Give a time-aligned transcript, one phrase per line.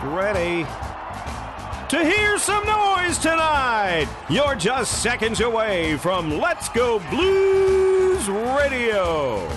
[0.00, 0.64] Get ready
[1.88, 4.06] to hear some noise tonight.
[4.30, 9.50] You're just seconds away from Let's Go Blues Radio.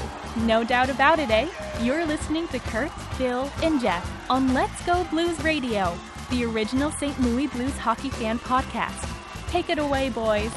[0.47, 1.47] No doubt about it, eh?
[1.81, 5.95] You're listening to Kurt, Bill, and Jeff on Let's Go Blues Radio,
[6.31, 7.19] the original St.
[7.21, 9.07] Louis Blues hockey fan podcast.
[9.47, 10.51] Take it away, boys.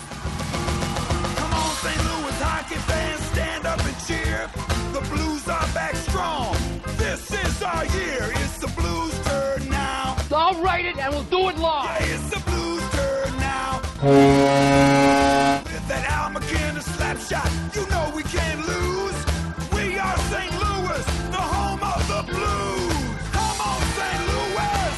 [1.36, 1.98] Come on, St.
[1.98, 4.50] Louis hockey fans, stand up and cheer.
[4.94, 6.56] The Blues are back strong.
[6.96, 8.30] This is our year.
[8.36, 9.18] It's the Blues'
[10.34, 10.42] turn.
[10.42, 12.00] I'll write it and we'll do it live.
[12.00, 13.80] Yeah, it's the Blues' turn now.
[15.64, 19.14] With that Al MacInnis slap shot, you know we can't lose.
[19.72, 20.52] We are St.
[20.52, 22.94] Louis, the home of the Blues.
[23.32, 24.20] Come on, St.
[24.32, 24.94] Louis.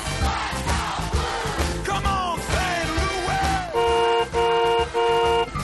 [1.84, 2.88] Come on, St.
[3.00, 3.58] Louis.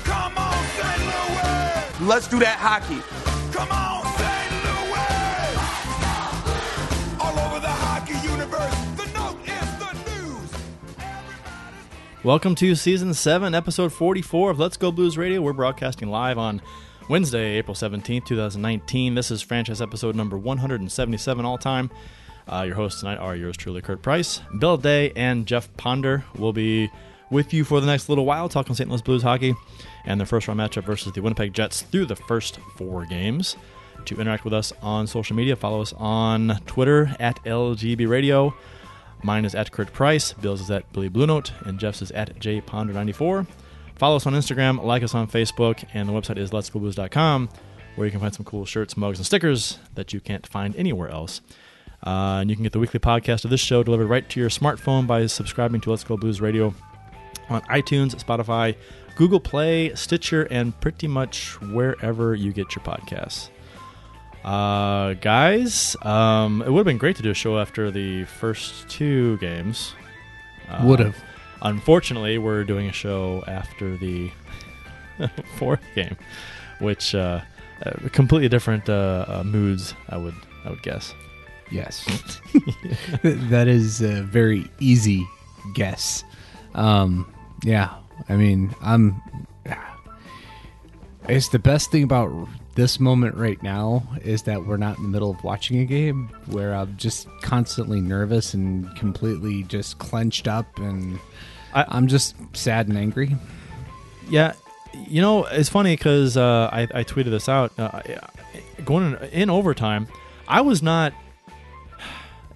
[0.04, 1.02] Come on, St.
[1.10, 2.08] Louis.
[2.08, 3.00] Let's do that hockey.
[3.52, 3.91] Come on,
[12.24, 15.42] Welcome to season 7, episode 44 of Let's Go Blues Radio.
[15.42, 16.62] We're broadcasting live on
[17.08, 19.16] Wednesday, April 17th, 2019.
[19.16, 21.90] This is franchise episode number 177 all time.
[22.46, 26.24] Uh, your hosts tonight are yours truly, Kurt Price, Bill Day, and Jeff Ponder.
[26.36, 26.92] will be
[27.32, 28.88] with you for the next little while talking St.
[28.88, 29.56] Louis Blues hockey
[30.04, 33.56] and their first round matchup versus the Winnipeg Jets through the first four games.
[34.04, 38.54] To interact with us on social media, follow us on Twitter at LGB Radio.
[39.22, 42.38] Mine is at Kurt Price, Bill's is at Billy Blue Note, and Jeff's is at
[42.38, 43.46] jponder94.
[43.96, 47.48] Follow us on Instagram, like us on Facebook, and the website is letsgoblues.com,
[47.94, 51.08] where you can find some cool shirts, mugs, and stickers that you can't find anywhere
[51.08, 51.40] else.
[52.04, 54.48] Uh, and you can get the weekly podcast of this show delivered right to your
[54.48, 56.74] smartphone by subscribing to Let's Go Blues Radio
[57.48, 58.74] on iTunes, Spotify,
[59.14, 63.50] Google Play, Stitcher, and pretty much wherever you get your podcasts.
[64.44, 68.88] Uh, guys, um, it would have been great to do a show after the first
[68.88, 69.94] two games.
[70.68, 71.16] Uh, Would have.
[71.62, 74.32] Unfortunately, we're doing a show after the
[75.58, 76.16] fourth game,
[76.80, 77.40] which uh,
[77.86, 79.94] uh, completely different uh, uh, moods.
[80.08, 81.14] I would I would guess.
[81.70, 82.04] Yes.
[83.22, 85.24] that is a very easy
[85.74, 86.24] guess.
[86.74, 87.32] Um,
[87.62, 87.94] yeah.
[88.28, 89.22] I mean, I'm.
[91.28, 95.08] It's the best thing about this moment right now is that we're not in the
[95.08, 100.78] middle of watching a game where I'm just constantly nervous and completely just clenched up
[100.78, 101.18] and
[101.74, 103.36] I- I'm just sad and angry.
[104.28, 104.54] Yeah,
[105.06, 107.72] you know it's funny because uh, I, I tweeted this out.
[107.78, 108.00] Uh,
[108.84, 110.06] going in, in overtime,
[110.48, 111.12] I was not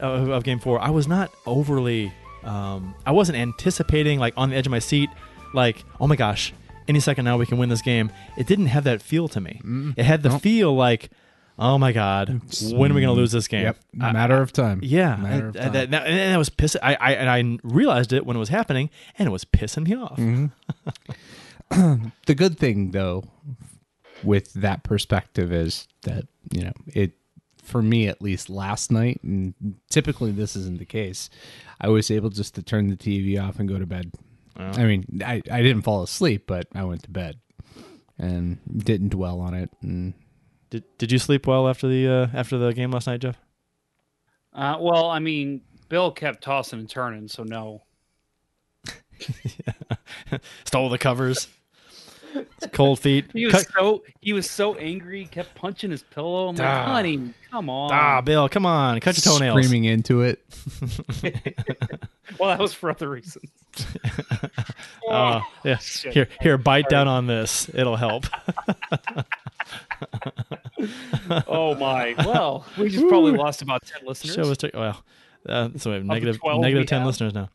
[0.01, 0.81] of, of game four.
[0.81, 2.13] I was not overly.
[2.45, 5.11] Um, I wasn't anticipating like on the edge of my seat,
[5.53, 6.53] like oh my gosh,
[6.89, 8.11] any second now we can win this game.
[8.37, 9.61] It didn't have that feel to me.
[9.97, 11.11] It had the feel like.
[11.59, 12.43] Oh my God!
[12.71, 13.63] When are we going to lose this game?
[13.63, 13.79] Yep.
[14.03, 14.81] I- Matter of time.
[14.83, 15.73] Yeah, Matter and, of time.
[15.73, 16.81] that, and that was pissing.
[16.83, 19.97] I, I and I realized it when it was happening, and it was pissing me
[19.97, 20.19] off.
[20.19, 20.49] Mm-hmm.
[22.27, 23.25] the good thing though
[24.23, 27.13] with that perspective is that you know it
[27.63, 29.55] for me at least last night and
[29.91, 31.29] typically this isn't the case
[31.81, 34.13] i was able just to turn the tv off and go to bed
[34.59, 37.37] i mean I, I didn't fall asleep but i went to bed
[38.19, 40.15] and didn't dwell on it and
[40.71, 43.39] Did Did you sleep well after the uh, after the game last night, Jeff?
[44.53, 47.83] Uh, well, I mean, Bill kept tossing and turning, so no.
[50.65, 51.49] Stole the covers.
[52.73, 53.27] Cold feet.
[53.33, 56.49] He was Cut- so he was so angry, he kept punching his pillow.
[56.49, 57.91] I'm like, honey, come on.
[57.93, 59.65] ah, Bill, come on, cut your toenails.
[59.65, 60.43] screaming into it
[62.39, 63.51] Well, that was for other reasons.
[65.09, 65.77] Oh, yeah.
[65.77, 67.69] Here, here, bite down on this.
[67.73, 68.25] It'll help.
[71.49, 72.15] Oh my.
[72.19, 74.35] Well, we just probably lost about ten listeners.
[74.35, 75.03] Show was well.
[75.49, 77.07] Uh, so we have negative 12 negative we ten have.
[77.07, 77.49] listeners now.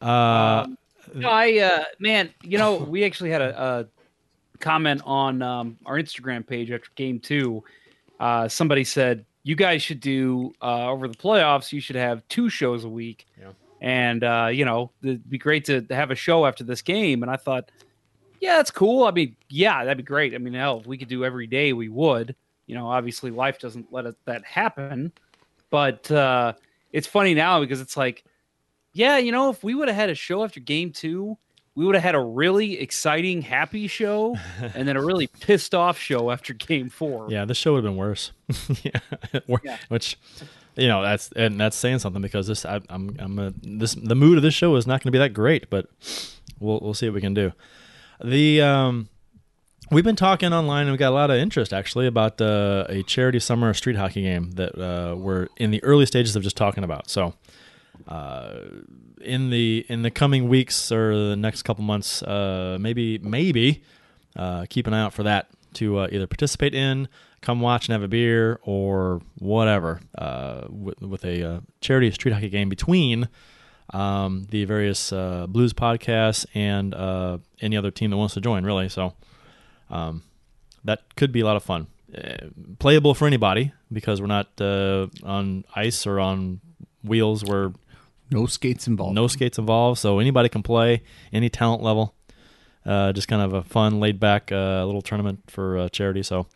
[0.00, 0.66] Uh,
[1.14, 5.96] No, I uh man, you know, we actually had a, a comment on um, our
[5.96, 7.64] Instagram page after game two.
[8.20, 11.72] Uh, somebody said you guys should do uh, over the playoffs.
[11.72, 13.48] You should have two shows a week, Yeah.
[13.80, 17.22] And uh, you know it'd be great to have a show after this game.
[17.22, 17.70] And I thought,
[18.40, 19.04] yeah, that's cool.
[19.04, 20.34] I mean, yeah, that'd be great.
[20.34, 22.34] I mean, hell, if we could do every day, we would.
[22.66, 25.12] You know, obviously life doesn't let it, that happen,
[25.70, 26.54] but uh,
[26.92, 28.24] it's funny now because it's like
[28.96, 31.36] yeah, you know, if we would have had a show after game two,
[31.74, 34.34] we would have had a really exciting, happy show,
[34.74, 37.26] and then a really pissed off show after game four.
[37.28, 38.32] yeah, this show would have been worse.
[38.82, 39.00] yeah.
[39.62, 39.76] Yeah.
[39.88, 40.16] which
[40.76, 44.14] you know that's and that's saying something because this I, I'm I'm a, this the
[44.14, 45.88] mood of this show is not going to be that great, but
[46.60, 47.52] we'll we'll see what we can do.
[48.22, 49.08] The um.
[49.88, 53.04] We've been talking online, and we got a lot of interest actually about uh, a
[53.04, 56.82] charity summer street hockey game that uh, we're in the early stages of just talking
[56.82, 57.08] about.
[57.08, 57.34] So,
[58.08, 58.62] uh,
[59.20, 63.84] in the in the coming weeks or the next couple months, uh, maybe maybe
[64.34, 67.06] uh, keep an eye out for that to uh, either participate in,
[67.40, 72.32] come watch and have a beer, or whatever uh, with, with a uh, charity street
[72.32, 73.28] hockey game between
[73.90, 78.64] um, the various uh, blues podcasts and uh, any other team that wants to join.
[78.64, 79.14] Really, so
[79.90, 80.22] um,
[80.84, 81.86] that could be a lot of fun.
[82.16, 82.46] Uh,
[82.78, 86.60] playable for anybody because we're not uh, on ice or on
[87.02, 87.44] wheels.
[87.44, 87.72] We're
[88.30, 89.14] No skates involved.
[89.14, 91.02] no skates involved, so anybody can play
[91.32, 92.14] any talent level.
[92.84, 96.22] Uh, just kind of a fun, laid back uh, little tournament for uh, charity.
[96.22, 96.46] So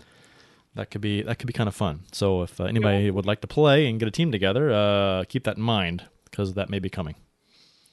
[0.74, 2.00] that could be that could be kind of fun.
[2.12, 5.44] So if uh, anybody would like to play and get a team together, uh, keep
[5.44, 7.14] that in mind because that may be coming.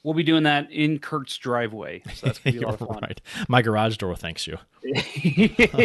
[0.04, 2.02] We'll be doing that in Kurt's driveway.
[2.14, 2.98] So that's gonna be a You're lot of fun.
[3.02, 3.20] right.
[3.48, 4.56] My garage door thanks you.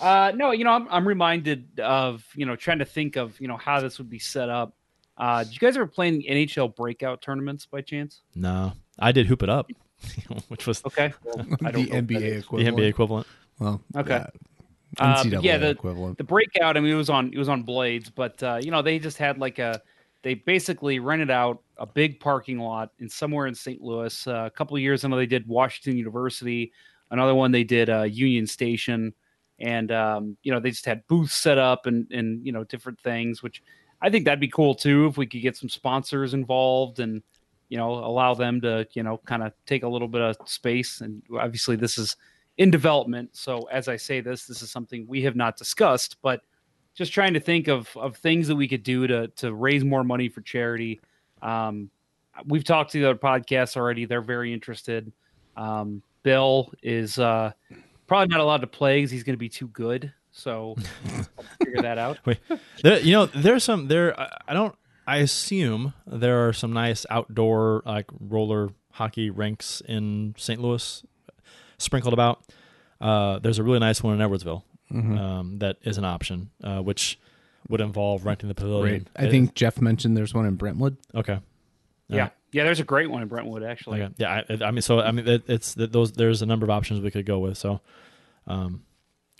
[0.00, 3.48] uh, no, you know, I'm, I'm reminded of, you know, trying to think of, you
[3.48, 4.74] know, how this would be set up.
[5.16, 8.22] Uh, did you guys ever play in NHL breakout tournaments by chance?
[8.34, 9.70] No, I did hoop it up,
[10.48, 11.12] which was Okay.
[11.24, 12.32] Well, I the don't know NBA is.
[12.32, 12.76] the equivalent.
[12.78, 13.26] NBA equivalent.
[13.58, 14.14] Well, Okay.
[14.14, 14.26] uh,
[14.98, 16.18] Uh, yeah, the, equivalent.
[16.18, 16.76] the breakout.
[16.76, 19.16] I mean, it was on it was on Blades, but uh, you know they just
[19.16, 19.80] had like a
[20.22, 23.80] they basically rented out a big parking lot in somewhere in St.
[23.80, 24.26] Louis.
[24.26, 26.72] Uh, a couple of years ago, they did Washington University.
[27.10, 29.14] Another one they did uh, Union Station,
[29.58, 33.00] and um, you know they just had booths set up and and you know different
[33.00, 33.62] things, which
[34.02, 37.22] I think that'd be cool too if we could get some sponsors involved and
[37.68, 41.00] you know allow them to you know kind of take a little bit of space.
[41.00, 42.16] And obviously this is
[42.58, 43.30] in development.
[43.36, 46.40] So as I say this, this is something we have not discussed, but
[46.94, 50.04] just trying to think of of things that we could do to to raise more
[50.04, 51.00] money for charity.
[51.40, 51.90] Um,
[52.46, 55.10] we've talked to the other podcasts already; they're very interested.
[55.56, 57.52] Um, Bill is uh,
[58.06, 60.12] probably not allowed to play because he's going to be too good.
[60.30, 60.76] So
[61.64, 62.18] figure that out.
[62.24, 62.38] Wait,
[62.82, 64.18] there, you know, there's some there.
[64.18, 64.74] I- I don't.
[65.06, 70.60] I assume there are some nice outdoor like roller hockey rinks in St.
[70.60, 71.04] Louis,
[71.82, 72.42] sprinkled about.
[73.00, 77.18] Uh, there's a really nice one in Edwardsville um, that is an option, uh, which
[77.68, 79.08] would involve renting the pavilion.
[79.18, 79.26] Right.
[79.26, 80.96] I think Jeff mentioned there's one in Brentwood.
[81.14, 81.40] Okay.
[82.08, 82.64] Yeah, yeah.
[82.64, 84.02] There's a great one in Brentwood actually.
[84.02, 84.12] Okay.
[84.18, 84.42] Yeah.
[84.48, 86.12] I, I mean, so I mean, it, it's that those.
[86.12, 87.56] There's a number of options we could go with.
[87.56, 87.80] So,
[88.46, 88.82] um,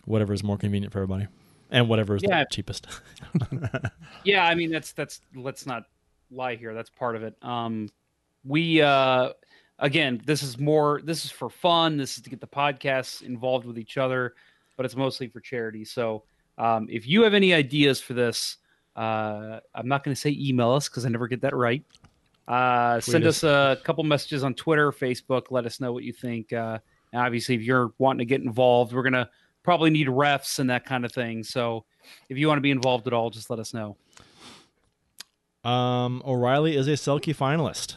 [0.07, 1.27] whatever is more convenient for everybody,
[1.71, 2.41] and whatever is Yeah.
[2.45, 2.87] the cheapest.
[4.25, 5.85] Yeah, I mean that's that's let's not
[6.31, 6.75] lie here.
[6.75, 7.35] That's part of it.
[7.43, 7.91] Um,
[8.45, 9.31] we uh,
[9.79, 11.01] again, this is more.
[11.05, 11.97] This is for fun.
[11.97, 14.35] This is to get the podcasts involved with each other,
[14.77, 15.85] but it's mostly for charity.
[15.85, 16.25] So
[16.59, 18.59] um, if you have any ideas for this,
[18.97, 21.85] uh, I'm not going to say email us because I never get that right.
[22.47, 23.45] Uh, send us.
[23.45, 25.51] a couple messages on Twitter, Facebook.
[25.51, 26.53] Let us know what you think.
[26.53, 26.79] Uh,
[27.13, 29.29] and obviously, if you're wanting to get involved, we're gonna
[29.63, 31.43] probably need refs and that kind of thing.
[31.45, 31.85] So
[32.29, 33.97] if you want to be involved at all, just let us know.
[35.65, 37.97] Um, O'Reilly is a Selke finalist.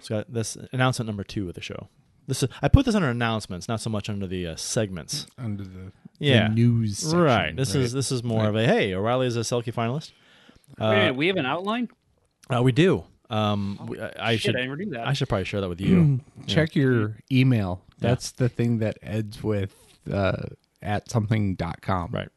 [0.00, 1.88] It's got this announcement number two of the show.
[2.26, 5.26] This is I put this under announcements, not so much under the uh, segments.
[5.38, 6.48] under the, Yeah.
[6.48, 6.98] the news.
[6.98, 7.54] section, right.
[7.56, 10.12] This is this is more of a hey, O'Reilly is a Selke finalist.
[10.78, 11.88] Wait we have an outline.
[12.48, 13.04] Uh, we do.
[13.28, 15.06] Um, we- I, I Shit, should I never knew that.
[15.06, 16.20] I should probably share that with you.
[16.46, 17.82] check your email.
[17.98, 19.74] That's the thing that ends with
[20.10, 20.36] uh,
[20.82, 22.10] at something.com.
[22.12, 22.28] right.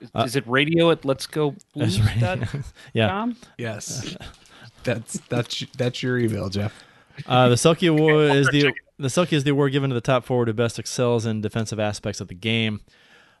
[0.00, 2.00] Is, is it radio at Let's Go Blues?
[2.18, 2.52] That's
[2.94, 3.08] Yeah.
[3.08, 3.36] com?
[3.58, 4.16] Yes.
[4.84, 6.84] that's that's that's your email, Jeff.
[7.26, 10.24] Uh, the Selke Award is the the Selke is the award given to the top
[10.24, 12.80] forward who best excels in defensive aspects of the game.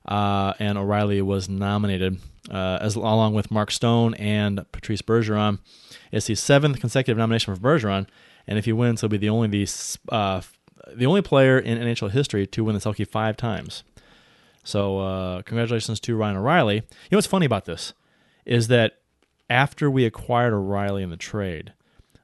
[0.04, 2.18] Uh, and O'Reilly was nominated
[2.50, 5.60] uh, as along with Mark Stone and Patrice Bergeron.
[6.10, 8.08] It's the seventh consecutive nomination for Bergeron,
[8.46, 9.68] and if he wins, he'll be the only the
[10.08, 10.42] uh,
[10.92, 13.84] the only player in NHL history to win the Selke five times.
[14.64, 16.76] So uh, congratulations to Ryan O'Reilly.
[16.76, 16.82] You
[17.12, 17.94] know what's funny about this
[18.44, 19.01] is that
[19.52, 21.74] after we acquired O'Reilly in the trade,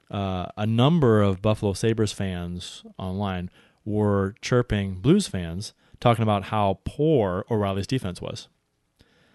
[0.09, 3.51] uh, a number of Buffalo Sabres fans online
[3.85, 8.47] were chirping Blues fans, talking about how poor O'Reilly's defense was.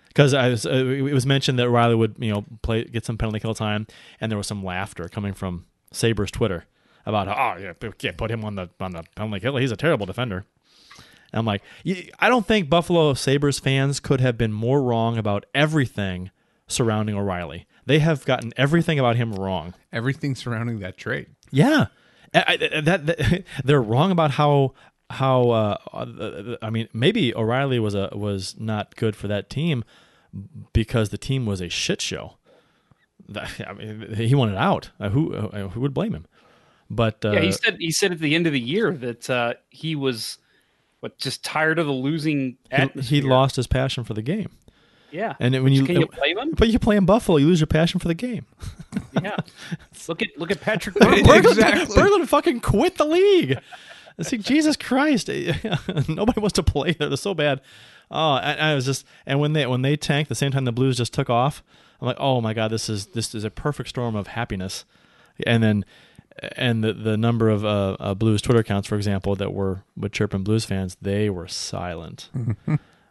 [0.09, 3.55] Because uh, it was mentioned that O'Reilly would, you know, play get some penalty kill
[3.55, 3.87] time,
[4.21, 6.67] and there was some laughter coming from Sabres Twitter
[7.07, 9.57] about, oh, yeah, can't put him on the on the penalty kill.
[9.57, 10.47] He's a terrible defender.
[11.33, 11.63] And I'm like,
[12.19, 16.31] I don't think Buffalo Sabres fans could have been more wrong about everything
[16.67, 17.67] surrounding O'Reilly.
[17.87, 19.75] They have gotten everything about him wrong.
[19.93, 21.27] Everything surrounding that trade.
[21.51, 21.87] Yeah,
[22.33, 24.75] I, I- that, that- they're wrong about how
[25.11, 29.85] how uh, uh, I mean maybe O'Reilly was a was not good for that team
[30.73, 32.37] because the team was a shit show.
[33.67, 34.91] I mean, he wanted out.
[34.99, 36.27] Uh, who uh, who would blame him?
[36.91, 39.55] But uh, yeah, he said he said at the end of the year that uh,
[39.71, 40.39] he was
[41.01, 42.57] what just tired of the losing
[42.95, 44.51] he, he lost his passion for the game.
[45.15, 46.51] Yeah, And when you can you blame him?
[46.57, 48.47] But you play in Buffalo, you lose your passion for the game.
[49.23, 49.37] Yeah.
[50.09, 50.95] Look at look at Patrick.
[51.01, 51.51] Berglund, Berglund.
[51.53, 51.97] Exactly.
[51.97, 53.59] Berglund fucking quit the league.
[54.19, 55.29] It's like Jesus Christ,
[56.09, 57.09] nobody wants to play there.
[57.09, 57.61] They're so bad.
[58.11, 60.73] Oh, I, I was just and when they when they tanked the same time the
[60.73, 61.63] Blues just took off,
[62.01, 64.85] I'm like, oh my god, this is this is a perfect storm of happiness.
[65.47, 65.85] And then
[66.57, 70.13] and the the number of uh, uh, Blues Twitter accounts, for example, that were with
[70.13, 72.31] chirping Blues fans, they were silent.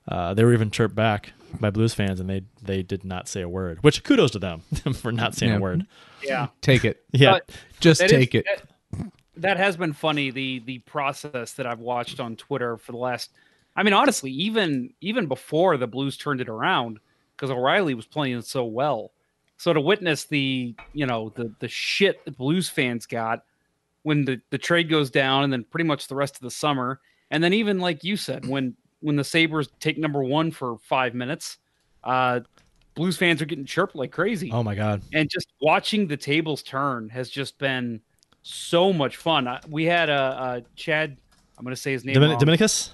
[0.08, 3.42] Uh, they were even chirped back by Blues fans, and they they did not say
[3.42, 3.84] a word.
[3.84, 4.60] Which kudos to them
[4.96, 5.58] for not saying Yeah.
[5.58, 5.86] a word.
[6.24, 6.48] Yeah.
[6.62, 7.04] Take it.
[7.12, 8.46] Yeah, But Just take is- it.
[8.92, 10.30] That, that has been funny.
[10.32, 13.32] The the process that I've watched on Twitter for the last.
[13.76, 17.00] I mean, honestly, even even before the Blues turned it around,
[17.36, 19.12] because O'Reilly was playing so well.
[19.58, 23.44] So to witness the you know the the shit the Blues fans got
[24.04, 27.00] when the the trade goes down, and then pretty much the rest of the summer,
[27.32, 31.14] and then even like you said, when when the Sabres take number one for five
[31.14, 31.58] minutes,
[32.04, 32.40] uh,
[32.96, 35.02] Blues fans are getting chirped like crazy Oh my god.
[35.14, 38.00] and just watching the tables turn has just been
[38.44, 39.48] so much fun.
[39.48, 41.18] I- We had a, uh Chad.
[41.58, 42.16] I'm going to say his name.
[42.16, 42.38] Domin-.
[42.40, 42.92] Dominicus.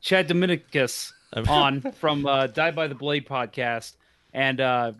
[0.00, 1.12] Chad Dominicus
[1.48, 3.96] on from uh, Die by the Blade podcast,
[4.32, 4.92] and uh,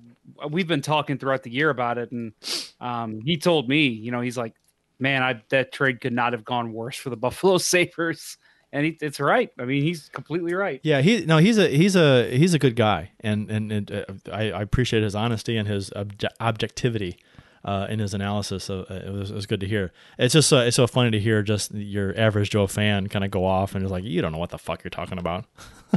[0.51, 2.13] we've been talking throughout the year about it.
[2.13, 2.33] And
[2.81, 4.55] um, he told me, you know, he's like,
[4.99, 8.37] "Man, I, that trade could not have gone worse for the Buffalo Sabres."
[8.73, 9.51] And he, it's right.
[9.59, 10.81] I mean, he's completely right.
[10.83, 14.05] Yeah, he no, he's a he's a he's a good guy, and and, and uh,
[14.31, 17.17] I, I appreciate his honesty and his obje- objectivity
[17.65, 18.65] uh, in his analysis.
[18.65, 19.93] So uh, it was, it was good to hear.
[20.19, 23.31] It's just uh, it's so funny to hear just your average Joe fan kind of
[23.31, 25.45] go off and is like, you don't know what the fuck you're talking about.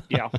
[0.10, 0.30] Yeah.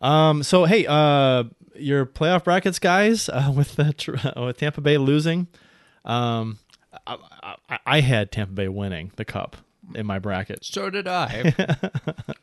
[0.00, 0.42] Um.
[0.42, 1.44] So hey, uh,
[1.76, 5.46] your playoff brackets, guys, uh, with the with Tampa Bay losing,
[6.04, 6.58] um,
[7.06, 7.16] I,
[7.68, 9.56] I, I had Tampa Bay winning the cup
[9.94, 10.64] in my bracket.
[10.64, 11.54] So did I.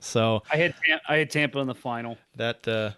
[0.01, 0.73] So I had
[1.07, 2.17] I had Tampa in the final.
[2.35, 2.91] that uh,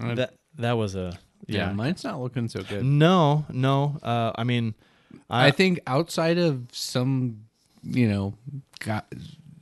[0.00, 1.68] that that was a yeah.
[1.68, 1.72] yeah.
[1.72, 2.84] mine's not looking so good.
[2.84, 3.96] No, no.
[4.02, 4.74] Uh, I mean,
[5.30, 7.44] I think outside of some,
[7.84, 8.34] you know,
[8.80, 9.00] gu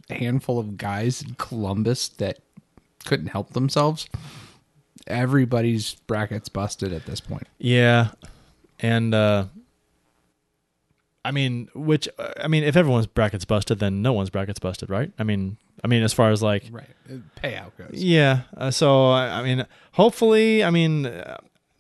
[0.09, 2.39] handful of guys in Columbus that
[3.05, 4.09] couldn't help themselves,
[5.07, 7.47] everybody's brackets busted at this point.
[7.59, 8.13] yeah,
[8.81, 9.45] and uh,
[11.25, 14.91] I mean, which uh, I mean, if everyone's brackets busted, then no one's brackets busted,
[14.91, 15.13] right?
[15.19, 16.89] I mean, I mean, as far as like Right.
[17.43, 17.91] Payout goes.
[17.93, 18.41] Yeah.
[18.57, 21.37] Uh, so I, I mean, hopefully, I mean, uh,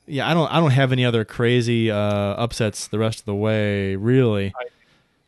[0.06, 3.34] yeah, I don't, I don't have any other crazy uh, upsets the rest of the
[3.34, 4.52] way, really,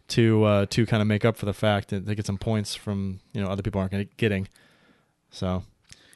[0.08, 2.74] to uh, to kind of make up for the fact that they get some points
[2.74, 4.48] from you know other people aren't getting.
[5.30, 5.64] So.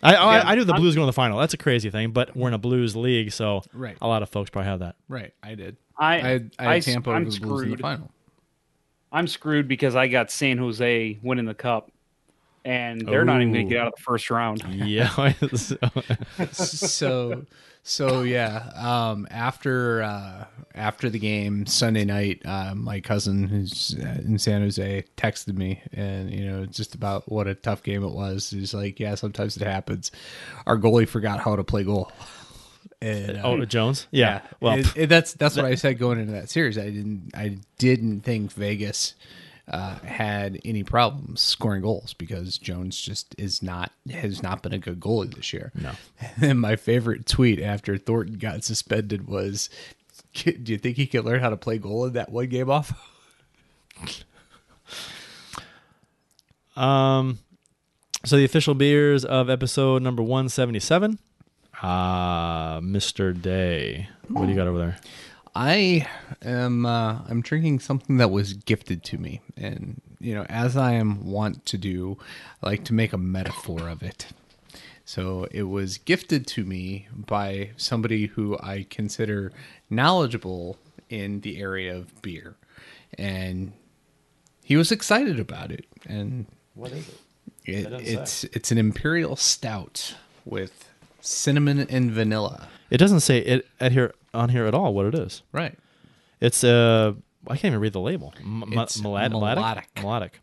[0.01, 1.39] I, Yeah, I I do the I'm- Blues going to the final.
[1.41, 3.97] That's a crazy thing, but we're in a Blues league, so Right.
[4.01, 4.95] a lot of folks probably have that.
[5.09, 5.33] Right.
[5.43, 5.77] I did.
[5.99, 8.11] I I had, I I- had Tampa I'm over the Blues in the final.
[9.11, 11.91] I'm screwed because I got San Jose winning the cup,
[12.65, 14.63] and they're not even going to get out of the first round.
[14.69, 15.33] Yeah.
[15.43, 15.77] So-
[16.53, 17.47] so
[17.85, 24.21] so yeah um after uh after the game sunday night uh, my cousin who's uh,
[24.27, 28.11] in san jose texted me and you know just about what a tough game it
[28.13, 30.11] was he's like yeah sometimes it happens
[30.67, 32.13] our goalie forgot how to play goal
[33.01, 34.07] and uh, oh, Jones.
[34.11, 34.41] Yeah.
[34.61, 36.77] Well, it- it- that's that's what I said going into that series.
[36.79, 39.15] I didn't I didn't think Vegas
[39.69, 44.79] uh, had any problems scoring goals because Jones just is not has not been a
[44.79, 45.73] good goalie this year.
[45.75, 45.93] No.
[46.41, 49.69] And my favorite tweet after Thornton got suspended was,
[50.35, 52.93] "Do you think he could learn how to play goal in that one game off?"
[56.77, 57.39] Um,
[58.25, 61.19] so the official beers of episode number one seventy seven.
[61.83, 63.41] Ah, Mr.
[63.41, 64.09] Day.
[64.29, 64.99] What do you got over there?
[65.55, 66.07] I
[66.43, 70.93] am uh, I'm drinking something that was gifted to me, and you know, as I
[70.93, 72.19] am wont to do,
[72.63, 74.27] I like to make a metaphor of it.
[75.05, 79.53] So it was gifted to me by somebody who I consider
[79.89, 80.77] knowledgeable
[81.09, 82.57] in the area of beer,
[83.17, 83.73] and
[84.63, 85.87] he was excited about it.
[86.07, 87.19] And What is it?
[87.65, 90.88] it, doesn't it's it's an imperial stout with
[91.21, 92.69] cinnamon and vanilla.
[92.91, 94.95] It doesn't say it at here on here at all.
[94.95, 95.43] What it is?
[95.53, 95.77] Right.
[96.41, 97.15] It's uh,
[97.47, 98.33] I can't even read the label.
[98.41, 99.85] M- It's melodic, melodic.
[100.01, 100.41] melodic.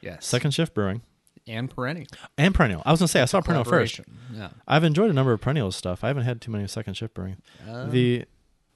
[0.00, 0.26] Yes.
[0.26, 1.02] Second shift brewing
[1.48, 2.06] and perennial.
[2.36, 2.82] and perennial.
[2.84, 4.00] I was gonna say I saw perennial first.
[4.34, 4.48] Yeah.
[4.66, 6.02] I've enjoyed a number of perennial stuff.
[6.04, 7.36] I haven't had too many second shift brewing.
[7.64, 8.24] the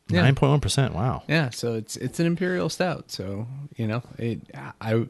[0.08, 0.94] nine point one percent.
[0.94, 1.22] Wow.
[1.28, 3.10] Yeah, so it's it's an imperial stout.
[3.10, 4.40] So you know, it
[4.80, 5.06] I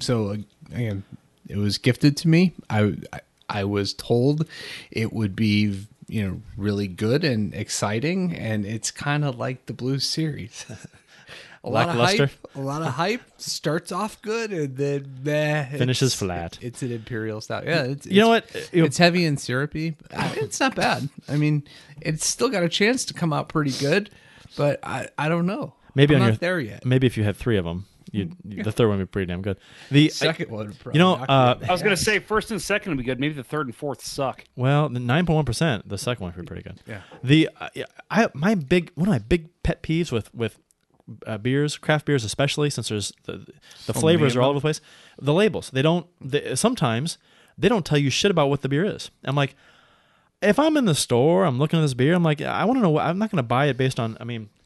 [0.00, 0.36] so
[0.72, 1.04] again,
[1.48, 2.54] it was gifted to me.
[2.70, 4.48] I I, I was told
[4.90, 9.72] it would be you know really good and exciting, and it's kind of like the
[9.72, 10.66] Blues series.
[11.64, 12.30] a lot of hype.
[12.54, 16.58] A lot of hype starts off good and then meh, Finishes flat.
[16.60, 17.64] It's an imperial stout.
[17.64, 18.46] Yeah, it's, You know what?
[18.72, 19.96] It's heavy and syrupy.
[20.10, 21.08] It's not bad.
[21.28, 21.64] I mean,
[22.00, 24.10] it's still got a chance to come out pretty good,
[24.56, 25.74] but I I don't know.
[25.94, 26.84] Maybe I'm on not your, there yet.
[26.84, 29.42] Maybe if you had three of them, you the third one would be pretty damn
[29.42, 29.58] good.
[29.90, 31.58] The Second one, probably you know, uh.
[31.68, 33.20] I was gonna say first and second would be good.
[33.20, 34.44] Maybe the third and fourth suck.
[34.56, 35.88] Well, the nine point one percent.
[35.88, 36.80] The second one would be pretty good.
[36.86, 37.00] Yeah.
[37.22, 37.68] The uh,
[38.10, 40.58] I my big one of my big pet peeves with with
[41.26, 43.46] uh, beers, craft beers especially, since there's the
[43.86, 44.80] the flavors are all over the place.
[45.20, 46.06] The labels they don't.
[46.20, 47.18] They, sometimes
[47.56, 49.10] they don't tell you shit about what the beer is.
[49.24, 49.56] I'm like,
[50.42, 52.14] if I'm in the store, I'm looking at this beer.
[52.14, 52.90] I'm like, I want to know.
[52.90, 54.16] what- I'm not going to buy it based on.
[54.20, 54.57] I mean, It's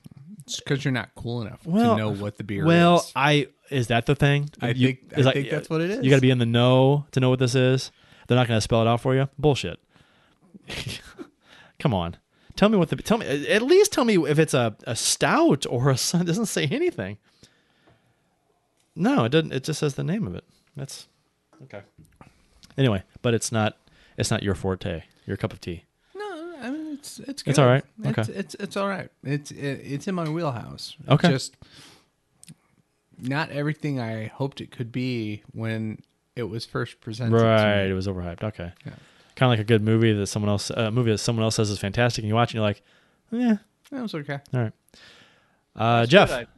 [0.56, 3.12] because you're not cool enough well, to know what the beer well, is.
[3.14, 4.50] Well, I is that the thing?
[4.60, 6.04] I You- think- I think that's what it is.
[6.04, 7.90] You got to be in the know to know what this is.
[8.28, 9.28] They're not going to spell it out for you.
[9.38, 9.78] Bullshit.
[11.78, 12.16] Come on,
[12.56, 15.66] tell me what the tell me at least tell me if it's a, a stout
[15.68, 17.18] or a it doesn't say anything.
[18.94, 19.52] No, it doesn't.
[19.52, 20.44] It just says the name of it.
[20.76, 21.08] That's
[21.64, 21.82] okay.
[22.76, 23.76] Anyway, but it's not
[24.16, 25.02] it's not your forte.
[25.26, 25.84] Your cup of tea.
[27.18, 27.50] No, I mean it's it's good.
[27.50, 27.84] It's all right.
[28.04, 28.32] It's, Okay.
[28.38, 29.10] it's it's all right.
[29.24, 30.96] It's it, it's in my wheelhouse.
[31.00, 31.28] It's Okay.
[31.30, 31.56] just
[33.18, 35.98] not everything I hoped it could be when
[36.36, 37.36] it was first presented.
[37.40, 38.42] Right, it was overhyped.
[38.42, 38.92] Okay, Yeah.
[39.36, 41.70] kind of like a good movie that someone else a movie that someone else says
[41.70, 42.82] is fantastic, and you watch and you're like,
[43.30, 43.56] yeah,
[43.90, 44.38] That was okay.
[44.54, 44.72] all right.
[45.76, 46.48] Uh, Jeff, Good,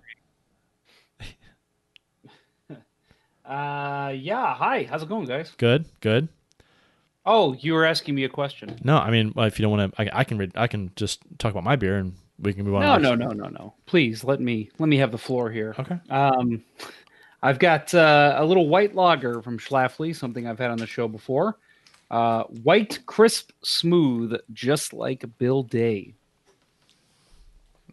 [3.46, 4.54] uh, yeah.
[4.54, 4.84] Hi.
[4.88, 5.52] How's it going, guys?
[5.58, 6.28] good, good.
[7.26, 8.78] Oh, you were asking me a question.
[8.84, 10.52] No, I mean, if you don't want to, I, I can read.
[10.56, 12.82] I can just talk about my beer, and we can move on.
[12.82, 13.74] No, no, no, no, no.
[13.86, 15.74] Please let me let me have the floor here.
[15.78, 15.98] Okay.
[16.10, 16.62] Um,
[17.42, 21.08] I've got uh, a little white lager from Schlafly, something I've had on the show
[21.08, 21.56] before.
[22.10, 26.14] Uh, white, crisp, smooth, just like Bill Day.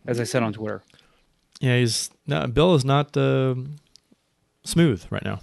[0.06, 0.82] As I said on Twitter.
[1.60, 2.48] Yeah, he's no.
[2.48, 3.56] Bill is not uh,
[4.64, 5.40] smooth right now.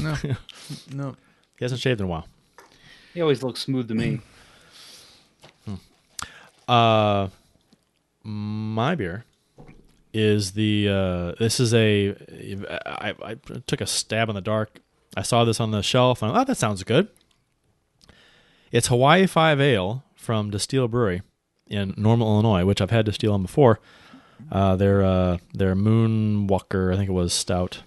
[0.00, 0.16] No,
[0.92, 1.16] no.
[1.58, 2.26] He hasn't shaved in a while.
[3.14, 4.20] He always looks smooth to me.
[6.68, 7.28] Uh,
[8.22, 9.24] my beer
[10.14, 10.88] is the.
[10.88, 12.14] Uh, this is a.
[12.86, 13.34] I, I
[13.66, 14.80] took a stab in the dark.
[15.16, 16.22] I saw this on the shelf.
[16.22, 17.08] And, oh, that sounds good.
[18.70, 21.22] It's Hawaii Five Ale from Destihl Brewery
[21.66, 23.80] in Normal, Illinois, which I've had Destihl on before.
[24.52, 27.82] Uh, their uh, their Moonwalker, I think it was stout.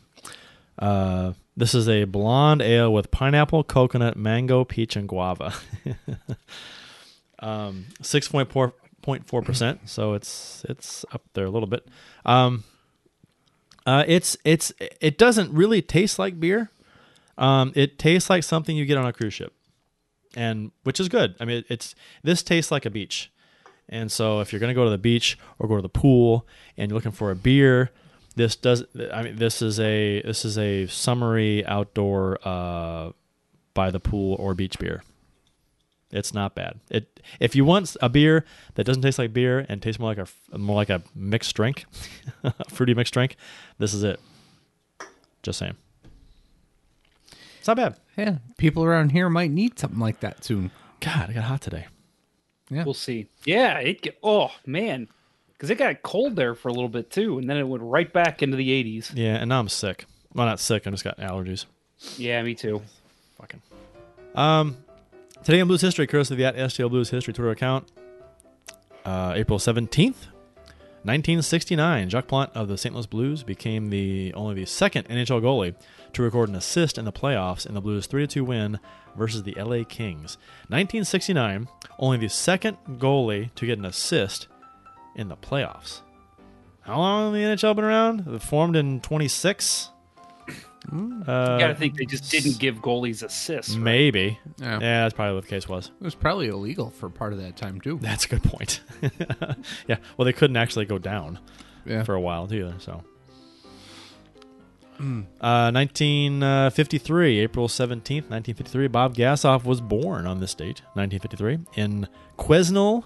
[0.77, 5.53] Uh, this is a blonde ale with pineapple, coconut, mango, peach, and guava.
[7.39, 9.81] um, six point four point four percent.
[9.89, 11.87] So it's it's up there a little bit.
[12.25, 12.63] Um,
[13.85, 16.71] uh, it's it's it doesn't really taste like beer.
[17.37, 19.53] Um, it tastes like something you get on a cruise ship,
[20.35, 21.35] and which is good.
[21.39, 23.31] I mean, it's this tastes like a beach.
[23.89, 26.47] And so, if you're going to go to the beach or go to the pool
[26.77, 27.91] and you're looking for a beer,
[28.35, 28.83] this does.
[29.11, 33.11] I mean, this is a this is a summery outdoor uh,
[33.73, 35.03] by the pool or beach beer.
[36.11, 36.79] It's not bad.
[36.89, 40.29] It if you want a beer that doesn't taste like beer and tastes more like
[40.51, 41.85] a more like a mixed drink,
[42.69, 43.35] fruity mixed drink,
[43.79, 44.19] this is it.
[45.41, 45.75] Just saying.
[47.59, 47.95] It's not bad.
[48.17, 50.71] Yeah, people around here might need something like that soon.
[50.99, 51.87] God, I got hot today.
[52.69, 52.83] Yeah.
[52.83, 53.27] We'll see.
[53.45, 54.01] Yeah, it.
[54.01, 55.07] Get, oh man,
[55.63, 58.11] because it got cold there for a little bit too, and then it went right
[58.11, 59.13] back into the 80s.
[59.15, 60.03] Yeah, and now I'm sick.
[60.33, 60.85] Well, not sick.
[60.85, 61.67] I just got allergies.
[62.17, 62.81] Yeah, me too.
[63.37, 63.61] Fucking.
[64.35, 64.75] Um,
[65.41, 67.89] today in Blues history, courtesy of the at STL Blues history Twitter account,
[69.05, 70.27] uh, April seventeenth,
[71.05, 72.09] nineteen sixty nine.
[72.09, 72.93] Jacques Plante of the St.
[72.93, 75.75] Louis Blues became the only the second NHL goalie
[76.11, 78.81] to record an assist in the playoffs in the Blues three two win
[79.15, 80.37] versus the LA Kings.
[80.67, 84.49] Nineteen sixty nine, only the second goalie to get an assist
[85.15, 86.01] in the playoffs.
[86.81, 88.27] How long has the NHL been around?
[88.27, 89.89] It formed in twenty six.
[90.91, 93.73] Uh, You gotta think they just didn't give goalies assists.
[93.75, 93.81] right?
[93.83, 94.37] Maybe.
[94.57, 94.73] Yeah.
[94.81, 95.91] Yeah, that's probably what the case was.
[96.01, 97.99] It was probably illegal for part of that time too.
[98.01, 98.81] That's a good point.
[99.87, 99.95] yeah.
[100.17, 101.39] Well, they couldn't actually go down
[101.85, 102.03] Yeah.
[102.03, 102.75] for a while either.
[102.79, 103.01] So.
[104.99, 113.03] Uh, 1953, April 17th, 1953, Bob Gassoff was born on this date, 1953, in Quesnel,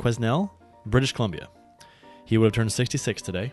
[0.00, 0.50] Quesnel,
[0.86, 1.48] British Columbia.
[2.24, 3.52] He would have turned 66 today.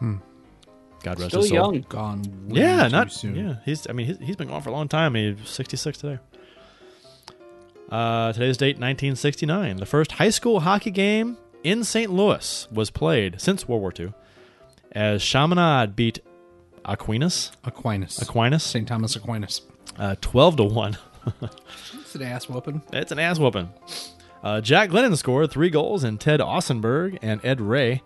[0.00, 1.72] God rest Still his soul.
[1.74, 1.86] young.
[1.88, 2.22] Gone.
[2.48, 3.34] way Yeah, too not soon.
[3.36, 3.54] yeah.
[3.64, 5.14] He's I mean he's, he's been gone for a long time.
[5.14, 6.18] He's 66 today.
[7.90, 9.76] Uh, today's date 1969.
[9.76, 12.10] The first high school hockey game in St.
[12.12, 14.12] Louis was played since World War II,
[14.92, 16.20] as Chaminade beat
[16.84, 18.20] Aquinas Aquinas.
[18.20, 18.86] Aquinas St.
[18.88, 19.62] Thomas Aquinas.
[19.98, 20.98] uh, 12 to one.
[22.06, 22.82] It's an ass whooping.
[22.92, 23.68] It's an ass whooping.
[24.44, 28.02] Uh, Jack Glennon scored three goals, and Ted Ossenberg and Ed Ray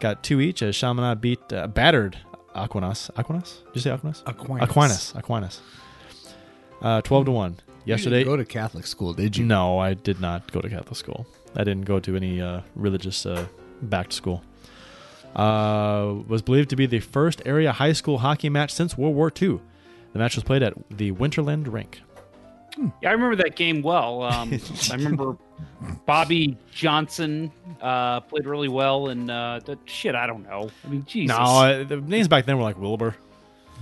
[0.00, 2.18] got two each as Chaminade beat uh, battered
[2.52, 3.12] Aquinas.
[3.16, 3.62] Aquinas?
[3.66, 4.22] Did you say Aquinas?
[4.26, 4.62] Aquinas.
[4.68, 5.14] Aquinas.
[5.14, 5.60] Aquinas.
[6.82, 7.56] Uh, 12 to 1.
[7.84, 8.18] Yesterday.
[8.18, 9.44] You didn't go to Catholic school, did you?
[9.44, 11.26] No, I did not go to Catholic school.
[11.54, 13.46] I didn't go to any uh, religious uh,
[13.80, 14.42] backed school.
[15.34, 19.32] Uh, was believed to be the first area high school hockey match since World War
[19.40, 19.60] II.
[20.12, 22.00] The match was played at the Winterland Rink.
[23.02, 24.22] Yeah, I remember that game well.
[24.22, 24.58] Um,
[24.90, 25.36] I remember
[26.06, 30.70] Bobby Johnson uh, played really well, and uh, the, shit, I don't know.
[30.84, 33.14] I mean, Jesus, No, uh, the names back then were like Wilbur,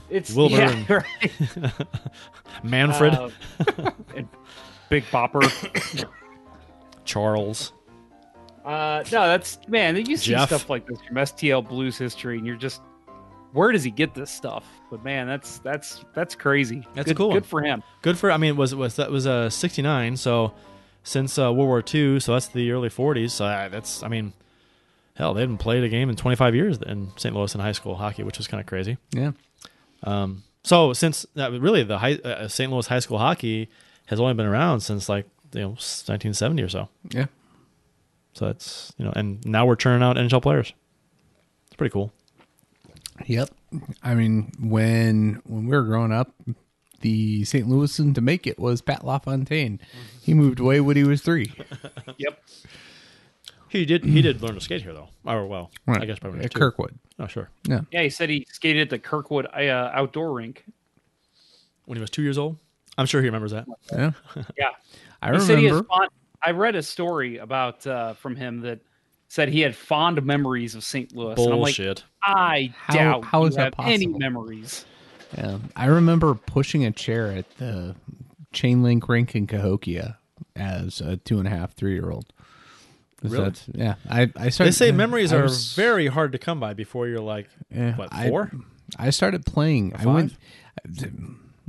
[0.08, 0.90] it's Wilbur yeah, and-
[1.62, 1.72] right.
[2.62, 3.30] Manfred, Uh,
[4.16, 4.28] and
[4.88, 5.42] Big Bopper.
[7.04, 7.72] Charles.
[8.64, 9.94] Uh, no, that's man.
[9.96, 10.48] You see Jeff.
[10.48, 12.82] stuff like this from STL Blues history, and you're just,
[13.56, 14.64] where does he get this stuff?
[14.90, 16.86] But man, that's that's that's crazy.
[16.94, 17.32] That's good, cool.
[17.32, 17.82] Good for him.
[18.02, 18.30] Good for.
[18.30, 20.18] I mean, was was that was uh, 69?
[20.18, 20.52] So
[21.02, 23.30] since uh, World War II, so that's the early 40s.
[23.30, 24.02] So uh, that's.
[24.02, 24.34] I mean,
[25.14, 27.34] hell, they hadn't played a game in 25 years in St.
[27.34, 28.98] Louis in high school hockey, which was kind of crazy.
[29.12, 29.32] Yeah.
[30.04, 32.70] Um, so since uh, really the high, uh, St.
[32.70, 33.70] Louis high school hockey
[34.06, 36.88] has only been around since like you know 1970 or so.
[37.10, 37.26] Yeah.
[38.34, 40.74] So that's you know, and now we're churning out NHL players.
[41.68, 42.12] It's pretty cool.
[43.24, 43.50] Yep.
[44.02, 46.34] I mean, when when we were growing up,
[47.00, 47.66] the St.
[47.66, 49.80] Louisan to make it was Pat LaFontaine.
[50.22, 51.52] He moved away when he was three.
[52.18, 52.42] Yep.
[53.68, 55.08] He did he did learn to skate here though.
[55.24, 56.58] Or well, I guess probably at too.
[56.58, 56.98] Kirkwood.
[57.18, 57.50] Oh sure.
[57.68, 57.80] Yeah.
[57.90, 60.64] Yeah, he said he skated at the Kirkwood uh, outdoor rink.
[61.84, 62.56] When he was two years old,
[62.96, 63.66] I'm sure he remembers that.
[63.92, 64.12] Yeah.
[64.56, 64.70] Yeah.
[65.20, 65.88] I he said he has remember.
[65.88, 66.10] fond,
[66.42, 68.80] I read a story about uh, from him that
[69.28, 71.14] said he had fond memories of St.
[71.14, 71.34] Louis.
[71.38, 72.04] And I'm like, Bullshit.
[72.22, 74.18] I How- doubt how you that have any possible?
[74.18, 74.84] memories.
[75.36, 75.58] Yeah.
[75.74, 77.96] I remember pushing a chair at the
[78.52, 80.18] chain link rink in Cahokia
[80.54, 82.32] as a two and a half, three year old.
[83.22, 83.52] Really?
[83.74, 83.94] Yeah.
[84.08, 84.68] I, I started.
[84.72, 87.96] They say memories I are was- very hard to come by before you're like Yeah,
[87.96, 88.50] what I- four?
[88.98, 89.94] I started playing.
[89.94, 90.06] I five?
[90.14, 90.32] went.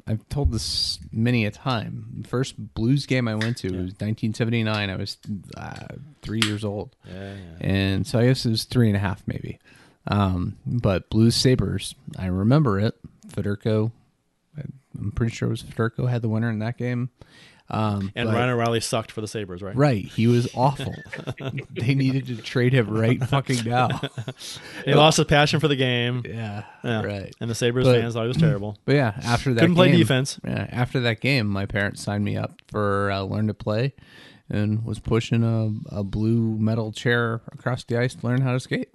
[0.07, 2.21] I've told this many a time.
[2.21, 4.89] The first blues game I went to was 1979.
[4.89, 5.17] I was
[5.57, 5.87] uh,
[6.21, 9.59] three years old, Yeah, and so I guess it was three and a half maybe.
[10.07, 12.95] Um, but Blues Sabres, I remember it.
[13.27, 13.91] Federko,
[14.97, 17.09] I'm pretty sure it was Federko had the winner in that game.
[17.69, 19.75] Um, And but- Ryan O'Reilly sucked for the Sabres, right?
[19.75, 20.95] Right, he was awful.
[21.71, 23.89] they needed to trade him right fucking now.
[24.85, 26.23] He lost his passion for the game.
[26.25, 27.03] Yeah, Yeah.
[27.03, 27.35] right.
[27.41, 28.77] And the Sabres But- fans thought he was terrible.
[28.85, 30.39] But yeah, after that Couldn't play game- defense.
[30.45, 33.93] Yeah, after that game, my parents signed me up for uh, learn to play,
[34.49, 38.59] and was pushing a, a blue metal chair across the ice to learn how to
[38.61, 38.89] skate.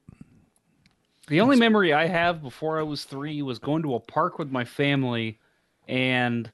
[1.29, 4.51] The only memory I have before I was three was going to a park with
[4.51, 5.39] my family,
[5.87, 6.51] and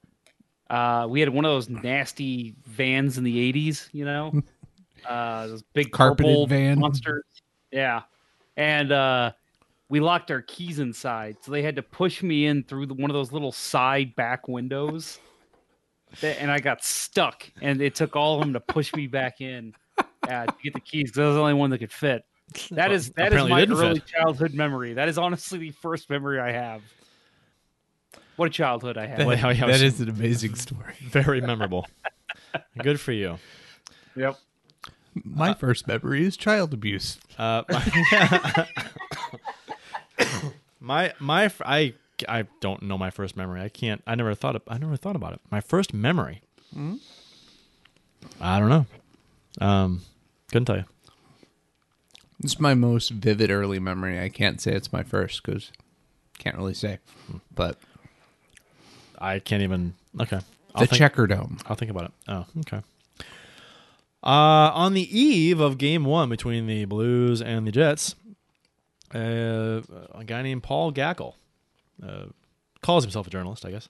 [0.71, 3.89] uh, we had one of those nasty vans in the '80s.
[3.93, 4.43] You know,
[5.09, 6.79] uh, those big Carpeted van.
[6.79, 7.25] monsters.
[7.71, 8.03] Yeah,
[8.57, 9.33] and uh,
[9.89, 13.11] we locked our keys inside, so they had to push me in through the, one
[13.11, 15.19] of those little side back windows.
[16.23, 19.41] That- And I got stuck, and it took all of them to push me back
[19.43, 19.75] in
[20.27, 22.25] uh, to get the keys because I was the only one that could fit.
[22.71, 23.85] That is that is Apparently my didn't fit.
[23.85, 24.95] early childhood memory.
[24.95, 26.81] That is honestly the first memory I have.
[28.39, 29.27] What a childhood I had.
[29.27, 30.95] Well, yeah, yeah, that it was is an amazing story.
[31.01, 31.89] very memorable.
[32.81, 33.39] Good for you.
[34.15, 34.39] Yep.
[35.25, 37.19] My first memory is child abuse.
[37.37, 38.69] Uh, my,
[40.81, 41.95] my my f- I
[42.29, 43.61] I don't know my first memory.
[43.61, 44.05] I can't.
[44.07, 44.55] I never thought.
[44.55, 45.41] Of, I never thought about it.
[45.51, 46.43] My first memory.
[46.73, 46.95] Hmm.
[48.41, 48.87] I don't know.
[49.61, 50.03] Um,
[50.53, 50.85] couldn't tell you.
[52.45, 54.21] It's my most vivid early memory.
[54.21, 55.73] I can't say it's my first because
[56.39, 56.99] can't really say.
[57.53, 57.79] But
[59.19, 59.95] I can't even.
[60.21, 60.41] Okay.
[60.75, 61.59] I'll the think, Checker Dome.
[61.67, 62.11] I'll think about it.
[62.29, 62.83] Oh, okay.
[64.23, 68.15] Uh, on the eve of Game One between the Blues and the Jets,
[69.15, 69.81] uh,
[70.15, 71.35] a guy named Paul Gackle
[72.05, 72.27] uh,
[72.83, 73.89] calls himself a journalist, I guess.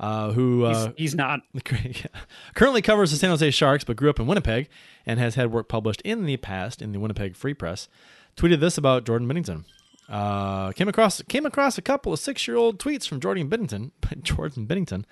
[0.00, 1.40] Uh, who He's, uh, he's not.
[2.54, 4.68] currently covers the San Jose Sharks, but grew up in Winnipeg
[5.04, 7.88] and has had work published in the past in the Winnipeg Free Press.
[8.36, 9.64] Tweeted this about Jordan Binnington.
[10.08, 13.90] Uh, came across came across a couple of six year old tweets from Jordan Binnington,
[14.22, 15.04] Jordan Binnington,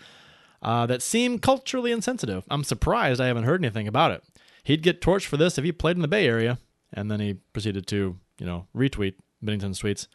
[0.62, 2.44] uh, that seem culturally insensitive.
[2.50, 4.24] I'm surprised I haven't heard anything about it.
[4.64, 6.58] He'd get torched for this if he played in the Bay Area,
[6.92, 10.06] and then he proceeded to you know retweet Binnington's tweets,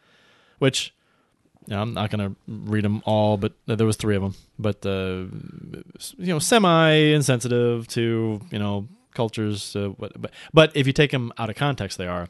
[0.58, 0.92] which
[1.66, 4.34] you know, I'm not to read them all, but there was three of them.
[4.58, 5.26] But uh,
[6.18, 9.76] you know, semi insensitive to you know cultures.
[9.76, 10.12] Uh, but
[10.52, 12.28] but if you take them out of context, they are.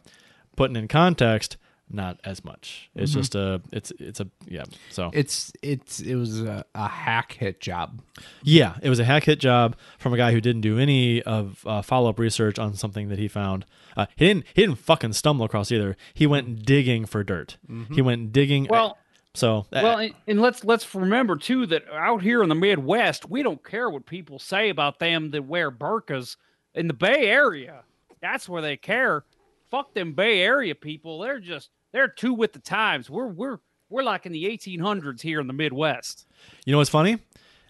[0.54, 1.56] Putting in context,
[1.92, 2.90] not as much.
[2.94, 4.64] It's just a it's it's a yeah.
[4.90, 8.00] So It's it's it was a, a hack hit job.
[8.42, 11.62] yeah, it was a hack hit job from a guy who didn't do any of
[11.66, 13.64] uh, follow up research on something that he found.
[13.96, 15.96] Uh, he didn't he didn't fucking stumble across either.
[16.14, 17.58] He went digging for dirt.
[17.92, 18.66] He went digging.
[18.68, 18.98] Well,
[19.34, 23.28] so uh, Well, and, and let's let's remember too that out here in the Midwest,
[23.30, 26.36] we don't care what people say about them that wear burkas.
[26.74, 27.84] In the Bay Area,
[28.20, 29.24] that's where they care.
[29.70, 31.18] Fuck them Bay Area people.
[31.20, 33.08] They're just they're too with the times.
[33.08, 36.26] We're we're we're like in the 1800s here in the Midwest.
[36.64, 37.18] You know what's funny?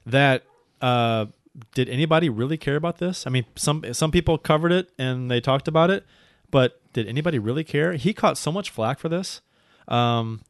[0.07, 0.45] That
[0.81, 1.27] uh,
[1.75, 3.27] did anybody really care about this?
[3.27, 6.07] I mean, some some people covered it and they talked about it,
[6.51, 7.95] but did anybody really care?
[7.95, 9.41] He caught so much flack for this.
[9.89, 10.43] Um,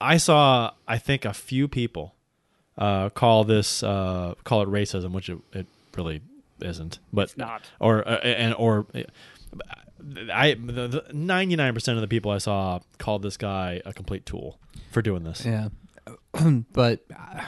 [0.00, 2.14] I saw, I think, a few people
[2.78, 6.22] uh, call this uh, call it racism, which it, it really
[6.60, 6.98] isn't.
[7.12, 7.70] But It's not.
[7.78, 8.86] or uh, and or
[10.32, 10.56] I
[11.12, 14.58] ninety nine percent of the people I saw called this guy a complete tool
[14.90, 15.44] for doing this.
[15.44, 15.68] Yeah,
[16.72, 17.42] but uh,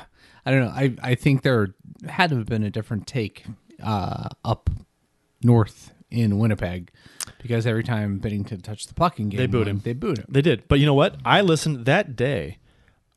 [0.46, 0.72] I don't know.
[0.74, 1.74] I I think there
[2.08, 3.44] had to have been a different take
[3.82, 4.70] uh, up
[5.42, 6.90] north in Winnipeg
[7.42, 9.80] because every time Binnington touched the puck in game They booed him.
[9.82, 10.26] They booed him.
[10.28, 11.16] They did, but you know what?
[11.24, 12.58] I listened that day.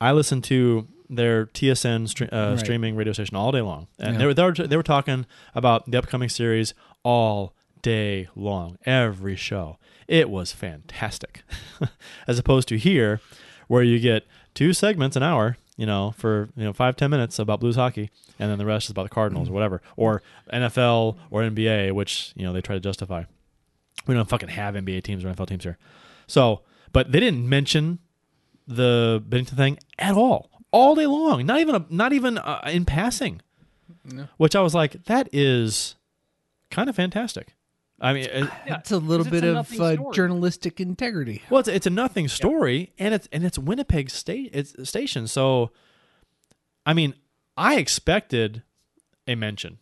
[0.01, 2.59] I listened to their TSN stre- uh, Right.
[2.59, 4.17] streaming radio station all day long, and Yeah.
[4.19, 6.73] they were they were they were talking about the upcoming series
[7.03, 7.53] all
[7.87, 9.77] day long, every show.
[10.09, 11.43] It was fantastic,
[12.27, 13.21] as opposed to here,
[13.69, 17.39] where you get two segments an hour, you know, for you know five ten minutes
[17.39, 20.21] about Blues hockey, and then the rest is about the Cardinals or whatever, or
[20.51, 23.23] NFL or NBA, which you know they try to justify.
[24.05, 25.77] We don't fucking have NBA teams or NFL teams here.
[26.27, 27.99] So, but they didn't mention
[28.67, 31.45] the Binnington thing at all, all day long.
[31.45, 33.41] Not even a, not even uh, in passing.
[34.35, 35.95] Which I was like, that is
[36.69, 37.56] kind of fantastic.
[37.99, 41.41] I mean, it, It's a little it's bit a of uh, journalistic integrity.
[41.49, 45.27] well, it's, it's a nothing story, and it's and it's Winnipeg state it's station.
[45.27, 45.71] So,
[46.85, 47.15] I mean,
[47.55, 48.63] I expected
[49.27, 49.79] a mention,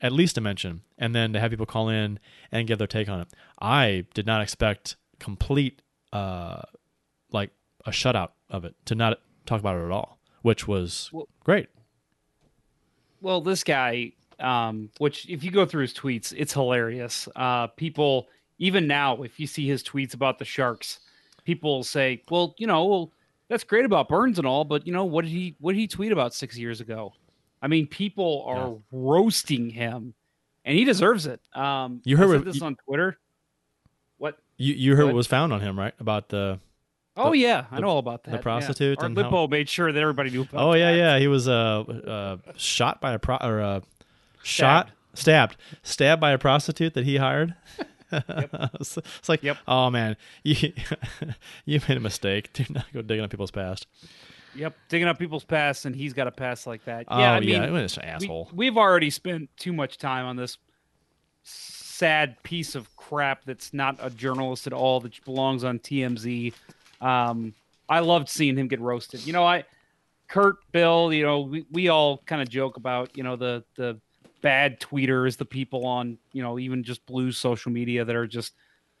[0.00, 2.18] at least a mention, and then to have people call in
[2.52, 3.28] and give their take on it.
[3.60, 6.62] I did not expect complete, uh,
[7.32, 7.50] like
[7.84, 11.68] a shutout of it to not talk about it at all, which was Well- great.
[13.20, 17.28] Well, this guy, um, which if you go through his tweets, it's hilarious.
[17.36, 21.00] Uh, people, even now, if you see his tweets about the Sharks,
[21.44, 23.12] people say, "Well, you know, well,
[23.48, 25.86] that's great about Burns and all, but you know, what did he what did he
[25.88, 27.12] tweet about six years ago?"
[27.60, 30.14] I mean, people are roasting him,
[30.64, 31.40] and he deserves it.
[31.54, 33.18] Um, You heard what- this you- on Twitter.
[34.18, 34.38] What?
[34.56, 35.16] You you heard what What?
[35.18, 35.94] was found on him, right?
[36.00, 36.60] About the
[37.16, 38.30] Oh yeah, I know all about that.
[38.30, 40.96] the prostitute Our and how- Lippo made sure that everybody knew about Oh yeah, that.
[40.98, 41.18] yeah.
[41.18, 43.80] He was uh, uh shot by a pro or uh,
[44.42, 47.54] shot stabbed stabbed by a prostitute that he hired.
[48.80, 49.58] it's, it's like, Yep.
[49.66, 50.72] oh man, you
[51.66, 52.52] you made a mistake.
[52.52, 53.86] Do not go digging up people's past.
[54.54, 57.04] Yep, digging up people's past, and he's got a pass like that.
[57.08, 58.48] Oh yeah, I mean, yeah, what an asshole.
[58.52, 60.56] We, have already spent too much time on this
[61.42, 66.54] sad piece of crap that's not a journalist at all that belongs on TMZ.
[67.00, 67.54] Um,
[67.88, 69.26] I loved seeing him get roasted.
[69.26, 69.64] You know, I
[70.28, 74.00] Kurt, Bill, you know, we, we all kind of joke about, you know, the the
[74.40, 78.54] bad tweeters, the people on, you know, even just blue social media that are just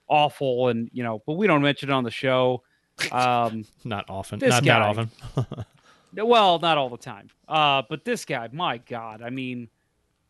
[0.08, 2.62] awful and, you know, but we don't mention it on the show.
[3.12, 4.78] Um not often, not guy.
[4.78, 5.10] that often.
[6.26, 7.28] well, not all the time.
[7.46, 9.68] Uh, but this guy, my God, I mean,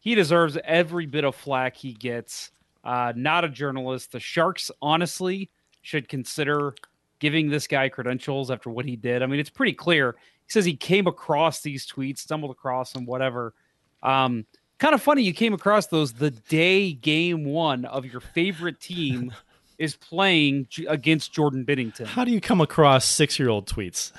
[0.01, 2.51] he deserves every bit of flack he gets.
[2.85, 4.12] Uh, not a journalist.
[4.12, 5.51] The Sharks, honestly,
[5.83, 6.75] should consider
[7.18, 9.23] giving this guy credentials after what he did.
[9.23, 10.16] I mean, it's pretty clear.
[10.47, 13.55] He says he came across these tweets, stumbled across them, whatever.
[14.03, 14.47] Um,
[14.79, 19.33] kind of funny you came across those the day game one of your favorite team
[19.79, 22.07] is playing against Jordan Binnington.
[22.07, 24.12] How do you come across six year old tweets?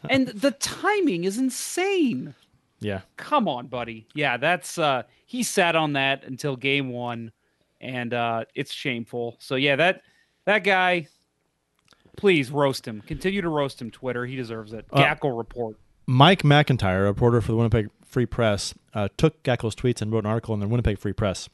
[0.10, 2.34] and the timing is insane.
[2.80, 4.06] yeah, Come on, buddy.
[4.14, 7.30] Yeah, that's uh he sat on that until game 1
[7.80, 9.36] and uh it's shameful.
[9.38, 10.02] So yeah, that
[10.44, 11.06] that guy
[12.16, 13.02] please roast him.
[13.06, 14.26] Continue to roast him Twitter.
[14.26, 14.84] He deserves it.
[14.92, 15.76] Uh, Gackle report.
[16.06, 20.24] Mike McIntyre, a reporter for the Winnipeg Free Press, uh, took Gackle's tweets and wrote
[20.24, 21.48] an article in the Winnipeg Free Press.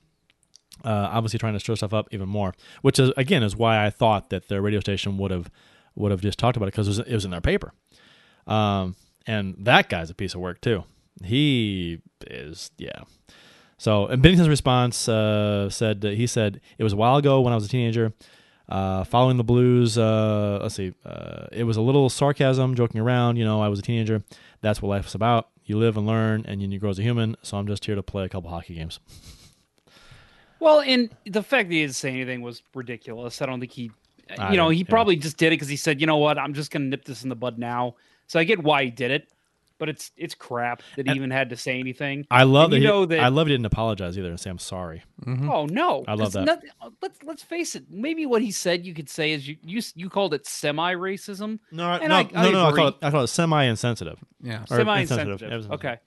[0.85, 3.91] Uh, obviously, trying to stir stuff up even more, which is again is why I
[3.91, 5.51] thought that their radio station would have
[5.95, 7.73] would have just talked about it because it was, it was in their paper.
[8.47, 8.95] Um,
[9.27, 10.85] and that guy's a piece of work too.
[11.25, 13.03] He is, yeah.
[13.79, 17.53] So, and Binnington's response uh, said that he said it was a while ago when
[17.53, 18.13] I was a teenager.
[18.69, 23.37] Uh, following the blues, uh, let's see, uh, it was a little sarcasm, joking around.
[23.37, 24.25] You know, I was a teenager.
[24.61, 25.49] That's what life is about.
[25.67, 27.37] You live and learn, and you grow as a human.
[27.43, 29.01] So I'm just here to play a couple hockey games.
[30.59, 33.43] Well, and the fact that he didn't say anything was ridiculous.
[33.43, 33.91] I don't think he
[34.39, 34.85] I you know, he yeah.
[34.89, 37.23] probably just did it because he said, you know what, I'm just gonna nip this
[37.23, 37.95] in the bud now.
[38.27, 39.29] So I get why he did it,
[39.79, 42.27] but it's it's crap that he even had to say anything.
[42.31, 42.77] I love that.
[42.77, 45.03] you he, know that- I love he didn't apologize either and say I'm sorry.
[45.25, 45.51] Mm-hmm.
[45.51, 46.45] Oh no, I love that.
[46.45, 47.85] not- uh, let's let's face it.
[47.91, 51.59] Maybe what he said you could say is you you you called it semi racism.
[51.71, 52.67] No, And no, I- no, I no.
[52.67, 54.19] I call it, I call it semi-insensitive.
[54.43, 54.65] Yeah.
[54.65, 55.43] Semi insensitive.
[55.43, 55.67] insensitive.
[55.69, 55.99] Yeah, Okay.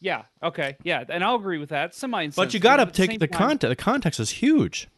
[0.00, 0.22] Yeah.
[0.42, 0.76] Okay.
[0.82, 1.04] Yeah.
[1.08, 1.94] And I'll agree with that.
[1.94, 2.48] Semi insensitive.
[2.48, 3.68] But you got to take the context.
[3.70, 4.88] The context is huge.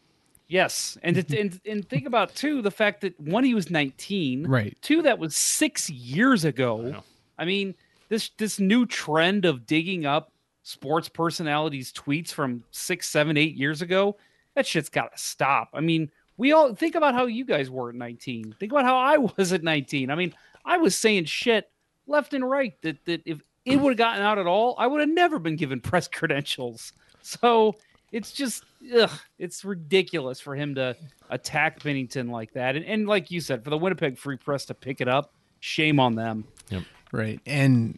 [0.47, 4.45] Yes, and it, and and think about too the fact that one he was 19,
[4.45, 4.77] Right.
[4.81, 7.01] Two that was six years ago.
[7.39, 7.73] I mean,
[8.13, 13.81] this this new trend of digging up sports personalities' tweets from six, seven, eight years
[13.81, 14.17] ago.
[14.55, 15.69] That shit's got to stop.
[15.73, 18.55] I mean, we all think about how you guys were at 19.
[18.59, 20.11] Think about how I was at 19.
[20.11, 21.71] I mean, I was saying shit
[22.05, 25.01] left and right that that if it would have gotten out at all, I would
[25.01, 26.93] have never been given press credentials.
[27.23, 27.75] So
[28.11, 28.63] it's just
[28.95, 30.95] ugh, it's ridiculous for him to
[31.31, 32.75] attack Binnington like that.
[32.75, 35.99] And, and like you said, for the Winnipeg Free Press to pick it up, shame
[35.99, 36.45] on them.
[36.69, 36.83] Yep.
[37.11, 37.39] Right.
[37.45, 37.97] And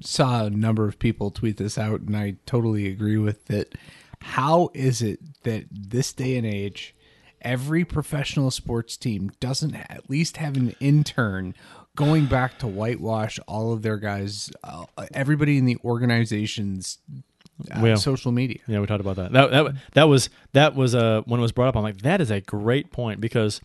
[0.00, 3.74] saw a number of people tweet this out, and I totally agree with it.
[4.20, 6.94] How is it that this day and age,
[7.42, 11.54] every professional sports team doesn't at least have an intern
[11.96, 16.98] going back to whitewash all of their guys, uh, everybody in the organization's
[17.70, 18.60] uh, Well, social media?
[18.66, 19.32] Yeah, we talked about that.
[19.32, 21.76] That that, that was that was uh when it was brought up.
[21.76, 23.60] I'm like, that is a great point because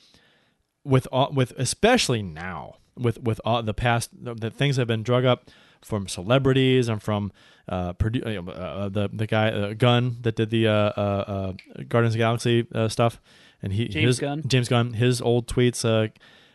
[0.84, 4.88] with all, with especially now with with all the past the, the things that have
[4.88, 5.50] been drug up
[5.84, 7.32] from celebrities and from
[7.70, 11.54] uh, produ- uh, uh, the the guy uh, Gunn that did the uh, uh, uh,
[11.88, 13.22] Guardians of the Galaxy uh, stuff,
[13.62, 14.44] and he James his, Gunn?
[14.48, 16.10] James Gunn his old tweets uh,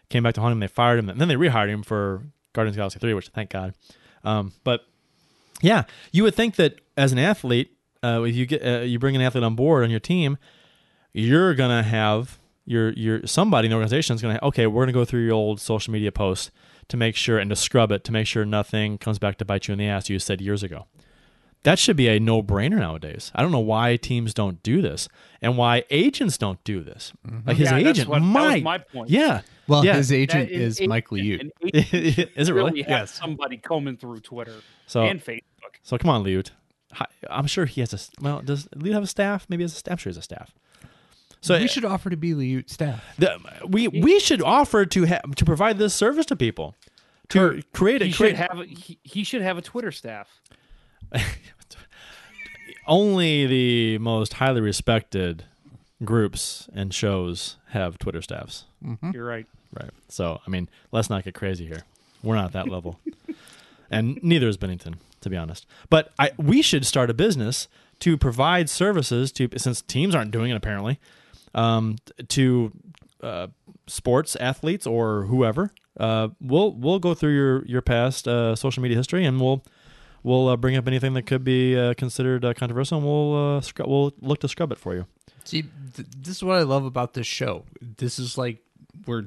[0.09, 0.61] came back to haunt him.
[0.61, 3.29] They fired him, and then they rehired him for Guardians of the Galaxy three, which
[3.29, 3.75] thank God.
[4.25, 4.83] Um, but
[5.63, 9.15] yeah, you would think that as an athlete, uh, if you get uh, you bring
[9.15, 10.39] an athlete on board on your team,
[11.13, 12.40] you're gonna have
[12.71, 15.61] your your somebody in the organization is gonna okay, we're gonna go through your old
[15.61, 16.51] social media posts
[16.89, 19.67] to make sure and to scrub it to make sure nothing comes back to bite
[19.69, 20.09] you in the ass.
[20.09, 20.87] You said years ago.
[21.63, 23.31] That should be a no brainer nowadays.
[23.35, 25.09] I don't know why teams don't do this
[25.43, 27.13] and why agents don't do this.
[27.27, 27.47] Mm-hmm.
[27.49, 29.11] Like his Yeah, agent what- that was my point.
[29.11, 29.43] Yeah.
[29.69, 29.97] Well, yeah.
[29.97, 32.23] his agent is, an Mike agent- Liut.
[32.23, 32.81] an is it really?
[32.83, 34.55] have somebody combing through Twitter
[34.87, 35.43] So and Facebook.
[35.83, 36.51] So come on, Liut.
[36.93, 38.41] Hi- I'm sure he has a well.
[38.41, 39.45] Does Liut have a staff?
[39.51, 39.93] Maybe he has a staff.
[39.93, 40.55] I'm sure he has a staff.
[41.41, 43.03] So we should offer to be Liut staff.
[43.19, 46.75] the, we we should offer to have to provide this service to people
[47.31, 50.41] to create a He create should have a, he, he should have a Twitter staff.
[52.87, 55.45] only the most highly respected
[56.05, 58.65] groups and shows have Twitter staffs.
[58.85, 59.11] Mm-hmm.
[59.13, 59.47] You're right.
[59.73, 59.91] Right.
[60.09, 61.85] So I mean, let's not get crazy here.
[62.23, 62.99] We're not at that level,
[63.91, 65.65] and neither is Binnington, to be honest.
[65.89, 67.69] But I we should start a business
[68.01, 70.99] to provide services to since teams aren't doing it apparently
[71.55, 71.97] um,
[72.29, 72.73] to
[73.23, 73.49] uh,
[73.87, 75.73] sports athletes or whoever.
[75.99, 79.63] Uh, we'll we'll go through your your past uh, social media history and we'll
[80.23, 83.89] we'll uh, bring up anything that could be uh, considered uh, controversial and we'll scrub,
[83.89, 85.07] we'll look to scrub it for you.
[85.45, 85.63] See,
[85.95, 87.65] th- this is what I love about this show.
[87.81, 88.63] This is like
[89.07, 89.27] we're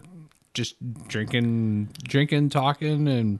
[0.53, 0.75] just
[1.07, 3.39] drinking, drinking, talking, and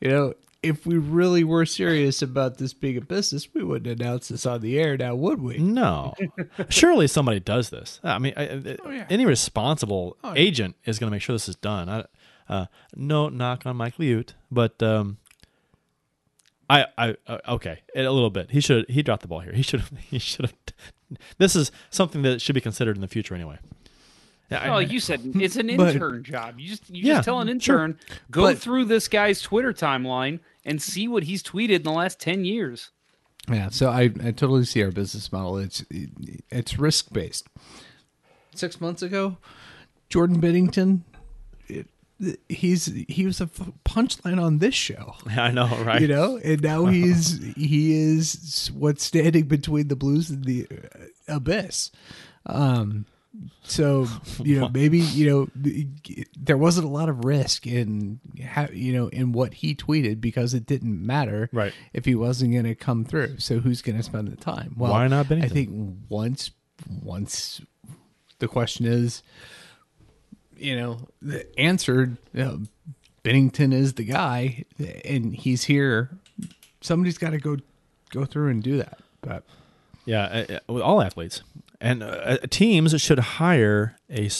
[0.00, 4.28] you know, if we really were serious about this being a business, we wouldn't announce
[4.28, 5.58] this on the air now, would we?
[5.58, 6.14] No,
[6.68, 8.00] surely somebody does this.
[8.04, 11.88] I mean, I, I- any responsible agent is going to make sure this is done.
[11.88, 12.04] I,
[12.48, 15.18] uh, no knock on Mike Liut, but um,
[16.68, 18.50] I, I, uh, okay, a little bit.
[18.50, 19.52] He should he dropped the ball here.
[19.52, 19.92] He should have.
[20.10, 20.54] He should have.
[21.38, 23.58] This is something that should be considered in the future anyway.
[24.50, 26.58] Yeah, No, I- like you said, it's an But- intern job.
[26.58, 27.76] You just you Yeah, just tell an sure.
[27.84, 27.98] intern
[28.30, 32.20] go But- through this guy's Twitter timeline and see what he's tweeted in the last
[32.20, 32.90] ten years.
[33.50, 35.58] Yeah, so I, I totally see our business model.
[35.58, 35.84] It's
[36.50, 37.48] it's risk based.
[38.54, 39.38] Six months ago,
[40.08, 41.00] Jordan Binnington,
[41.66, 41.88] it,
[42.48, 45.14] he's he was a punchline on this show.
[45.26, 46.00] I know, right?
[46.00, 51.36] You know, and now he's he is what's standing between the Blues and the uh,
[51.36, 51.90] abyss.
[52.46, 53.06] Um,
[53.62, 54.06] so
[54.42, 59.08] you know maybe you know there wasn't a lot of risk in ha- you know
[59.08, 61.72] in what he tweeted because it didn't matter Right.
[61.92, 63.38] if he wasn't going to come through.
[63.38, 64.74] So who's going to spend the time?
[64.76, 65.44] Well, Why not Binnington?
[65.44, 66.50] I think once
[67.02, 67.60] once
[68.38, 69.22] the question is,
[70.56, 72.16] you know, the answered.
[72.34, 72.62] You know,
[73.24, 74.64] Binnington is the guy,
[75.04, 76.10] and he's here.
[76.80, 77.56] Somebody's got to go
[78.10, 78.98] go through and do that.
[79.20, 79.44] But
[80.04, 81.42] Yeah, uh, uh, with all athletes
[81.82, 84.30] and uh, teams should hire a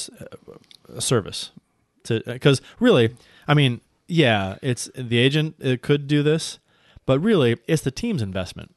[0.99, 1.51] service
[2.05, 3.14] to because really,
[3.49, 6.59] I mean, yeah, it's the agent uh, could do this,
[7.05, 8.74] but really, it's the team's investment.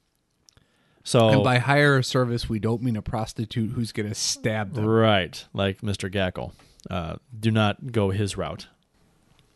[1.03, 4.73] So And by hire a service, we don't mean a prostitute who's going to stab
[4.73, 4.85] them.
[4.85, 6.11] right, like Mr.
[6.11, 6.53] Gackle,
[6.89, 8.67] uh, do not go his route.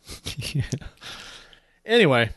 [1.84, 2.30] Anyway,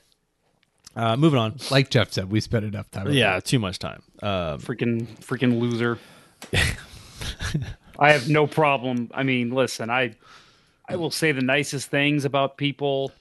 [0.95, 1.55] uh, moving on.
[1.69, 3.11] Like Jeff said, we spent enough time.
[3.11, 4.01] Yeah, too much time.
[4.21, 5.99] Uh, freaking freaking loser.
[7.99, 9.09] I have no problem.
[9.13, 10.15] I mean, listen, I
[10.87, 13.11] I will say the nicest things about people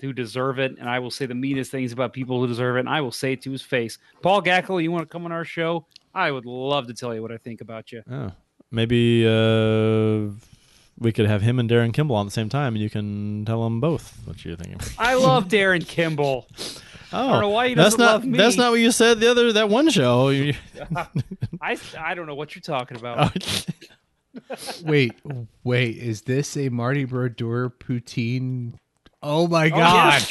[0.00, 2.80] who deserve it, and I will say the meanest things about people who deserve it,
[2.80, 3.98] and I will say it to his face.
[4.22, 5.86] Paul Gackle, you want to come on our show?
[6.14, 8.02] I would love to tell you what I think about you.
[8.10, 8.32] oh,
[8.70, 10.32] maybe uh,
[10.98, 13.64] we could have him and Darren Kimball on the same time, and you can tell
[13.64, 14.80] them both what you're thinking.
[14.98, 16.46] I love Darren Kimball.
[17.12, 18.36] Oh, don't know why he that's doesn't not love me.
[18.38, 20.28] that's not what you said the other that one show.
[21.60, 23.36] I I don't know what you're talking about.
[24.84, 25.12] Wait,
[25.64, 25.96] wait.
[25.96, 28.74] Is this a Marty Brodeur poutine?
[29.22, 30.22] Oh my Oh, god!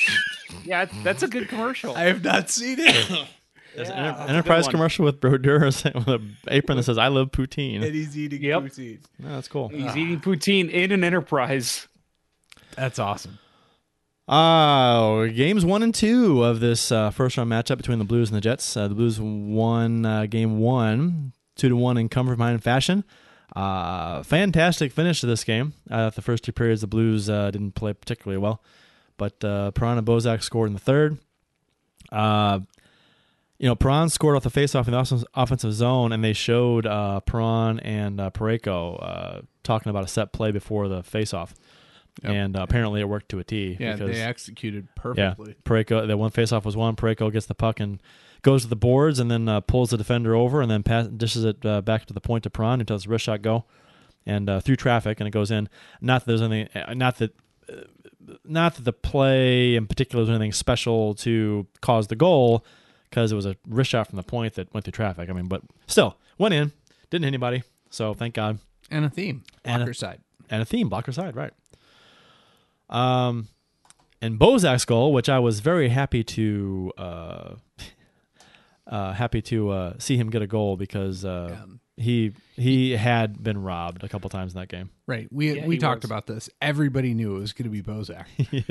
[0.63, 1.95] yeah, that's a good commercial.
[1.95, 3.27] I have not seen it.
[3.75, 6.83] There's an Yeah, enter- that's a good enterprise commercial with Brodeur with an apron that
[6.83, 8.61] says "I love poutine." and he's eating Yep.
[8.63, 8.99] poutine.
[9.19, 9.69] Yeah, that's cool.
[9.69, 11.87] He's eating poutine in an enterprise.
[12.75, 13.39] That's awesome.
[14.27, 18.37] Uh, games one and two of this uh, first round matchup between the Blues and
[18.37, 18.75] the Jets.
[18.75, 23.03] Uh, the Blues won uh, game one, two to one in comfort mind fashion.
[23.55, 25.73] Uh, fantastic finish to this game.
[25.89, 28.63] Uh, the first two periods, the Blues uh, didn't play particularly well,
[29.17, 31.19] but uh, and Bozak scored in the third.
[32.11, 32.61] Uh,
[33.59, 36.85] you know, Perron scored off the faceoff in the offensive- offensive zone, and they showed
[36.85, 41.51] uh, Perron and uh, Parayko uh, talking about a set play before the faceoff.
[42.23, 42.31] Yep.
[42.31, 43.75] And uh, apparently it worked to a T.
[43.79, 45.49] Yeah, because, they executed perfectly.
[45.57, 45.61] yeah.
[45.69, 46.95] Parayko, the one faceoff was one.
[46.95, 48.01] Parayko gets the puck and
[48.41, 51.43] goes to the boards and then uh, pulls the defender over and then pass, dishes
[51.43, 53.65] it uh, back to the point to Perron who tells the wrist shot go
[54.25, 55.67] and uh, through traffic and it goes in.
[55.99, 57.35] Not that there's anything, uh, not that,
[57.67, 57.81] uh,
[58.45, 62.63] not that the play in particular was anything special to cause the goal
[63.09, 65.29] because it was a wrist shot from the point that went through traffic.
[65.29, 66.71] I mean, but still went in,
[67.09, 67.63] didn't hit anybody.
[67.89, 68.59] So thank God
[68.89, 69.43] And a theme.
[69.63, 70.19] And a- Blocker side.
[70.49, 71.51] and a theme blocker side, right?
[72.89, 73.47] Um,
[74.21, 77.55] and Bozak's goal, which I was very happy to uh,
[78.87, 83.41] uh, happy to uh, see him get a goal because uh, Um, he he had
[83.43, 84.89] been robbed a couple times in that game.
[85.07, 85.27] Right.
[85.31, 86.11] We Yeah, we talked was.
[86.11, 86.49] about this.
[86.61, 88.25] Everybody knew it was going to be Bozak.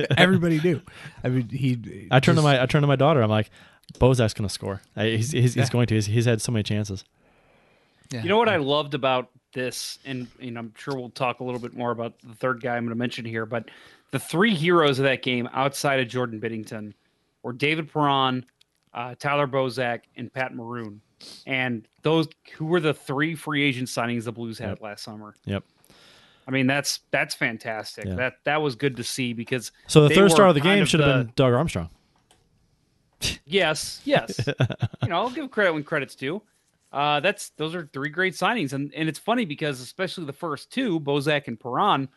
[0.18, 0.80] Everybody knew.
[1.22, 2.08] I mean, he.
[2.10, 3.22] I turned to my I turned to my daughter.
[3.22, 3.50] I'm like,
[3.98, 4.82] Bozak's gonna score.
[4.96, 5.62] I, he's he's, Yeah.
[5.62, 5.94] he's going to.
[5.94, 7.04] He's, he's had so many chances.
[8.10, 8.22] Yeah.
[8.22, 11.60] You know what I loved about this, and, and I'm sure we'll talk a little
[11.60, 13.70] bit more about the third guy I'm going to mention here, but
[14.10, 16.92] the three heroes of that game outside of Jordan Binnington
[17.42, 18.44] were David Perron,
[18.92, 21.00] uh, Tyler Bozak, and Pat Maroon.
[21.46, 24.82] And those who were the three free agent signings the Blues had Yep.
[24.82, 25.34] last summer.
[25.46, 25.64] Yep.
[26.46, 28.04] I mean, that's that's fantastic.
[28.04, 28.14] Yeah.
[28.16, 31.00] That that was good to see because So the third star of the game should
[31.00, 31.88] have been Doug Armstrong.
[33.46, 34.46] Yes, yes.
[35.02, 36.42] you know, I'll give credit when credit's due.
[36.94, 40.70] Uh, that's those are three great signings, and and it's funny because especially the first
[40.70, 42.08] two, Bozak and Perron,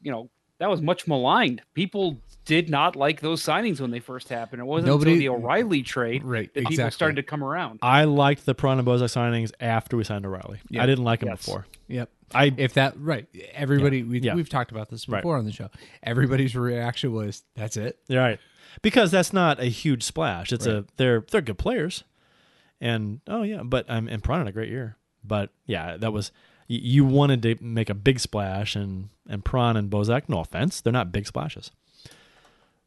[0.00, 1.60] you know, that was much maligned.
[1.74, 4.60] People did not like those signings when they first happened.
[4.60, 7.78] It wasn't Nobody- until the O'Reilly trade Right, that people started to come around.
[7.82, 10.58] I liked the Perron and Bozak signings after we signed O'Reilly.
[10.70, 10.82] Yeah.
[10.82, 11.44] I didn't like him Yes.
[11.44, 11.66] before.
[11.88, 12.10] Yep.
[12.34, 14.34] I If that right, everybody we Yeah.
[14.34, 15.18] we've talked about this Right.
[15.20, 15.68] before on the show.
[16.02, 18.40] Everybody's reaction was, "That's it." Right.
[18.80, 20.50] Because that's not a huge splash.
[20.52, 22.04] It's a they're they're good players.
[22.82, 24.96] And oh yeah, but um and Perron had a great year.
[25.24, 26.32] But yeah, that was
[26.66, 30.92] you wanted to make a big splash and and Perron and Bozak, no offense, they're
[30.92, 31.70] not big splashes.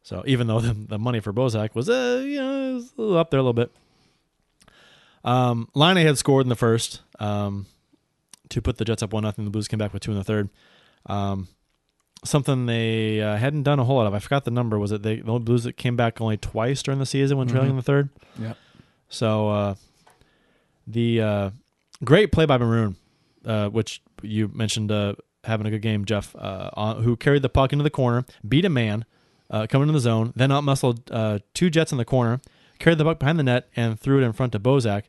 [0.02, 3.00] So even though the, the money for Bozak was uh you know it was a
[3.00, 3.72] little up there a little bit.
[5.24, 7.64] Um Laine had scored in the first um
[8.50, 9.46] to put the Jets up one nothing.
[9.46, 10.50] The Blues came back with two in the third.
[11.06, 11.48] Um
[12.22, 14.12] something they uh, hadn't done a whole lot of.
[14.14, 14.78] I forgot the number.
[14.78, 17.70] Was it they, the Blues that came back only twice during the season when trailing
[17.70, 18.10] in the third?
[18.38, 18.56] Yep.
[19.08, 19.74] So uh,
[20.86, 21.50] the uh,
[22.04, 22.96] great play by Maroon,
[23.44, 25.14] uh, which you mentioned uh,
[25.44, 28.64] having a good game, Jeff, uh, on, who carried the puck into the corner, beat
[28.64, 29.04] a man,
[29.50, 32.40] uh, coming in the zone, then outmuscled uh, two Jets in the corner,
[32.78, 35.04] carried the puck behind the net, and threw it in front of Bozak,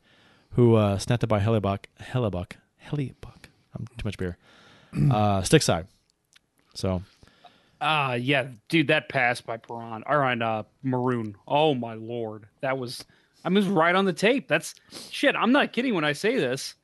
[0.52, 1.86] who uh, snapped it by Hellebuyck.
[2.02, 2.54] Hellebuyck.
[2.86, 3.46] Hellebuyck.
[3.76, 4.38] I'm too much beer.
[5.12, 5.88] uh, stick side.
[6.74, 7.02] So
[7.80, 11.36] Ah, yeah, dude, that pass by Perron or on uh, Maroon.
[11.48, 13.06] Oh my lord, that was
[13.44, 14.48] I mean, it was right on the tape.
[14.48, 14.76] That's
[15.12, 15.36] shit.
[15.36, 16.76] I'm not kidding when I say this.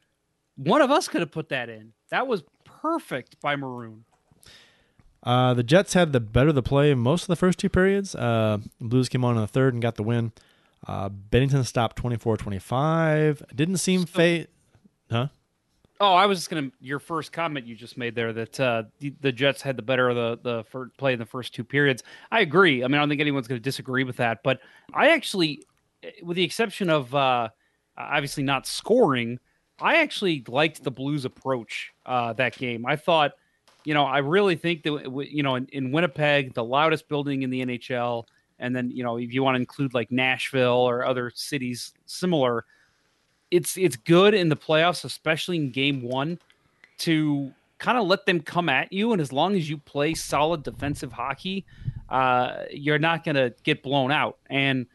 [0.55, 1.93] One of us could have put that in.
[2.09, 4.05] That was perfect by Maroon.
[5.23, 7.69] Uh, the Jets had the better of the play in most of the first two
[7.69, 8.13] periods.
[8.13, 10.31] Uh, Blues came on in the third and got the win.
[10.85, 13.55] Uh, Binnington stopped 24-25.
[13.55, 14.49] Didn't seem fate,
[15.09, 15.27] Huh?
[15.99, 19.13] Oh, I was just gonna your first comment you just made there that uh, the,
[19.21, 22.03] the Jets had the better of the the fir- play in the first two periods.
[22.31, 22.83] I agree.
[22.83, 24.43] I mean, I don't think anyone's going to disagree with that.
[24.43, 24.59] But
[24.93, 25.63] I actually,
[26.21, 27.49] with the exception of uh, uh,
[27.97, 29.39] obviously not scoring.
[29.79, 32.85] I actually liked the Blues' approach uh, that game.
[32.85, 33.33] I thought,
[33.85, 37.49] you know, I really think that you know in, in Winnipeg, the loudest building in
[37.49, 38.25] the NHL,
[38.59, 42.65] and then you know if you want to include like Nashville or other cities similar,
[43.51, 46.39] it's it's good in the playoffs, especially in Game One,
[46.99, 50.63] to kind of let them come at you, and as long as you play solid
[50.63, 51.65] defensive hockey,
[52.09, 54.37] uh, you're not going to get blown out.
[54.49, 54.85] And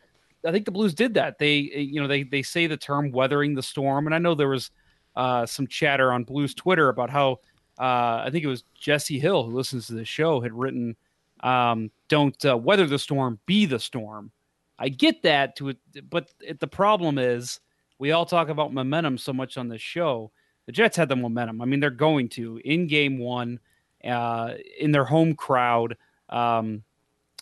[0.46, 1.38] I think the Blues did that.
[1.38, 4.48] They, you know, they they say the term "weathering the storm," and I know there
[4.48, 4.70] was
[5.16, 7.40] uh, some chatter on Blues Twitter about how
[7.78, 10.96] uh, I think it was Jesse Hill who listens to the show had written,
[11.40, 14.30] um, "Don't uh, weather the storm, be the storm."
[14.78, 15.78] I get that to it,
[16.08, 17.60] but it, the problem is
[17.98, 20.30] we all talk about momentum so much on this show.
[20.66, 21.60] The Jets had the momentum.
[21.60, 23.58] I mean, they're going to in Game One,
[24.04, 25.96] uh, in their home crowd.
[26.28, 26.84] Um,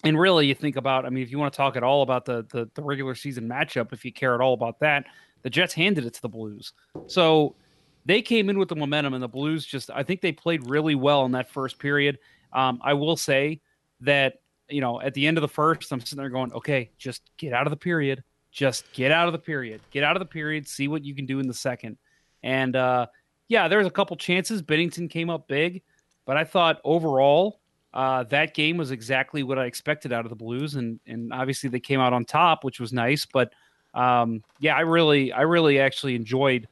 [0.05, 2.24] and really, you think about, I mean, if you want to talk at all about
[2.24, 5.07] the, the the regular season matchup, if you care at all about that,
[5.42, 6.72] the Jets handed it to the Blues.
[7.07, 7.57] So
[8.05, 10.94] they came in with the momentum, and the Blues just, I think they played really
[10.94, 12.18] well in that first period.
[12.53, 13.61] Um, I will say
[14.01, 17.22] that you know, at the end of the first, I'm sitting there going, okay, just
[17.36, 18.22] get out of the period.
[18.51, 19.80] Just get out of the period.
[19.90, 20.66] Get out of the period.
[20.66, 21.99] See what you can do in the second.
[22.42, 23.07] And uh,
[23.49, 24.62] yeah, there was a couple chances.
[24.62, 25.82] Binnington came up big,
[26.24, 27.61] but I thought overall
[27.97, 31.70] uh, that game was exactly what I expected out of the Blues, and and obviously
[31.70, 33.26] they came out on top, which was nice.
[33.26, 33.53] But
[33.94, 36.68] um, yeah, I really, I really actually enjoyed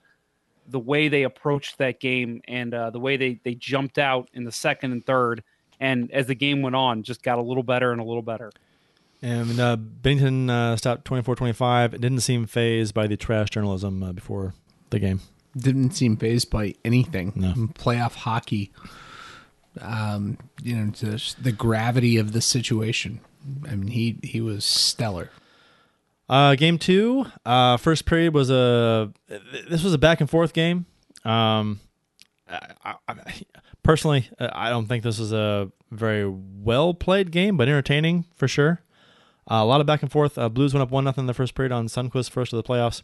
[0.68, 4.44] the way they approached that game and uh, the way they they jumped out in
[4.44, 5.42] the second and third
[5.80, 8.52] and as the game went on, just got a little better and a little better.
[9.22, 11.94] And uh, Binnington uh, stopped 24-25.
[11.94, 14.54] It didn't seem phased by the trash journalism uh, before
[14.90, 15.20] the game.
[15.56, 17.32] Didn't seem phased by anything.
[17.34, 17.52] No.
[17.74, 18.72] Playoff hockey.
[19.80, 23.20] Um, you know, just the gravity of the situation.
[23.68, 25.30] I mean, he he was stellar.
[26.28, 29.12] Uh, game two, uh, first period was a.
[29.68, 30.86] This was a back and forth game.
[31.24, 31.80] Um,
[32.48, 33.42] I, I,
[33.82, 38.48] personally, uh, I don't think this was a very well played game, but entertaining for
[38.48, 38.80] sure.
[39.50, 40.38] Uh, a lot of back and forth.
[40.38, 42.62] Uh, Blues went up one nothing in the first period on Sundqvist first of the
[42.62, 43.02] playoffs.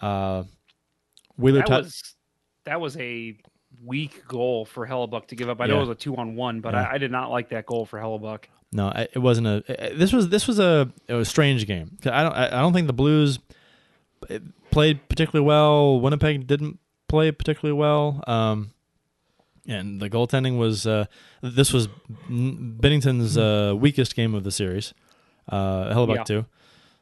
[0.00, 0.44] Uh,
[1.36, 2.14] Wheeler That tou- was
[2.64, 3.36] that was a
[3.84, 5.60] weak goal for Hellebuyck to give up.
[5.60, 5.78] I know Yeah.
[5.78, 6.82] it was a two on one, but Yeah.
[6.82, 8.44] I, I did not like that goal for Hellebuyck.
[8.72, 9.92] No, it wasn't a.
[9.96, 11.98] This was this was a, it was a strange game.
[12.04, 13.38] I don't I don't think the Blues
[14.70, 16.00] played particularly well.
[16.00, 16.78] Winnipeg didn't
[17.08, 18.22] play particularly well.
[18.26, 18.70] Um,
[19.66, 21.06] and the goaltending was uh,
[21.42, 21.88] this was
[22.28, 24.94] Binnington's uh, weakest game of the series.
[25.48, 26.24] Uh, Hellebuyck Yeah.
[26.24, 26.46] too.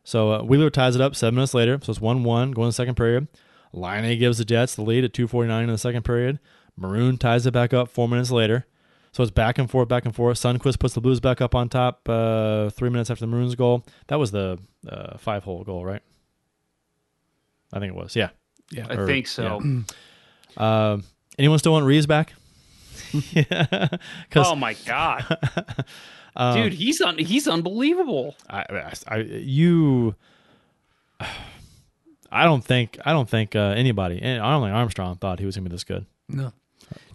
[0.05, 1.79] So uh, Wheeler ties it up seven minutes later.
[1.83, 3.29] So it's one one going to the second period.
[3.75, 6.39] Laine A gives the Jets the lead at two forty nine in the second period.
[6.79, 8.67] Maroon ties it back up four minutes later.
[9.13, 10.39] So it's back and forth, back and forth.
[10.39, 13.85] Sundqvist puts the Blues back up on top uh, three minutes after the Maroons' goal.
[14.09, 14.59] That was the
[14.89, 16.03] uh, five hole goal, right?
[17.73, 18.15] I think it was.
[18.15, 18.31] Yeah.
[18.71, 18.87] Yeah.
[18.89, 19.83] I Or- think so.
[20.57, 20.99] Uh,
[21.39, 22.35] anyone still want Reaves back?
[23.33, 23.89] yeah.
[24.37, 25.25] Oh my god,
[26.37, 28.37] Um, dude, he's un- he's unbelievable.
[28.49, 30.15] I, I, I, you,
[32.31, 35.47] I don't think, I don't think uh, anybody, and I don't think Armstrong thought he
[35.47, 36.07] was gonna be this good.
[36.29, 36.53] No.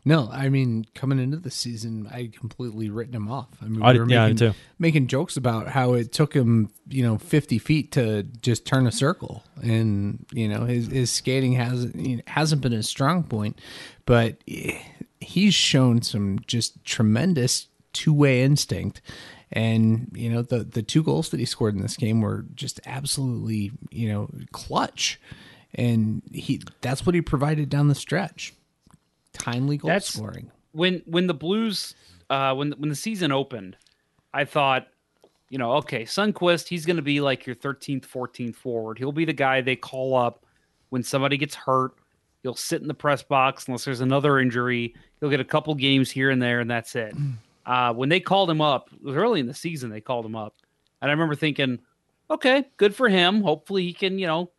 [0.05, 3.47] No, I mean, coming into the season, I had completely written him off.
[3.61, 6.71] I mean, I we did- were yeah, making, making jokes about how it took him,
[6.89, 9.43] you know, 50 feet to just turn a circle.
[9.61, 13.59] And, you know, his, his skating hasn't, you know, hasn't been his strong point,
[14.05, 14.35] but
[15.21, 19.01] he's shown some just tremendous two way instinct.
[19.53, 22.81] And, you know, the, the two goals that he scored in this game were just
[22.85, 25.21] absolutely, you know, clutch.
[25.75, 28.53] And he that's what he provided down the stretch.
[29.33, 30.51] Timely goal That's- scoring.
[30.71, 31.95] when when the Blues
[32.29, 33.77] uh, when when the season opened,
[34.33, 34.87] I thought,
[35.49, 38.97] you know, okay, Sundqvist, he's going to be like your 13th, 14th forward.
[38.97, 40.45] He'll be the guy they call up
[40.89, 41.93] when somebody gets hurt.
[42.41, 44.95] He'll sit in the press box unless there's another injury.
[45.19, 47.15] He'll get a couple games here and there, and that's it.
[47.65, 49.89] Uh, when they called him up, it was early in the season.
[49.89, 50.53] They called him up,
[51.01, 51.79] and I remember thinking,
[52.29, 53.41] okay, good for him.
[53.41, 54.51] Hopefully, he can, you know,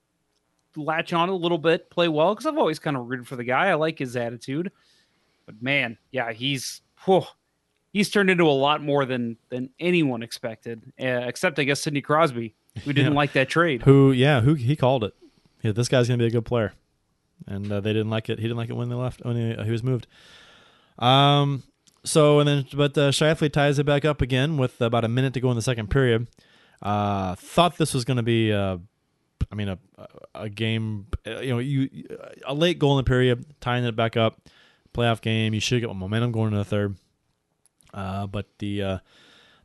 [0.77, 2.35] latch on a little bit, play well.
[2.35, 3.69] Because I've always kind of rooted for the guy.
[3.69, 4.71] I like his attitude.
[5.47, 7.25] But man, yeah, he's whew,
[7.93, 12.01] he's turned into a lot more than than anyone expected, uh, except I guess Sidney
[12.01, 12.55] Crosby,
[12.85, 13.19] who didn't Yeah.
[13.19, 13.83] like that trade.
[13.83, 15.15] Who, yeah, who he called it.
[15.63, 16.73] Yeah, this guy's gonna be a good player,
[17.47, 18.39] and uh, they didn't like it.
[18.39, 20.07] He didn't like it when they left when he, uh, he was moved.
[20.99, 21.63] Um.
[22.07, 25.33] So and then, but uh, Scheifele ties it back up again with about a minute
[25.35, 26.29] to go in the second period.
[26.83, 28.77] Uh, thought this was going to be, uh,
[29.51, 29.79] I mean, a
[30.35, 31.07] a game.
[31.27, 32.07] uh, You know, you
[32.47, 34.41] a late goal in the period, tying it back up.
[34.93, 35.55] Playoff game.
[35.55, 36.97] You should get momentum going into the third.
[37.93, 38.99] Uh, but the uh,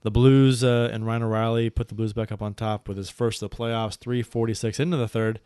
[0.01, 3.09] the Blues uh, and Ryan O'Reilly put the Blues back up on top with his
[3.09, 5.39] first of the playoffs, 346 into the third.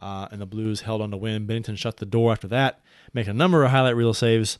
[0.00, 1.46] uh, and the Blues held on to win.
[1.46, 2.80] Binnington shut the door after that,
[3.12, 4.58] making a number of highlight reel saves.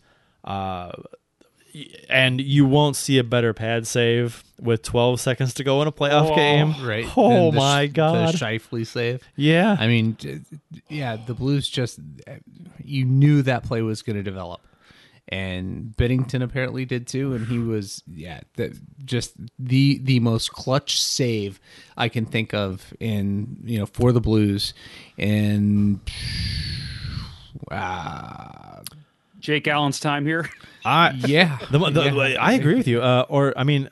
[2.09, 5.93] And you won't see a better pad save with 12 seconds to go in a
[5.93, 6.75] playoff game.
[6.87, 7.07] Right.
[7.17, 8.35] Oh the my Sh- god.
[8.35, 9.23] The Scheifele save.
[9.37, 9.77] yeah.
[9.79, 10.17] I mean,
[10.89, 11.99] yeah, the Blues just
[12.85, 14.61] you knew that play was going to develop,
[15.29, 21.01] and Binnington apparently did too, and he was yeah, the, just the the most clutch
[21.01, 21.59] save
[21.97, 24.75] I can think of in you know for the Blues,
[25.17, 26.01] and
[27.71, 28.81] uh,
[29.41, 30.49] Jake Allen's time here.
[30.85, 32.37] I yeah, The, the, Yeah.
[32.43, 33.03] I agree with you.
[33.03, 33.89] Uh, or I mean,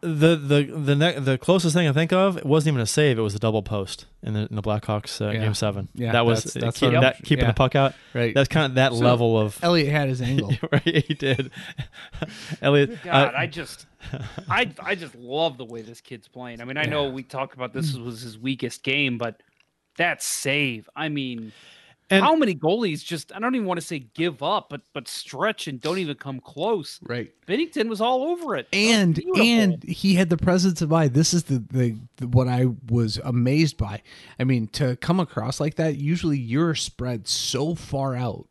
[0.00, 3.18] the the the ne- the closest thing I think of it wasn't even a save.
[3.18, 5.38] It was a double post in the in the Blackhawks uh, Yeah.
[5.40, 5.88] game seven.
[5.94, 7.50] Yeah, that was that's- that's keep- that, keeping yeah.
[7.50, 7.94] the puck out.
[8.12, 8.34] Right.
[8.34, 9.58] That's kind of that level of.
[9.62, 10.52] Elliott had his angle.
[10.72, 11.52] right, he did.
[12.62, 13.86] Elliott, God, uh, I just,
[14.48, 16.60] I, I just love the way this kid's playing.
[16.60, 19.40] I mean, I know we talked about this was his weakest game, but
[19.98, 21.52] that save, I mean,
[22.10, 25.08] And- how many goalies just, I don't even want to say give up, but but
[25.08, 27.00] stretch and don't even come close.
[27.08, 27.32] right.
[27.48, 28.68] Binnington was all over it.
[28.72, 29.42] And beautiful.
[29.42, 31.14] and he had the presence of mind.
[31.14, 34.02] This is the, the the what I was amazed by.
[34.38, 38.46] I mean, to come across like that, usually you're spread so far out,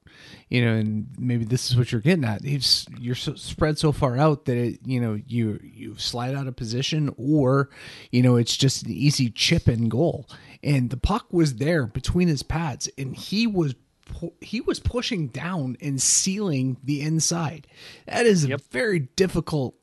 [0.49, 2.43] you know, and maybe this is what you're getting at.
[2.43, 6.47] He's you're so spread so far out that it, you know you you slide out
[6.47, 7.69] of position, or
[8.11, 10.27] you know it's just an easy chip and goal.
[10.63, 13.73] And the puck was there between his pads, and he was
[14.05, 17.67] pu- he was pushing down and sealing the inside.
[18.05, 19.75] That is a very difficult,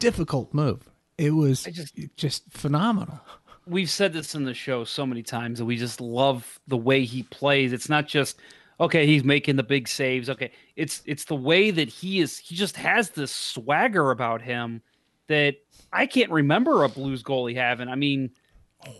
[0.00, 0.88] difficult move.
[1.16, 3.20] It was just- just, phenomenal.
[3.66, 7.04] we've said this in the show so many times that we just love the way
[7.04, 7.72] he plays.
[7.72, 8.38] It's not just
[8.80, 10.30] okay, he's making the big saves.
[10.30, 12.38] Okay, it's it's the way that he is.
[12.38, 14.82] He just has this swagger about him
[15.26, 15.56] that
[15.92, 17.88] I can't remember a Blues goalie having.
[17.88, 18.30] I mean,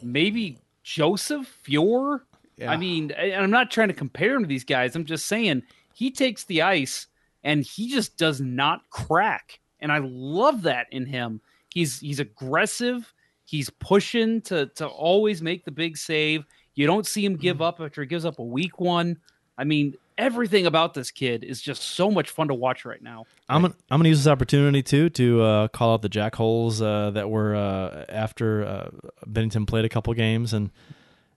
[0.02, 0.58] maybe
[0.88, 2.22] Joseph Fuhr.
[2.66, 4.96] I mean, and I'm not trying to compare him to these guys.
[4.96, 5.62] I'm just saying
[5.92, 7.06] he takes the ice
[7.44, 11.42] and he just does not crack, and I love that in him.
[11.74, 13.12] He's he's aggressive.
[13.44, 16.44] He's pushing to to always make the big save.
[16.74, 17.64] You don't see him give mm-hmm.
[17.64, 19.18] up after he gives up a weak one.
[19.58, 23.24] I mean, everything about this kid is just so much fun to watch right now.
[23.48, 27.10] I'm gonna, I'm gonna use this opportunity too to uh, call out the jackholes uh,
[27.12, 28.90] that were uh, after uh,
[29.26, 30.70] Binnington played a couple games and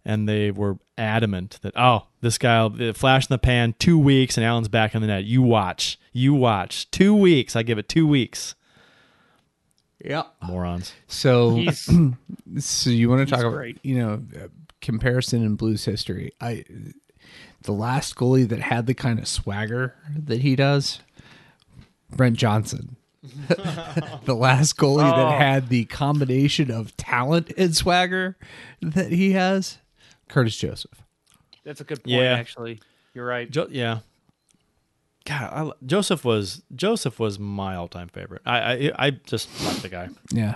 [0.03, 4.35] and they were adamant that oh this guy will flash in the pan two weeks
[4.35, 5.23] and Allen's back in the net.
[5.23, 6.89] You watch, you watch.
[6.91, 7.55] Two weeks.
[7.55, 8.55] I give it two weeks.
[10.03, 10.23] Yeah.
[10.41, 10.93] Morons.
[11.07, 11.87] So, He's
[12.57, 13.77] so you want to talk about great.
[13.83, 14.47] you know uh,
[14.81, 16.31] comparison in Blues history?
[16.41, 16.65] I
[17.63, 20.99] the last goalie that had the kind of swagger that he does,
[22.15, 22.95] Brent Johnson.
[24.25, 25.15] the last goalie Oh.
[25.15, 28.35] that had the combination of talent and swagger
[28.81, 29.77] that he has,
[30.27, 31.03] Curtis Joseph.
[31.63, 32.15] that's a good point.
[32.15, 32.33] Yeah.
[32.33, 32.79] Actually,
[33.13, 33.49] you're right.
[33.49, 33.99] Jo- yeah.
[35.25, 38.41] God, I, Joseph was Joseph was my all time favorite.
[38.43, 40.09] I, I I just like the guy.
[40.31, 40.55] Yeah,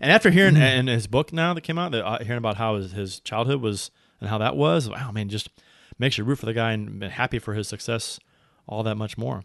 [0.00, 2.74] And after hearing in his book now that came out, that, uh, hearing about how
[2.76, 5.50] his, his childhood was and how that was, wow, man, just
[5.98, 8.18] makes you root for the guy and be happy for his success
[8.66, 9.42] all that much more.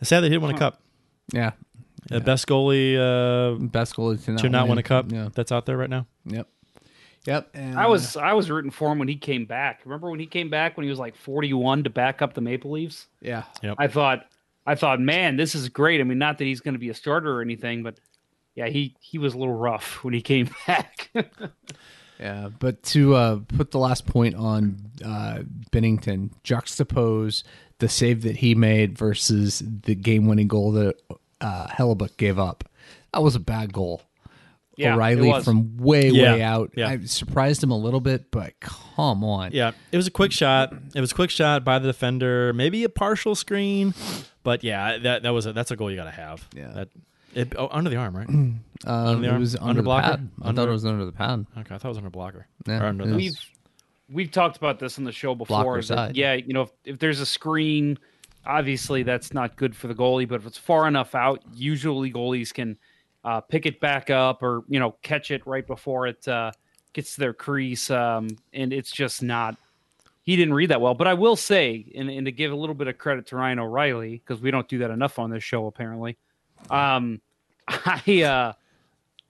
[0.00, 0.80] It's sad that he didn't win a cup.
[1.32, 1.52] yeah.
[2.08, 5.28] The best goalie uh, Best goalie to not, to not win a cup Yeah.
[5.34, 6.06] that's out there right now.
[6.26, 6.46] Yep.
[7.26, 7.50] Yep.
[7.54, 9.80] And, I was I was rooting for him when he came back.
[9.84, 12.70] Remember when he came back when he was like 41 to back up the Maple
[12.70, 13.08] Leafs?
[13.20, 13.42] yeah.
[13.78, 14.26] I thought
[14.66, 16.00] I thought, man, this is great.
[16.00, 17.98] I mean, not that he's going to be a starter or anything, but
[18.54, 21.10] yeah, he he was a little rough when he came back.
[22.20, 25.40] Yeah, but to uh, put the last point on uh,
[25.70, 27.42] Binnington, juxtapose
[27.78, 30.96] the save that he made versus the game-winning goal that
[31.42, 32.64] uh, Hellebuyck gave up.
[33.12, 34.02] That was a bad goal.
[34.78, 36.72] Yeah, O'Reilly from way, Yeah, way out.
[36.76, 36.88] yeah.
[36.88, 39.52] I surprised him a little bit, but come on.
[39.52, 40.74] Yeah, it was a quick shot.
[40.94, 43.94] It was a quick shot by the defender, maybe a partial screen,
[44.42, 46.46] but yeah, that that was a, that's a goal you got to have.
[46.54, 46.68] Yeah.
[46.72, 46.88] that
[47.36, 48.28] it, oh, under the arm, right?
[48.28, 49.40] Um, the it arm?
[49.40, 50.08] was Under under, the blocker?
[50.08, 50.28] pad.
[50.42, 51.46] I Under- thought it was under the pad.
[51.58, 52.46] Okay, I thought it was under blocker.
[52.66, 53.50] Yeah, Or under it the- was- we've
[54.10, 55.62] we've talked about this on the show before.
[55.62, 56.16] Blocker that, side.
[56.16, 57.98] yeah, you know, if, if there's a screen,
[58.44, 60.28] obviously that's not good for the goalie.
[60.28, 62.76] But if it's far enough out, usually goalies can
[63.24, 66.52] uh, pick it back up or you know catch it right before it uh,
[66.92, 67.90] gets to their crease.
[67.90, 69.56] Um, and it's just not.
[70.22, 70.94] He didn't read that well.
[70.94, 73.60] But I will say, and, and to give a little bit of credit to Ryan
[73.60, 76.16] O'Reilly because we don't do that enough on this show apparently.
[76.70, 77.20] Um,
[77.68, 78.52] I uh,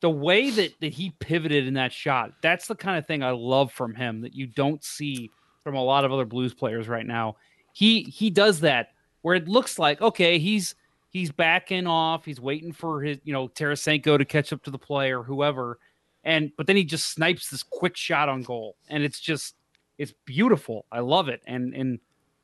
[0.00, 3.30] the way that that he pivoted in that shot that's the kind of thing i
[3.30, 5.30] love from him that you don't see
[5.64, 7.34] from a lot of other blues players right now
[7.72, 8.90] he he does that
[9.22, 10.74] where it looks like okay he's
[11.08, 14.78] he's backing off he's waiting for his you know tarasenko to catch up to the
[14.78, 15.78] play or whoever
[16.24, 19.54] and but then he just snipes this quick shot on goal and it's just
[19.98, 20.84] it's beautiful.
[20.92, 21.98] I love it, and and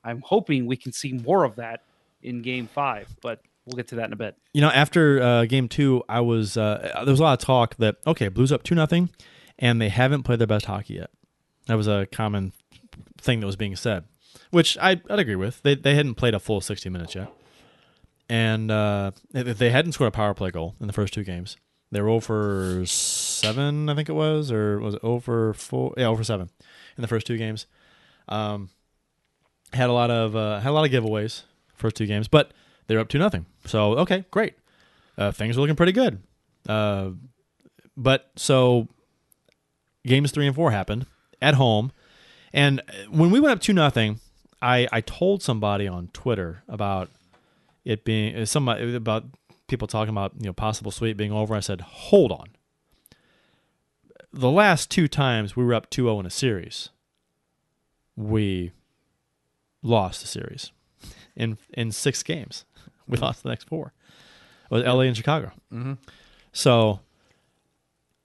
[0.05, 1.83] I'm hoping we can see more of that
[2.23, 3.09] in Game Five.
[3.21, 4.37] But we'll get to that in a bit.
[4.53, 7.77] You know, after uh, game two, I was uh, there was a lot of talk
[7.77, 9.11] that okay, Blues up two nothing,
[9.59, 11.11] and they haven't played their best hockey yet.
[11.67, 12.53] That was a common
[13.19, 14.05] thing that was being said,
[14.51, 15.63] which I, I'd agree with.
[15.63, 17.33] They they hadn't played a full sixty minutes yet,
[18.29, 21.57] and uh, they, they hadn't scored a power play goal in the first two games.
[21.91, 25.93] They were over seven, I think it was, or was it over four?
[25.97, 26.49] Yeah, over seven
[26.97, 27.67] in the first two games.
[28.29, 28.71] Um,
[29.75, 31.43] had a lot of uh, had a lot of giveaways
[31.75, 32.53] first two games, but
[32.87, 33.47] they're up to nothing.
[33.67, 34.55] So okay, great.
[35.17, 36.21] Uh, things are looking pretty good.
[36.69, 37.11] Uh,
[37.97, 38.89] but so
[40.07, 41.07] games three and four happened
[41.41, 41.93] at home,
[42.53, 44.21] and when we went up two nothing,
[44.61, 47.11] I I told somebody on Twitter about
[47.85, 49.25] it being uh, somebody about
[49.67, 51.55] people talking about you know possible sweep being over.
[51.55, 52.49] I said, hold on.
[54.33, 56.89] The last two times we were up 2-0 in a series,
[58.17, 58.73] we
[59.83, 60.73] lost the series
[61.37, 62.65] in in six games.
[63.07, 63.93] We lost the next four.
[64.71, 65.07] with L.A.
[65.07, 65.53] and Chicago.
[65.73, 65.95] Mm-hmm.
[66.53, 67.01] So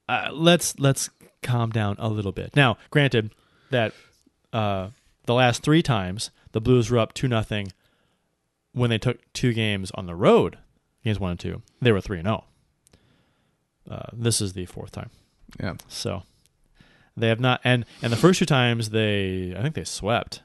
[0.09, 1.09] uh, let's let's
[1.43, 2.55] calm down a little bit.
[2.55, 3.34] Now, granted
[3.71, 3.93] that
[4.53, 4.89] uh,
[5.25, 7.71] the last three times the Blues were up two nothing
[8.71, 10.57] when they took two games on the road,
[11.03, 12.45] games one and two, they were three and zero.
[13.89, 15.09] Uh, this is the fourth time.
[15.59, 15.75] Yeah.
[15.88, 16.23] So
[17.15, 20.43] they have not, and and the first two times they, I think they swept,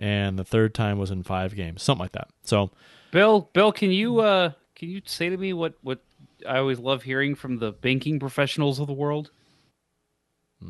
[0.00, 2.28] and the third time was in five games, something like that.
[2.42, 2.70] So
[3.12, 6.00] Bill, Bill, can you uh can you say to me what what
[6.48, 9.30] I always love hearing from the banking professionals of the world?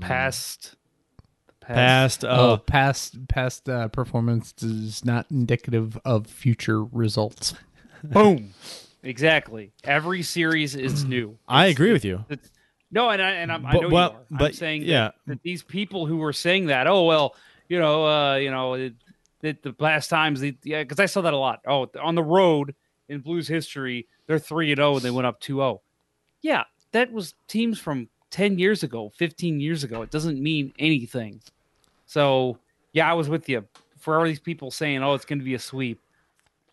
[0.01, 0.77] Past,
[1.61, 7.55] past, Oh, uh, past past uh, performance is not indicative of future results.
[8.05, 8.55] boom,
[9.03, 9.73] exactly.
[9.83, 11.39] Every series is new.
[11.49, 12.25] I agree with you.
[12.29, 12.51] It's-
[12.93, 14.21] no, and I and I'm, I know well, you are.
[14.33, 15.05] I'm but, saying yeah.
[15.05, 17.37] that, that these people who were saying that, oh well,
[17.69, 18.95] you know, uh, you know, it,
[19.41, 21.61] that the last times, the, yeah, because I saw that a lot.
[21.67, 22.75] Oh, on the road
[23.09, 25.81] in Blues history, they're three and zero, and they went up 2-0.
[26.43, 30.03] Yeah, that was teams from ten years ago, fifteen years ago.
[30.03, 31.41] It doesn't mean anything.
[32.07, 32.59] So
[32.93, 33.67] yeah, I was with you.
[33.99, 36.01] For all these people saying, "Oh, it's going to be a sweep,"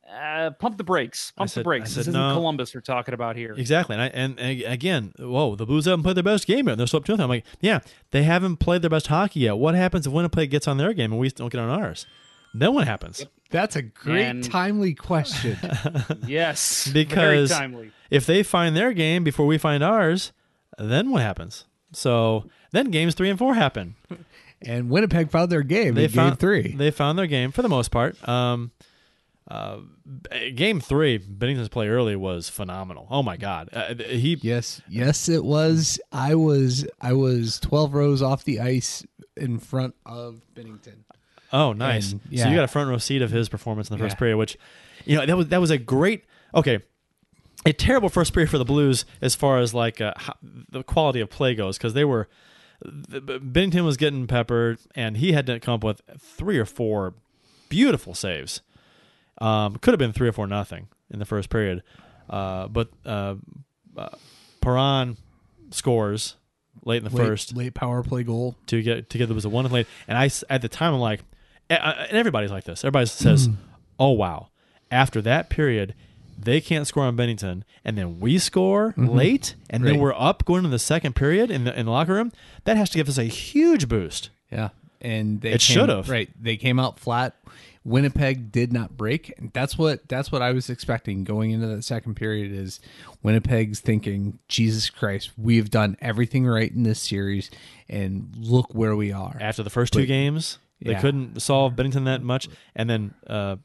[0.10, 1.32] uh, pump the brakes.
[1.32, 1.92] Pump said- the brakes.
[1.92, 2.34] I This isn't no.
[2.34, 3.54] Columbus we're talking about here.
[3.54, 6.78] Exactly, and, I, and and again, whoa, the Blues haven't played their best game yet.
[6.78, 7.24] They're up two nothing.
[7.24, 7.80] I'm like, yeah,
[8.12, 9.58] they haven't played their best hockey yet.
[9.58, 12.06] What happens if Winnipeg gets on their game and we don't get on ours?
[12.54, 13.26] Then what happens?
[13.50, 15.58] That's a great And- timely question.
[16.28, 17.92] Yes, Because- very timely.
[18.10, 20.32] If they find their game before we find ours,
[20.78, 21.66] then what happens?
[21.94, 23.96] So then games three and four happen.
[24.62, 26.72] and Winnipeg found their game They in found game three.
[26.76, 28.16] They found their game for the most part.
[28.28, 28.72] Um,
[29.50, 29.80] uh,
[30.56, 33.08] game three, Binnington's play early was phenomenal.
[33.10, 36.02] Oh my god, uh, he yes, yes, it was.
[36.12, 39.06] I was I was twelve rows off the ice
[39.38, 41.04] in front of Binnington.
[41.54, 42.12] Oh, nice.
[42.12, 44.20] And, So you got a front row seat of his performance in the first Yeah.
[44.20, 44.58] period, which,
[45.06, 46.26] you know, that was that was a great.
[46.56, 46.80] Okay,
[47.66, 51.20] a terrible first period for the Blues as far as like uh, how, the quality
[51.20, 52.28] of play goes because they were.
[52.86, 57.16] Binnington was getting peppered, and he had to come up with three or four
[57.70, 58.62] beautiful saves.
[59.40, 61.82] Um, could have been three or four nothing in the first period,
[62.30, 63.36] uh, but uh,
[63.96, 64.10] uh,
[64.62, 65.18] Perron
[65.72, 66.36] scores
[66.86, 68.56] late in the Late, first late power play goal.
[68.68, 71.00] to get to get there was a one late, and I at the time I'm
[71.00, 71.22] like,
[71.70, 72.84] and everybody's like this.
[72.84, 73.54] Everybody says, hmm.
[74.00, 74.50] "Oh wow!"
[74.92, 75.94] After that period,
[76.38, 79.08] they can't score on Binnington, and then we score mm-hmm.
[79.08, 82.14] late, and then we're up going into the second period in the in the locker
[82.14, 82.32] room.
[82.66, 84.30] That has to give us a huge boost.
[84.52, 84.70] Yeah,
[85.02, 86.10] and they It should've.
[86.10, 86.30] right.
[86.42, 87.36] They came out flat.
[87.84, 89.34] Winnipeg did not break.
[89.54, 92.52] That's what that's what I was expecting going into the second period.
[92.52, 92.82] Is
[93.24, 97.50] Winnipeg's thinking, Jesus Christ, we've done everything right in this series,
[97.88, 99.38] and look where we are.
[99.40, 101.02] After the first two games, they Yeah.
[101.02, 103.58] couldn't solve Binnington that much, and then uh,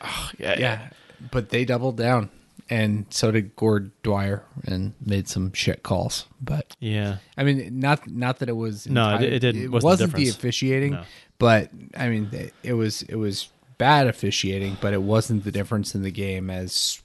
[0.00, 0.88] ah, yeah, Yeah,
[1.30, 2.30] but they doubled down,
[2.70, 6.26] and so did Gord Dwyer, and made some shit calls.
[6.40, 7.18] But yeah.
[7.36, 9.86] I mean, not not that it was No, it- entire- it didn't- It wasn't the
[9.86, 10.36] wasn't the, difference.
[10.38, 11.02] officiating, No.
[11.38, 13.48] but I mean, it- it was it was
[13.78, 17.02] bad officiating, but it wasn't the difference in the game as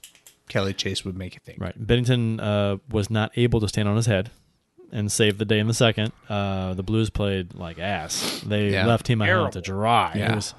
[0.48, 1.60] Kelly Chase would make it think.
[1.60, 1.78] Right.
[1.78, 4.32] Binnington uh, was not able to stand on his head
[4.92, 6.12] and save the day in the second.
[6.30, 8.42] Uh, the Blues played like ass.
[8.46, 8.86] They Yeah.
[8.86, 9.82] left him out to Terrible.
[9.82, 10.12] dry.
[10.14, 10.36] It Yeah.
[10.36, 10.54] was-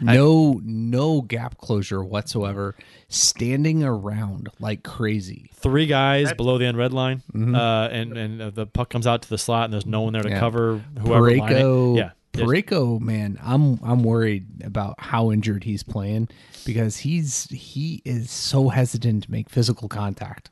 [0.00, 2.76] No, no gap closure whatsoever.
[3.08, 5.50] Standing around like crazy.
[5.54, 9.22] three guys below the end red line, uh, and and uh, the puck comes out
[9.22, 10.34] to the slot, and there's no one there to Mm-hmm.
[10.36, 10.40] Yeah.
[10.40, 11.30] cover whoever.
[11.36, 16.28] line Parayko, yeah, Parayko, man, I'm I'm worried about how injured he's playing
[16.64, 20.50] because he's he is so hesitant to make physical contact.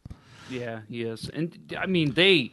[0.51, 1.28] Yeah, he is.
[1.28, 2.51] And I mean, they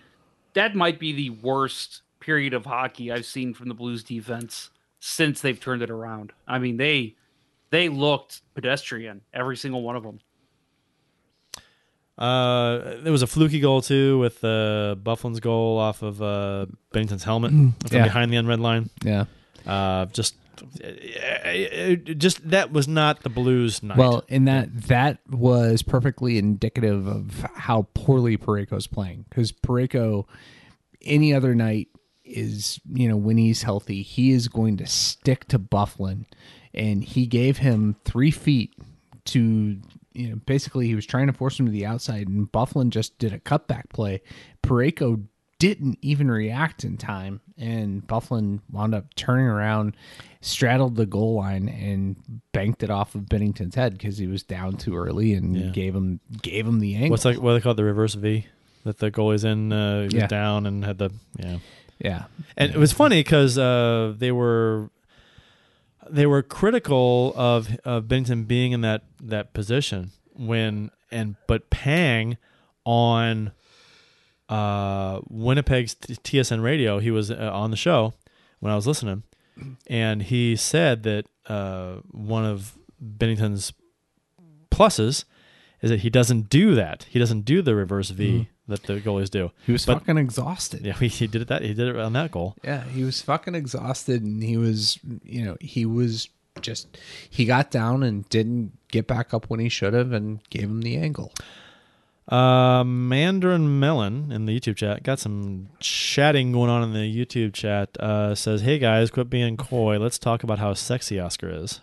[0.53, 5.41] that might be the worst period of hockey I've seen from the Blues defense since
[5.41, 6.31] they've turned it around.
[6.47, 7.15] I mean, they
[7.69, 10.19] they looked pedestrian, every single one of them.
[12.17, 17.23] Uh, there was a fluky goal too with uh, Byfuglien's goal off of uh, Binnington's
[17.23, 18.03] helmet from yeah.
[18.03, 18.89] behind the unred line.
[19.03, 19.25] Yeah.
[19.65, 23.97] Uh, just, Uh, uh, just that was not the Blues night.
[23.97, 30.25] Well, in that that was perfectly indicative of how poorly Parayko's playing because Parayko,
[31.01, 31.89] any other night
[32.23, 36.25] is you know when he's healthy, he is going to stick to Byfuglien,
[36.73, 38.73] and he gave him three feet
[39.25, 39.79] to
[40.13, 43.17] you know basically he was trying to force him to the outside, and Byfuglien just
[43.17, 44.21] did a cutback play.
[44.61, 45.25] Parayko
[45.67, 49.95] didn't even react in time, and Byfuglien wound up turning around,
[50.41, 52.15] straddled the goal line, and
[52.51, 55.69] banked it off of Binnington's head because he was down too early and Yeah.
[55.69, 57.11] gave him gave him the angle.
[57.11, 57.41] what's like?
[57.41, 57.73] What they call?
[57.75, 58.45] The reverse V
[58.83, 59.71] that the goalie's in.
[59.71, 60.27] Uh, he was Yeah.
[60.27, 61.57] down and had the yeah.
[61.99, 62.23] yeah,
[62.57, 64.89] And it was funny because uh, they were
[66.09, 72.37] they were critical of of Binnington being in that that position when and but Pang
[72.85, 73.51] on
[74.49, 78.13] uh, Winnipeg's TSN radio, he was uh, on the show
[78.59, 79.23] when I was listening,
[79.87, 83.73] and he said that uh, one of Binnington's
[84.71, 85.25] pluses
[85.81, 87.05] is that he doesn't do that.
[87.09, 89.51] He doesn't do the reverse V that the goalies do.
[89.65, 90.85] he was But- fucking exhausted.
[90.85, 92.55] Yeah, he, he did it that he did it on that goal.
[92.63, 96.29] Yeah, he was fucking exhausted and he was, you know, he was
[96.61, 96.97] just,
[97.29, 100.81] he got down and didn't get back up when he should have and gave him
[100.81, 101.33] the angle.
[102.27, 107.53] Uh, Mandarin Melon in the YouTube chat got some chatting going on in the YouTube
[107.53, 107.89] chat.
[107.99, 109.99] Uh, says, "Hey guys, quit being coy.
[109.99, 111.81] Let's talk about how sexy Oskar is.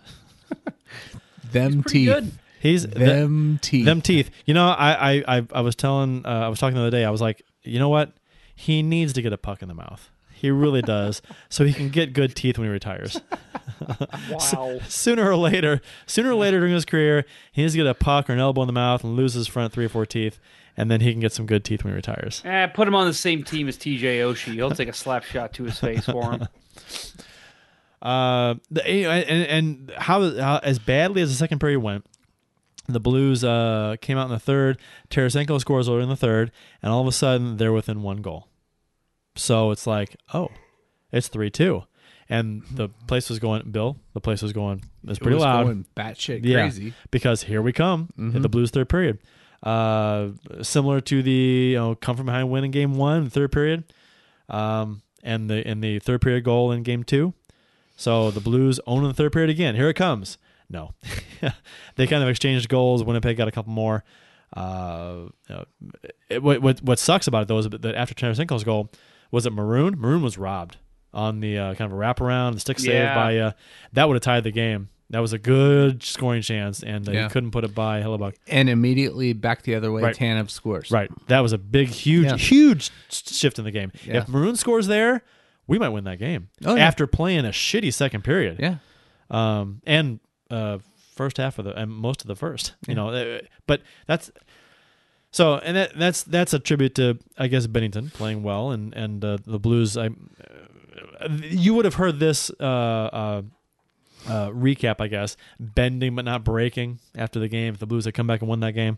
[1.51, 2.07] Them Pretty teeth.
[2.07, 2.31] good.
[2.59, 3.85] He's Them teeth.
[3.85, 4.29] them teeth.
[4.45, 7.05] You know, I I I, I was telling, uh, I was talking the other day.
[7.05, 8.11] I was like, you know what?
[8.55, 10.09] He needs to get a puck in the mouth.
[10.41, 13.21] He really does, so he can get good teeth when he retires.
[14.29, 14.79] Wow.
[14.87, 18.29] sooner or later, sooner or later during his career, he needs to get a puck
[18.29, 20.39] or an elbow in the mouth and lose his front three or four teeth,
[20.77, 22.43] and then he can get some good teeth when he retires.
[22.45, 24.53] Eh, put him on the same team as TJ Oshie.
[24.53, 26.47] He'll take a slap shot to his face for him.
[28.01, 32.03] Uh, the, and, and how, how as badly as the second period went,
[32.87, 34.79] the Blues uh, came out in the third.
[35.11, 38.47] Tarasenko scores early in the third, and all of a sudden they're within one goal.
[39.35, 40.49] So it's like, oh,
[41.11, 41.83] it's three two,
[42.29, 43.71] and the place was going.
[43.71, 44.79] Bill, the place was going.
[45.03, 45.63] It was It pretty was loud.
[45.63, 46.93] going batshit Yeah, crazy.
[47.11, 49.19] because here we come in the Blues third period.
[49.63, 50.29] Uh,
[50.63, 53.83] similar to the you know come from behind win in game one, third period,
[54.49, 57.33] um, and the in the third period goal in game two.
[57.95, 59.75] So the Blues own the third period again.
[59.75, 60.37] Here it comes.
[60.69, 60.93] No,
[61.95, 63.03] they kind of exchanged goals.
[63.03, 64.03] Winnipeg got a couple more.
[64.55, 65.63] Uh, uh,
[66.29, 68.89] it, what, what what sucks about it though is that after Tarasenko's goal
[69.31, 69.95] was it Maroon?
[69.97, 70.77] Maroon was robbed
[71.13, 73.15] on the uh, kind of a wraparound, the stick save Yeah.
[73.15, 73.51] by uh,
[73.93, 74.89] that would have tied the game.
[75.09, 77.23] That was a good scoring chance, and uh, Yeah.
[77.23, 78.35] he couldn't put it by Hellebuyck.
[78.47, 80.15] And immediately back the other way, Right.
[80.15, 80.89] Tanev scores.
[80.89, 82.37] Right, that was a big, huge, Yeah.
[82.37, 83.91] huge shift in the game.
[84.05, 84.19] Yeah.
[84.19, 85.21] If Maroon scores there,
[85.67, 86.47] we might win that game.
[86.63, 86.87] Oh, yeah.
[86.87, 88.75] After playing a shitty second period, Yeah.
[89.29, 90.19] um, and
[90.49, 90.77] uh,
[91.15, 92.73] first half of the and most of the first.
[92.87, 94.31] You know, uh, but that's
[95.31, 99.23] so, and that that's that's a tribute to I guess Binnington playing well and and
[99.23, 99.95] uh, the Blues.
[99.95, 103.41] I uh, you would have heard this uh, uh,
[104.27, 107.73] uh, recap, I guess, bending but not breaking after the game.
[107.73, 108.97] If the Blues had come back and won that game,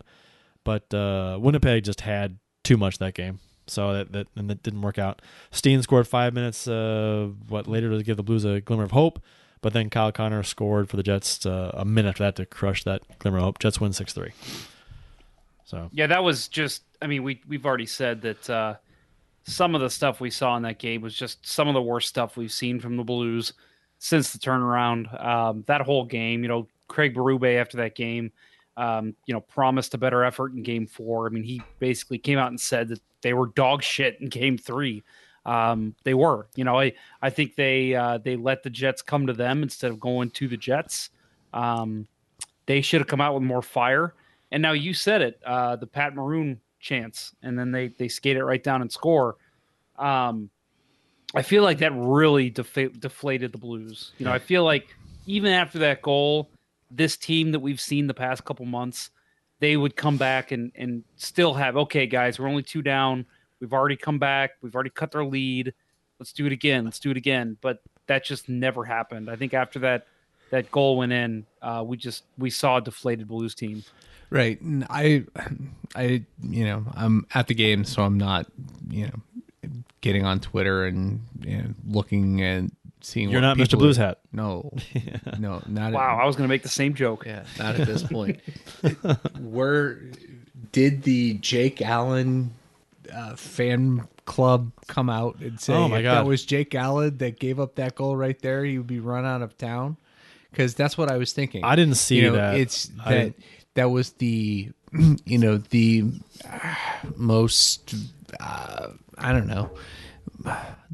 [0.64, 3.38] but uh, Winnipeg just had too much that game.
[3.66, 5.22] So that, that and that didn't work out.
[5.52, 9.22] Steen scored five minutes what later to give the Blues a glimmer of hope,
[9.62, 13.02] but then Kyle Connor scored for the Jets a minute after that to crush that
[13.20, 13.58] glimmer of hope.
[13.60, 14.32] Jets win six three.
[15.64, 16.82] So Yeah, that was just.
[17.02, 18.74] I mean, we we've already said that uh,
[19.44, 22.08] some of the stuff we saw in that game was just some of the worst
[22.08, 23.52] stuff we've seen from the Blues
[23.98, 25.22] since the turnaround.
[25.22, 28.32] Um, that whole game, you know, Craig Berube after that game,
[28.76, 31.26] um, you know, promised a better effort in Game Four.
[31.26, 34.58] I mean, he basically came out and said that they were dog shit in Game
[34.58, 35.02] Three.
[35.46, 39.26] Um, they were, you know, I I think they uh, they let the Jets come
[39.26, 41.10] to them instead of going to the Jets.
[41.52, 42.06] Um,
[42.66, 44.14] they should have come out with more fire.
[44.54, 48.36] And now you said it, uh, the Pat Maroon chance, and then they they skate
[48.36, 49.34] it right down and score.
[49.98, 50.48] Um,
[51.34, 54.12] I feel like that really defa- deflated the Blues.
[54.16, 54.94] You know, I feel like
[55.26, 56.50] even after that goal,
[56.88, 59.10] this team that we've seen the past couple months,
[59.58, 63.26] they would come back and and still have okay, guys, we're only two down.
[63.58, 64.52] We've already come back.
[64.62, 65.74] We've already cut their lead.
[66.20, 66.84] Let's do it again.
[66.84, 67.56] Let's do it again.
[67.60, 69.28] But that just never happened.
[69.28, 70.06] I think after that
[70.50, 73.82] that goal went in, uh, we just we saw a deflated Blues team.
[74.34, 74.60] Right.
[74.60, 75.22] And I,
[75.94, 78.46] I, you know, I'm at the game, so I'm not,
[78.90, 79.70] you know,
[80.00, 83.78] getting on Twitter and you know, looking and seeing You're what not Mr.
[83.78, 84.18] Blues are- Hat.
[84.32, 84.72] No,
[85.38, 87.24] no, not at- Wow, I was going to make the same joke.
[87.26, 88.40] Yeah, not at this point.
[89.38, 90.00] Where
[90.72, 92.50] did the Jake Allen
[93.14, 96.14] uh, fan club come out and say Oh, my if God.
[96.16, 99.24] that was Jake Allen that gave up that goal right there, he would be run
[99.24, 99.96] out of town?
[100.50, 101.62] Because that's what I was thinking.
[101.64, 102.56] I didn't see you know, that.
[102.56, 103.36] It's that didn't-
[103.74, 104.70] that was the
[105.24, 106.04] you know the
[106.50, 106.74] uh,
[107.16, 107.94] most
[108.40, 109.70] uh, I don't know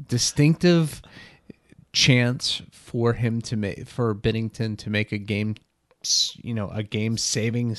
[0.07, 1.01] distinctive
[1.93, 5.55] chance for him to make for Binnington to make a game
[6.41, 7.75] you know a game saving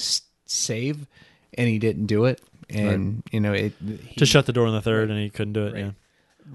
[0.47, 1.07] save
[1.55, 2.41] and he didn't do it
[2.71, 5.53] and you know it he, Just shut the door in the third, and he couldn't
[5.53, 5.77] do it.
[5.77, 5.91] Yeah.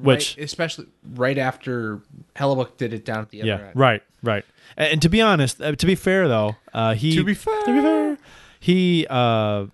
[0.02, 2.02] Which, right- especially right after
[2.36, 3.76] Hellebuyck did it down at the other yeah, end.
[3.76, 4.46] right, right.
[4.76, 7.62] And, and to be honest, uh, to be fair though, uh, he To be fair.
[7.64, 8.18] to be fair,
[8.60, 9.68] he uh,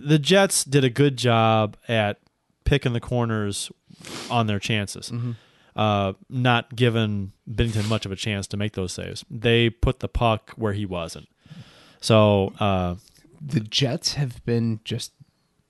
[0.00, 2.18] the Jets did a good job at
[2.64, 3.70] picking the corners
[4.30, 5.10] on their chances.
[5.10, 5.32] Mm-hmm.
[5.76, 9.24] Uh, not giving Binnington much of a chance to make those saves.
[9.30, 11.28] They put the puck where he wasn't.
[12.00, 12.96] So uh,
[13.40, 15.12] the Jets have been just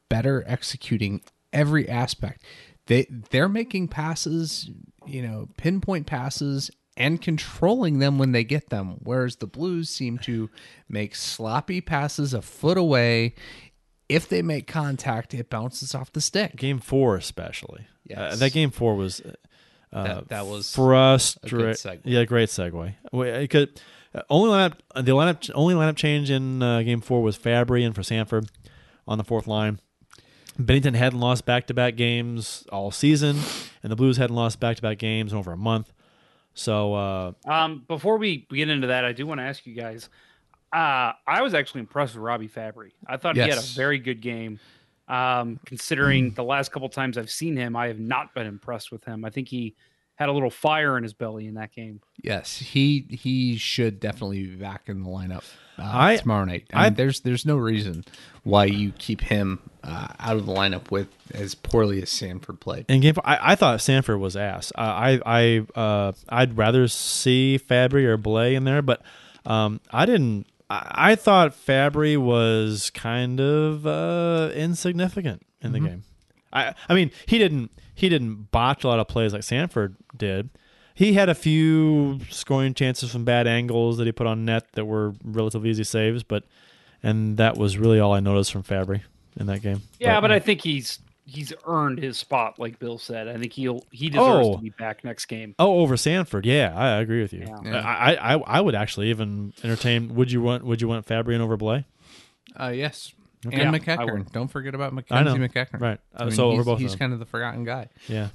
[0.09, 2.43] better executing every aspect.
[2.87, 4.71] They they're making passes,
[5.07, 10.19] you know, pinpoint passes and controlling them when they get them, whereas the Blues seem
[10.19, 10.51] to
[10.89, 13.35] make sloppy passes a foot away.
[14.09, 16.57] If they make contact, it bounces off the stick.
[16.57, 18.33] game four, especially, Yes.
[18.35, 19.21] uh, that game four was
[19.93, 21.59] uh, That- that was frustrating.
[21.59, 22.01] a good segue.
[22.05, 22.95] Yeah, great segue.
[23.13, 23.81] It could
[24.15, 27.95] uh, only lineup the lineup only lineup change in uh, game four was Fabbri and
[27.95, 28.49] for Sanford
[29.07, 29.81] on the fourth line.
[30.61, 33.39] Binnington hadn't lost back to back games all season,
[33.83, 35.93] and the Blues hadn't lost back to back games in over a month.
[36.55, 40.09] So uh, Um, before we get into that, I do want to ask you guys.
[40.73, 42.93] Uh, I was actually impressed with Robbie Fabbri.
[43.07, 44.61] I thought he had a very good game.
[45.09, 49.03] Um, considering the last couple times I've seen him, I have not been impressed with
[49.03, 49.25] him.
[49.25, 49.75] I think he
[50.21, 52.01] had a little fire in his belly in that game.
[52.23, 55.43] Yes, he he should definitely be back in the lineup
[55.79, 56.67] uh, I- tomorrow night.
[56.73, 58.05] I, I- mean, there's there's no reason
[58.45, 62.85] why you keep him uh, out of the lineup with as poorly as Sanford played.
[62.89, 64.73] in game four, I, I thought Sanford was ass.
[64.77, 69.03] I I I uh, I'd rather see Fabbri or Blais in there, but
[69.47, 70.47] um, I didn't.
[70.69, 76.03] I, I thought Fabbri was kind of uh, insignificant in the game.
[76.53, 80.51] I I mean he didn't he didn't botch a lot of plays like Sanford did.
[80.95, 84.85] He had a few scoring chances from bad angles that he put on net that
[84.85, 86.45] were relatively easy saves, but
[87.03, 89.01] and that was really all I noticed from Fabbri
[89.39, 89.81] in that game.
[89.99, 93.29] Yeah, but I think he's he's earned his spot, like Bill said.
[93.29, 94.57] I think he'll he deserves Oh.
[94.57, 95.55] to be back next game.
[95.59, 97.47] Oh, over Sanford, yeah, I I agree with you.
[97.65, 97.81] Yeah.
[97.81, 100.15] I, I I would actually even entertain.
[100.17, 101.85] Would you want Would you want Fabbri and over Blais?
[102.59, 103.15] Uh, yes,
[103.47, 103.61] Okay.
[103.61, 104.31] and Yeah, MacEachern.
[104.33, 105.35] Don't forget about I know.
[105.37, 105.81] Mackenzie MacEachern.
[105.81, 106.01] Right.
[106.15, 106.99] Uh, I mean, so over he's, both he's them.
[106.99, 107.89] kind of the forgotten guy.
[108.07, 108.29] Yeah,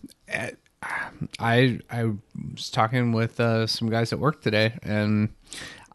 [1.39, 2.11] I I
[2.53, 5.29] was talking with uh, some guys at work today, and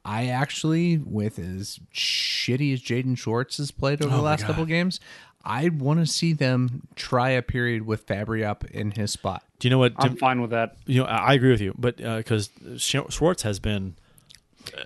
[0.04, 5.00] I actually, with as shitty as Jaden Schwartz has played over the last couple games,
[5.44, 9.42] I want to see them try a period with Fabbri up in his spot.
[9.58, 9.92] Do you know what?
[9.98, 10.76] I'm fine with that.
[10.86, 13.96] you know, I I agree with you, but because Schwartz has been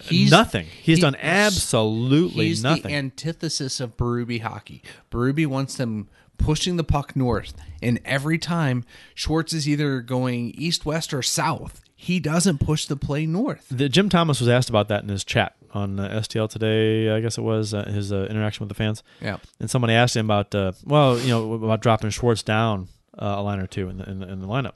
[0.03, 0.67] He's nothing.
[0.83, 2.47] He's he- done absolutely nothing.
[2.47, 2.83] He's nothing.
[2.83, 4.83] the antithesis of Berube hockey.
[5.11, 6.09] Berube wants them
[6.39, 11.81] pushing the puck north, and every time Schwartz is either going east, west, or south.
[11.97, 13.67] He doesn't push the play north.
[13.71, 17.09] the, Jim Thomas was asked about that in his chat on uh, STL today.
[17.11, 19.03] I guess it was uh, his uh, interaction with the fans.
[19.23, 19.39] Yeah.
[19.59, 23.43] and somebody asked him about, uh, well, you know, about dropping Schwartz down uh, a
[23.43, 24.73] line or two in the in the, in the lineup,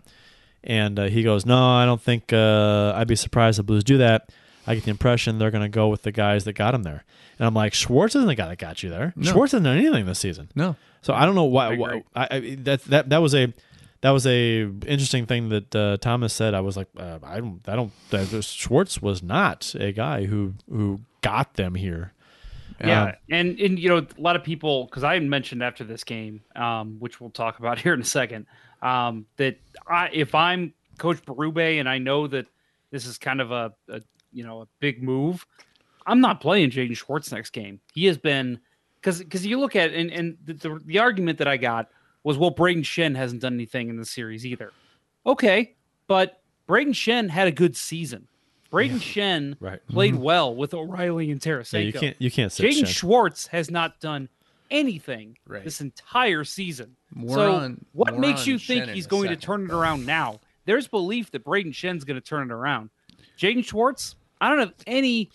[0.64, 3.98] and uh, he goes, "No, I don't think uh, I'd be surprised if Blues do
[3.98, 4.30] that.
[4.68, 7.04] I get the impression they're going to go with the guys that got him there."
[7.38, 9.14] And I'm like, Schwartz isn't the guy that got you there.
[9.22, 10.50] Schwartz hasn't done anything this season.
[10.54, 10.76] No.
[11.02, 11.72] So I don't know why.
[11.72, 12.04] I why.
[12.14, 13.52] I, I, that that that was a
[14.00, 16.54] that was a interesting thing that uh, Thomas said.
[16.54, 17.92] I was like, uh, I don't, I don't.
[18.12, 22.12] Uh, Schwartz was not a guy who who got them here.
[22.80, 26.04] Yeah, Um, and and you know a lot of people because I mentioned after this
[26.04, 28.46] game, um, which we'll talk about here in a second,
[28.82, 32.46] um, that I if I'm Coach Berube and I know that
[32.90, 34.00] this is kind of a, a
[34.38, 35.44] you know a big move,
[36.06, 37.80] I'm not playing Jaden Schwartz next game.
[37.92, 38.60] He has been
[39.00, 41.88] because because you look at and and the, the the argument that I got
[42.22, 44.72] was well Brayden Schenn hasn't done anything in the series either.
[45.26, 45.74] Okay,
[46.06, 48.28] but Brayden Schenn had a good season.
[48.72, 49.80] Brayden Schenn Right.
[49.88, 50.22] played mm-hmm.
[50.22, 51.72] well with O'Reilly and Tarasenko.
[51.72, 52.66] Yeah, you can't you can't sit.
[52.66, 52.86] Jaden Schenn.
[52.86, 54.28] Schwartz has not done
[54.70, 55.64] anything Right.
[55.64, 56.96] this entire season.
[57.12, 59.36] More so on- what more makes on you Schenn think in he's a going to
[59.36, 60.40] turn it around now?
[60.66, 62.90] There's belief that Brayden Schenn's going to turn it around.
[63.38, 65.30] Jaden Schwartz, I don't have any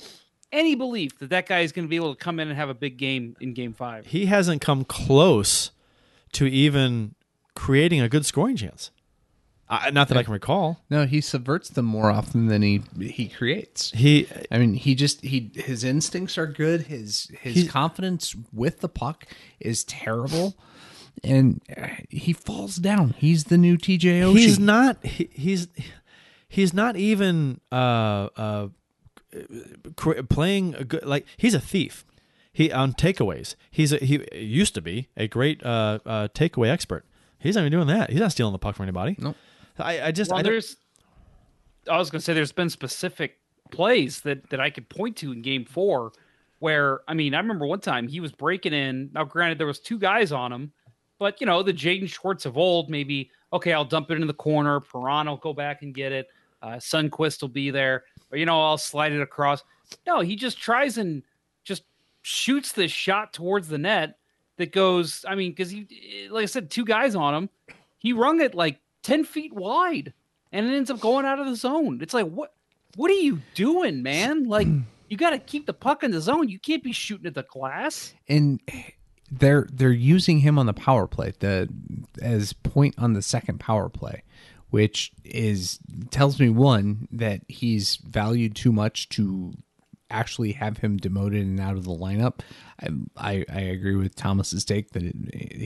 [0.52, 2.70] any belief that that guy is going to be able to come in and have
[2.70, 4.06] a big game in Game Five.
[4.08, 5.72] he hasn't come close
[6.34, 7.16] to even
[7.56, 8.92] creating a good scoring chance.
[9.70, 10.84] I, not that I can recall.
[10.90, 13.92] No, he subverts them more often than he he creates.
[13.92, 16.82] He I mean, he just he his instincts are good.
[16.84, 19.26] His his He's- confidence with the puck
[19.60, 20.56] is terrible,
[21.24, 23.16] and uh, he falls down.
[23.18, 24.38] He's the new TJ Oshie.
[24.38, 25.68] he's not he, he's
[26.50, 27.76] he's not even uh
[28.36, 28.70] uh cr-
[30.30, 32.06] playing a good like he's a thief
[32.52, 37.06] he on takeaways he's a, he used to be a great uh, uh takeaway expert
[37.40, 39.36] he's not even doing that he's not stealing the puck from anybody Nope.
[39.80, 40.78] i i just Well, I there's.
[41.90, 43.40] I was going to say there's been specific
[43.72, 46.14] plays that that I could point to in Game Four,
[46.60, 49.10] where I mean I remember one time he was breaking in.
[49.14, 50.72] Now, granted, there was two guys on him,
[51.20, 52.90] but you know the Jaden Schwartz of old.
[52.90, 54.80] Maybe okay, I'll dump it in the corner.
[54.80, 56.28] Perron will go back and get it.
[56.62, 59.64] Uh, Sundqvist will be there, or you know I'll slide it across.
[60.08, 61.24] No, he just tries and
[61.64, 61.84] just
[62.24, 64.18] shoots this shot towards the net
[64.58, 65.24] that goes.
[65.28, 67.50] I mean, because he, like I said, two guys on him.
[68.00, 70.14] He rung it like ten feet wide
[70.52, 72.00] and it ends up going out of the zone.
[72.02, 72.54] It's like what
[72.96, 74.46] what are you doing, man?
[74.46, 74.68] Like
[75.10, 76.50] you got to keep the puck in the zone.
[76.50, 78.14] You can't be shooting at the glass.
[78.28, 78.60] and
[79.32, 81.68] they're they're using him on the power play the
[82.22, 84.22] as point on the second power play
[84.74, 85.78] which is
[86.10, 89.54] tells me one that he's valued too much to
[90.10, 92.40] actually have him demoted and out of the lineup
[92.80, 95.16] i i, I agree with thomas's take that it,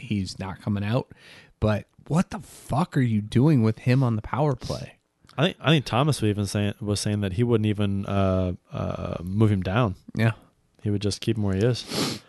[0.03, 1.13] he's not coming out
[1.61, 4.93] but what the fuck are you doing with him on the power play
[5.37, 8.53] I think I think Thomas was even saying was saying that he wouldn't even uh,
[8.73, 9.93] uh, move him down.
[10.15, 10.31] yeah
[10.81, 12.19] He would just keep him where he is,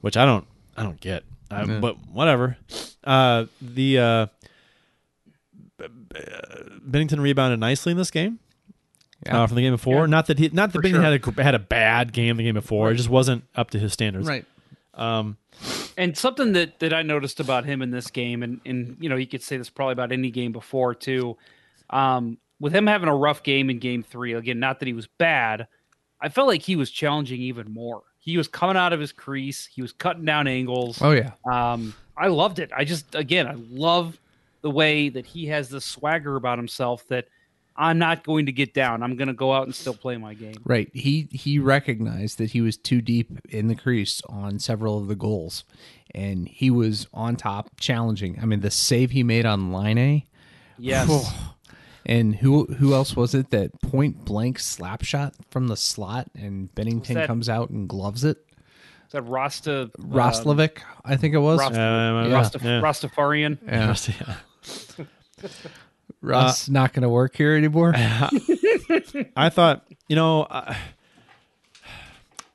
[0.00, 1.24] which I don't I don't get.
[1.50, 1.80] I, Yeah.
[1.80, 2.56] But whatever.
[3.04, 4.26] Uh, the uh,
[5.80, 8.38] Binnington rebounded nicely in this game.
[9.26, 9.42] Yeah.
[9.42, 10.00] Uh, from the game before.
[10.00, 10.06] Yeah.
[10.06, 10.92] Not that he not that For Binnington
[11.24, 11.32] sure.
[11.32, 12.90] had a had a bad game the game before.
[12.90, 14.28] It just wasn't up to his standards.
[14.28, 14.44] right
[14.92, 15.38] Um,
[15.96, 19.16] And something that that I noticed about him in this game, and and you know
[19.16, 21.36] you could say this probably about any game before too.
[21.90, 25.06] Um, with him having a rough game in Game Three, again, not that he was
[25.06, 25.68] bad,
[26.20, 28.02] I felt like he was challenging even more.
[28.18, 29.66] He was coming out of his crease.
[29.72, 31.00] He was cutting down angles.
[31.02, 32.70] oh yeah Um, I loved it.
[32.74, 34.18] I just, again, I love
[34.64, 37.26] the way that he has this swagger about himself that
[37.76, 39.02] I'm not going to get down.
[39.02, 40.54] I'm going to go out and still play my game.
[40.64, 40.90] Right.
[40.94, 45.14] He he recognized that he was too deep in the crease on several of the
[45.14, 45.64] goals,
[46.14, 48.38] and he was on top, challenging.
[48.40, 50.22] I mean, the save he made on Laine,
[50.78, 51.30] Yes.
[52.06, 56.74] and who who else was it that point blank slap shot from the slot, and
[56.74, 58.38] Binnington that- comes out and gloves it.
[59.06, 59.90] Is that Rasta?
[60.10, 60.60] um,
[61.04, 61.60] I think it was.
[61.60, 62.80] Rost- uh, Rasta, yeah.
[62.80, 63.58] Rastafarian.
[63.66, 64.36] yeah.
[64.98, 65.48] yeah.
[66.22, 67.92] Ross not going to work here anymore.
[69.36, 70.76] I thought, you know, I,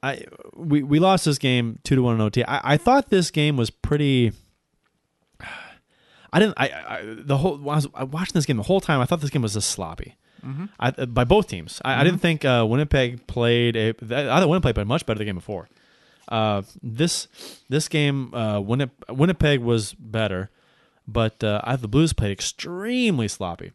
[0.02, 2.44] I we we lost this game two to one in OT.
[2.44, 4.32] I, I thought this game was pretty.
[6.32, 6.56] I didn't.
[6.58, 9.02] I, I the whole when I was watching this game the whole time.
[9.02, 10.16] I thought this game was just sloppy.
[10.80, 11.82] I, by both teams.
[11.84, 13.90] I, I didn't think uh, Winnipeg played a.
[13.90, 15.68] I thought Winnipeg played much better the game before.
[16.30, 17.28] Uh, this
[17.70, 20.50] this game, uh, Winnip, Winnipeg was better,
[21.12, 23.72] but uh, I, the Blues played extremely sloppy.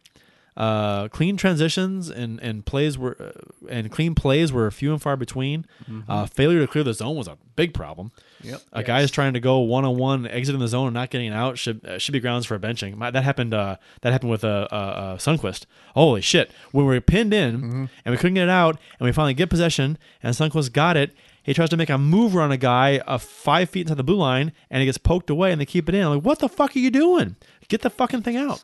[0.57, 5.17] Uh, clean transitions and, and plays were uh, and clean plays were few and far
[5.17, 5.65] between.
[6.07, 8.13] Uh, failure to clear the zone was a big problem.
[8.41, 8.61] Yep.
[8.71, 11.33] A guy is trying to go one on one, exiting the zone and not getting
[11.33, 12.95] out should uh, should be grounds for a benching.
[12.95, 13.53] My, that happened.
[13.53, 15.65] Uh, that happened with uh, uh, uh, Sundqvist.
[15.93, 16.51] Holy shit!
[16.71, 19.49] When we were pinned in and we couldn't get it out, and we finally get
[19.49, 21.13] possession, and Sundqvist got it.
[21.45, 24.17] He tries to make a mover on a guy uh, five feet inside the blue
[24.17, 26.03] line, and he gets poked away, and they keep it in.
[26.03, 27.35] I'm like, what the fuck are you doing?
[27.67, 28.63] Get the fucking thing out.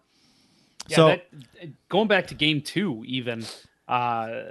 [0.87, 1.27] Yeah, so that,
[1.89, 3.45] going back to game two, even,
[3.87, 4.45] uh,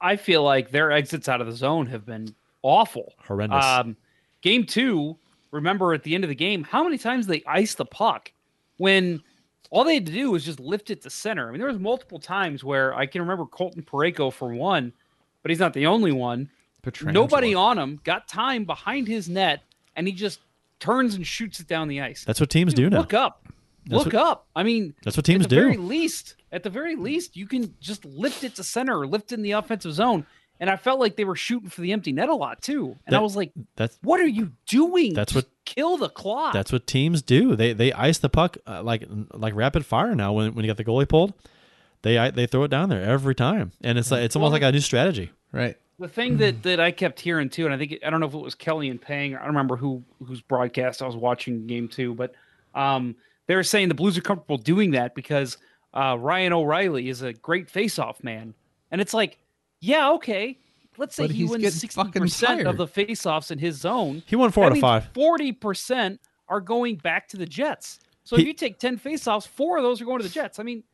[0.00, 3.14] I feel like their exits out of the zone have been awful.
[3.24, 3.64] Horrendous.
[3.64, 3.96] Um,
[4.42, 5.16] game two,
[5.52, 8.32] remember at the end of the game, how many times they iced the puck
[8.78, 9.22] when
[9.70, 11.46] all they had to do was just lift it to center.
[11.46, 14.92] I mean, there was multiple times where I can remember Colton Parayko for one,
[15.42, 16.50] but he's not the only one.
[17.02, 19.62] Nobody on him got time behind his net,
[19.96, 20.40] and he just
[20.80, 22.24] turns and shoots it down the ice.
[22.24, 22.98] that's what teams do now.
[22.98, 23.46] Look up.
[23.86, 24.46] That's look what- up.
[24.56, 25.44] I mean, That's what teams do.
[25.46, 25.62] at the do.
[25.62, 29.32] Very least, at the very least, you can just lift it to center or lift
[29.32, 30.26] in the offensive zone.
[30.60, 32.96] And I felt like they were shooting for the empty net a lot too.
[33.06, 35.12] And I was like, That's "What are you doing?
[35.12, 37.56] That's Just what- kill the clock." That's what teams do.
[37.56, 40.32] They they ice the puck uh, like like rapid fire now.
[40.32, 41.34] When when you get the goalie pulled,
[42.02, 44.68] they they throw it down there every time, and it's like it's almost Well, like
[44.68, 45.32] a new strategy.
[45.52, 45.76] right.
[45.98, 48.26] The thing that that I kept hearing too, and I think it, I don't know
[48.26, 49.34] if it was Kelly and Pang.
[49.34, 52.34] I don't remember who whose broadcast I was watching game two, but
[52.74, 53.14] um,
[53.46, 55.58] they were saying the Blues are comfortable doing that because
[55.92, 58.54] uh, Ryan O'Reilly is a great face-off man,
[58.90, 59.38] and it's like,
[59.80, 60.58] yeah, okay.
[60.96, 64.22] Let's say But he wins sixty percent of the face-offs in his zone.
[64.26, 65.08] He won four out of five.
[65.12, 67.98] Forty percent are going back to the Jets.
[68.22, 70.58] So if you take ten face-offs, four of those are going to the Jets.
[70.58, 70.84] I mean,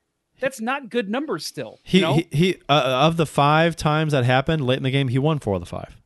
[0.41, 1.79] that's not good numbers still.
[1.83, 2.15] He you know?
[2.15, 5.39] he, he uh, of the five times that happened late in the game, he won
[5.39, 5.97] four of the five.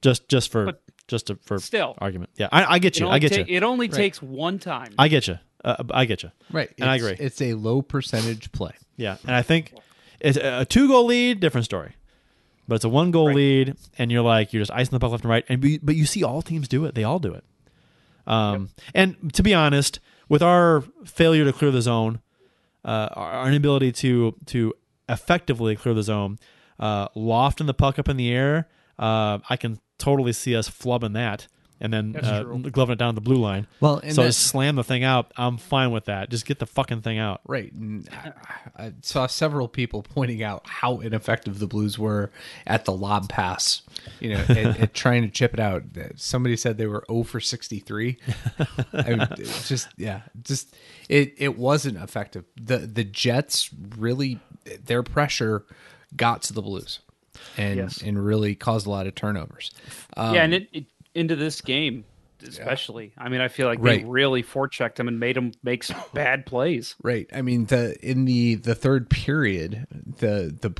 [0.00, 1.94] Just just for But just to, for still.
[1.98, 2.30] argument.
[2.36, 3.08] Yeah, I, I get you.
[3.08, 3.44] I get ta- you.
[3.48, 4.94] It only takes one time.
[4.98, 5.38] I get you.
[5.64, 6.30] Uh, I get you.
[6.50, 6.70] Right.
[6.78, 7.16] And I agree.
[7.18, 8.72] It's a low percentage play.
[8.96, 9.74] Yeah, and I think
[10.20, 11.94] it's a two goal lead, different story.
[12.66, 15.24] But it's a one goal lead, and you're like you're just icing the puck left
[15.24, 16.94] and right, and be- but you see all teams do it.
[16.94, 17.44] They all do it.
[18.26, 22.20] Um, and to be honest, with our failure to clear the zone,
[22.84, 24.74] uh, our inability to to
[25.08, 26.38] effectively clear the zone,
[26.78, 28.68] uh, lofting the puck up in the air,
[28.98, 31.46] uh, I can totally see us flubbing that.
[31.82, 33.66] And then uh, gloving it down the blue line.
[33.80, 35.32] Well, and so that- just slam the thing out.
[35.36, 36.30] I'm fine with that.
[36.30, 37.40] Just get the fucking thing out.
[37.44, 37.72] Right.
[37.72, 38.08] And
[38.78, 42.30] I, I saw several people pointing out how ineffective the Blues were
[42.68, 43.82] at the lob pass,
[44.20, 45.82] you know, at, at trying to chip it out.
[46.14, 48.16] Somebody said they were 0 for 63.
[48.92, 50.76] I mean, just, yeah, just,
[51.08, 52.44] it, it wasn't effective.
[52.54, 54.38] The, the Jets really,
[54.86, 55.64] their pressure
[56.14, 57.00] got to the Blues
[57.56, 58.00] and, Yes.
[58.02, 59.72] and really caused a lot of turnovers.
[60.16, 60.84] Um, yeah, and it, it
[61.14, 62.04] into this game
[62.44, 63.12] especially.
[63.16, 64.00] I mean, I feel like Right.
[64.00, 66.96] they really forechecked him and made him make some bad plays.
[67.00, 67.28] Right.
[67.32, 69.86] I mean, the in the the third period,
[70.18, 70.70] the the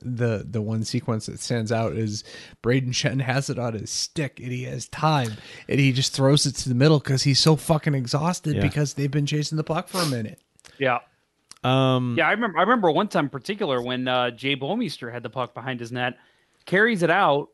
[0.00, 2.24] the the one sequence that stands out is
[2.62, 5.32] Brayden Schenn has it on his stick and he has time
[5.68, 8.62] and he just throws it to the middle because he's so fucking exhausted Yeah.
[8.62, 10.40] because they've been chasing the puck for a minute.
[10.78, 11.00] Yeah.
[11.62, 12.58] Um, Yeah, I remember.
[12.58, 15.92] I remember one time in particular when uh, Jay Bouwmeester had the puck behind his
[15.92, 16.14] net,
[16.64, 17.50] carries it out,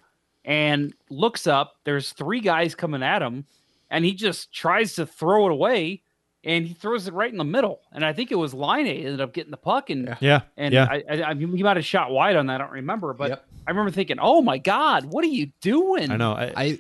[0.48, 1.76] and looks up.
[1.84, 3.44] There's three guys coming at him,
[3.90, 6.02] and he just tries to throw it away,
[6.42, 7.82] and he throws it right in the middle.
[7.92, 10.40] And I think it was Laine ended up getting the puck, and Yeah.
[10.56, 10.86] and yeah.
[10.90, 12.54] I, I, I mean, he might have shot wide on that.
[12.62, 13.44] I don't remember, but Yep.
[13.66, 16.32] I remember thinking, "Oh my God, what are you doing?" I know.
[16.32, 16.78] I, I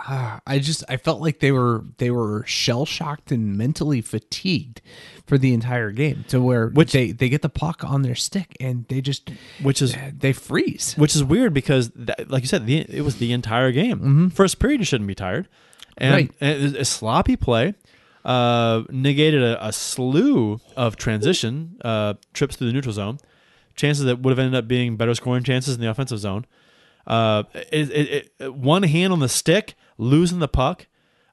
[0.00, 4.80] ah, I just I felt like they were they were shell shocked and mentally fatigued
[5.26, 8.56] for the entire game to where Which- they they get the puck on their stick
[8.60, 9.30] and they just
[9.62, 10.94] which is they freeze.
[10.96, 14.30] which is weird because, that, like you said, the, it was the entire game.
[14.30, 15.48] First period, you shouldn't be tired,
[15.98, 16.30] and, Right.
[16.40, 17.74] and a sloppy play
[18.24, 23.18] uh, negated a, a slew of transition uh, trips through the neutral zone,
[23.76, 26.44] chances that would have ended up being better scoring chances in the offensive zone.
[27.06, 30.86] Uh, it, it, it, one hand on the stick, losing the puck,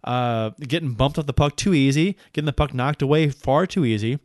[0.04, 3.86] uh, getting bumped off the puck too easy, getting the puck knocked away far too
[3.86, 4.20] easy.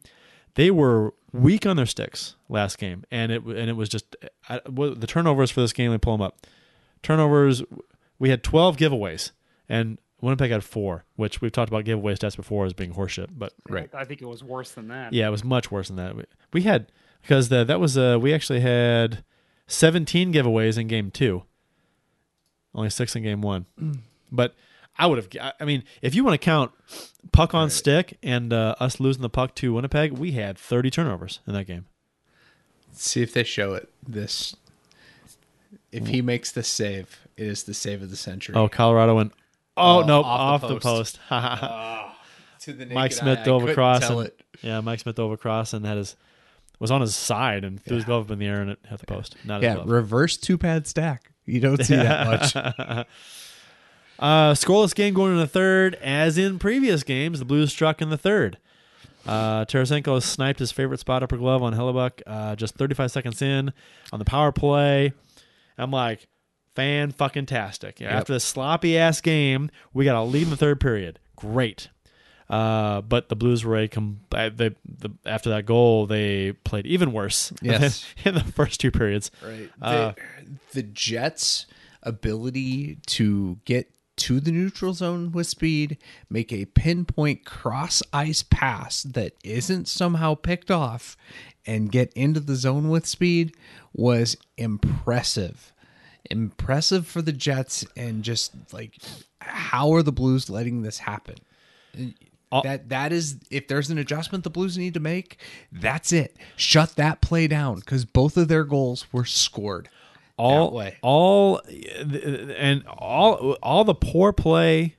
[0.54, 4.16] They were weak on their sticks last game, and it and it was just
[4.48, 5.90] I, the turnovers for this game.
[5.90, 6.46] Let me pull them up.
[7.02, 7.62] Turnovers,
[8.18, 9.30] we had twelve giveaways,
[9.68, 13.28] and Winnipeg had four, which we've talked about giveaway stats before as being horseshit.
[13.36, 13.88] But Right.
[13.94, 15.12] I think it was worse than that.
[15.12, 16.16] yeah, it was much worse than that.
[16.16, 16.90] We, we had
[17.22, 19.22] because the, that was uh, we actually had
[19.68, 21.44] seventeen giveaways in game two,
[22.74, 23.66] only six in game one.
[24.30, 24.54] But
[24.96, 25.54] I would have.
[25.60, 26.72] I- mean, if you want to count
[27.32, 31.40] puck on stick and uh, us losing the puck to Winnipeg, we had thirty turnovers
[31.46, 31.86] in that game.
[32.92, 34.56] see if they show it this
[35.92, 39.32] if he makes the save it is the save of the century Oh, Colorado went.
[39.76, 41.20] Oh, Oh, no, off off the the post.
[41.28, 41.30] post.
[42.60, 44.10] to the Mike Smith eye, I dove couldn't across.
[44.10, 44.42] And, it.
[44.62, 46.16] yeah, Mike Smith dove across and had his
[46.80, 48.98] was on his side and threw his glove up in the air and it hit
[49.00, 49.36] the post.
[49.44, 52.26] Not yeah reverse two pad stack you don't see that
[52.56, 53.06] much
[54.18, 55.94] Uh, scoreless game going in the third.
[55.96, 58.58] As in previous games, the Blues struck in the third.
[59.26, 63.72] Uh, Tarasenko sniped his favorite spot upper glove on Hellebuyck uh, just 35 seconds in
[64.12, 65.12] on the power play.
[65.76, 66.26] I'm like,
[66.74, 68.00] fan fucking tastic.
[68.00, 71.18] After this sloppy ass game, we got a lead in the third period.
[71.36, 71.88] Great.
[72.48, 76.86] Uh, but the Blues were a com- uh, they, the, after that goal, they played
[76.86, 78.06] even worse Yes.
[78.24, 79.30] in the first two periods.
[79.44, 80.14] right Uh, the,
[80.72, 81.66] the jets
[82.02, 85.96] ability to get to the neutral zone with speed
[86.28, 91.16] make a pinpoint cross ice pass that isn't somehow picked off
[91.66, 93.54] and get into the zone with speed
[93.92, 95.72] was impressive.
[96.30, 98.94] Impressive for the jets and just like
[99.40, 101.36] how are the blues letting this happen?
[102.50, 105.38] Uh, that that is if there's an adjustment the blues need to make
[105.70, 106.36] that's it.
[106.56, 109.88] Shut that play down because both of their goals were scored
[110.38, 111.60] all all
[112.56, 114.96] and all all the poor play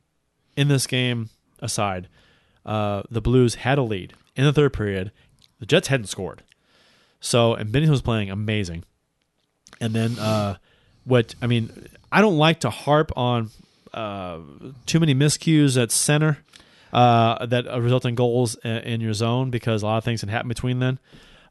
[0.55, 1.29] in this game
[1.59, 2.07] aside,
[2.65, 5.11] uh, the Blues had a lead in the third period.
[5.59, 6.43] The Jets hadn't scored,
[7.19, 8.83] so and Binnington was playing amazing.
[9.81, 10.57] And then uh,
[11.05, 11.35] what?
[11.41, 13.51] I mean, I don't like to harp on
[13.93, 14.39] uh,
[14.85, 16.39] too many miscues at center
[16.93, 20.19] uh, that uh, result in goals in, in your zone because a lot of things
[20.21, 20.99] can happen between then.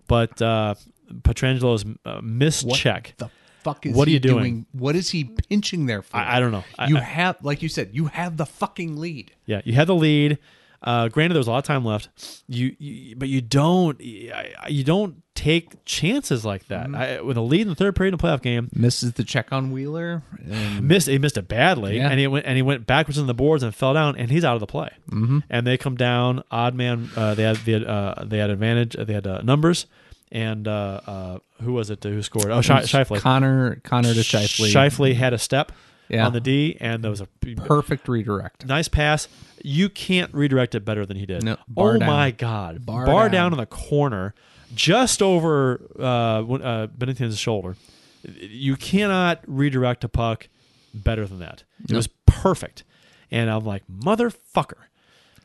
[0.06, 0.74] But uh,
[1.22, 2.78] Pietrangelo's uh, missed What
[3.18, 3.30] the
[3.68, 4.66] fuck is What are he you doing?
[4.72, 6.16] What is he pinching there for?
[6.16, 6.64] I- I don't know.
[6.78, 9.32] I- you I- have, like you said, you have the fucking lead.
[9.46, 10.38] Yeah, you had the lead.
[10.80, 12.08] Uh, granted, there's a lot of time left.
[12.46, 16.94] You, you but you don't you don't take chances like that.
[16.94, 19.52] I, with a lead in the third period in a playoff game, Misses the check
[19.52, 20.22] on Wheeler.
[20.48, 22.08] And missed he missed it badly, Yeah.
[22.10, 24.44] and he went and he went backwards on the boards and fell down, and he's
[24.44, 24.90] out of the play.
[25.10, 25.40] Mm-hmm.
[25.50, 27.10] And they come down, odd man.
[27.16, 28.94] Uh, they had they had, uh, they had advantage.
[28.96, 29.86] They had uh, numbers,
[30.32, 32.50] and uh, uh, who was it who scored?
[32.50, 33.20] Oh, Shi Scheifele.
[33.20, 34.72] Connor Connor to Scheifele.
[34.72, 35.72] Scheifele had a step
[36.08, 36.26] Yeah.
[36.26, 37.26] on the D, and there was a
[37.56, 38.66] Perfect redirect.
[38.66, 39.28] nice pass.
[39.64, 41.42] You can't redirect it better than he did.
[41.42, 42.08] No, oh down.
[42.08, 43.32] my god, Bar bar, down.
[43.32, 44.34] down in the corner,
[44.74, 46.02] just over uh,
[46.42, 47.76] uh, Binnington's shoulder.
[48.24, 50.48] You cannot redirect a puck
[50.94, 51.64] better than that.
[51.88, 52.84] It was perfect,
[53.30, 54.74] and I'm like motherfucker.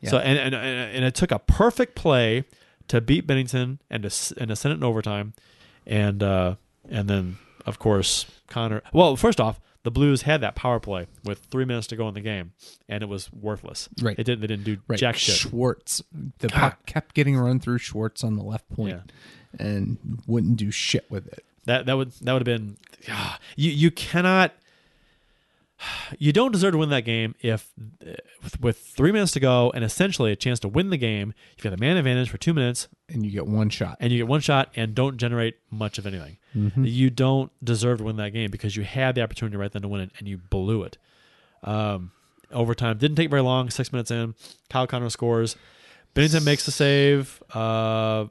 [0.04, 2.44] So and, and and and it took a perfect play
[2.88, 5.34] to beat Binnington and to and to send it in overtime,
[5.86, 6.54] and uh,
[6.88, 8.82] and then of course Connor.
[8.92, 12.14] Well, first off, the Blues had that power play with three minutes to go in
[12.14, 12.52] the game,
[12.88, 13.88] and it was worthless.
[14.02, 14.18] Right.
[14.18, 14.40] It didn't.
[14.40, 14.98] They didn't do Right.
[14.98, 15.34] jack shit.
[15.36, 16.02] Schwartz.
[16.38, 19.12] The puck kept getting run through Schwartz on the left point
[19.58, 21.44] and wouldn't do shit with it.
[21.66, 22.76] That that would that would have been.
[23.10, 24.52] ah, You you cannot.
[26.18, 27.70] You don't deserve to win that game if,
[28.42, 31.62] with, with three minutes to go and essentially a chance to win the game, you've
[31.64, 33.96] got the man advantage for two minutes And you get one shot.
[34.00, 36.38] and you get one shot and don't generate much of anything.
[36.76, 39.88] You don't deserve to win that game because you had the opportunity right then to
[39.88, 40.98] win it and you blew it.
[41.64, 42.12] Um,
[42.52, 43.70] overtime didn't take very long.
[43.70, 44.34] Six minutes in,
[44.70, 45.56] Kyle Connor scores.
[46.14, 47.42] Binnington makes the save.
[47.52, 48.26] Uh,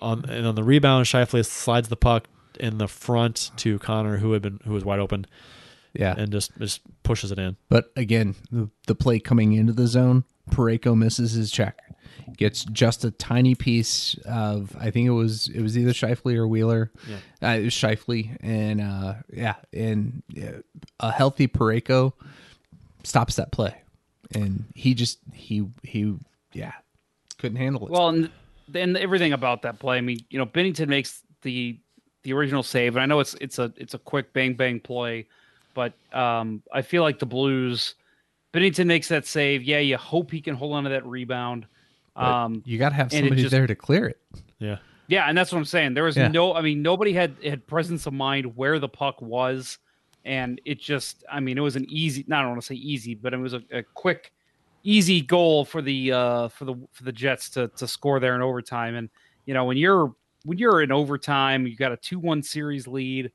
[0.00, 2.28] on and on the rebound, Scheifele slides the puck
[2.58, 5.26] in the front to Connor, who had been who was wide open,
[5.94, 6.14] yeah.
[6.16, 7.56] and just just pushes it in.
[7.68, 11.78] But again, the, the play coming into the zone, Parayko misses his check.
[12.36, 16.48] Gets just a tiny piece of I think it was it was either Scheifele or
[16.48, 16.90] Wheeler.
[17.08, 17.16] Yeah.
[17.48, 20.58] Uh, it was Scheifele and uh yeah, and yeah,
[21.00, 22.12] a healthy Parayko
[23.04, 23.74] stops that play.
[24.32, 26.16] And he just he he
[26.52, 26.72] yeah,
[27.38, 27.90] couldn't handle it.
[27.90, 28.30] Well, and
[28.68, 29.98] then everything about that play.
[29.98, 31.78] I mean, you know, Binnington makes the
[32.22, 35.26] the original save, and I know it's it's a it's a quick bang bang play,
[35.74, 37.94] but um, I feel like the Blues.
[38.52, 39.62] Binnington makes that save.
[39.62, 41.66] Yeah, you hope he can hold on to that rebound.
[42.16, 44.18] Um, you got to have somebody just- there to clear it.
[44.58, 45.94] Yeah, yeah, and that's what I'm saying.
[45.94, 46.28] There was Yeah.
[46.28, 49.78] no, I mean, nobody had had presence of mind where the puck was,
[50.24, 52.24] and it just, I mean, it was an easy.
[52.26, 54.32] Not I don't want to say easy, but it was a, a quick,
[54.82, 58.42] easy goal for the uh, for the for the Jets to to score there in
[58.42, 58.96] overtime.
[58.96, 59.08] And
[59.46, 60.14] you know, when you're
[60.44, 63.30] when you're in overtime, you got a two one series lead.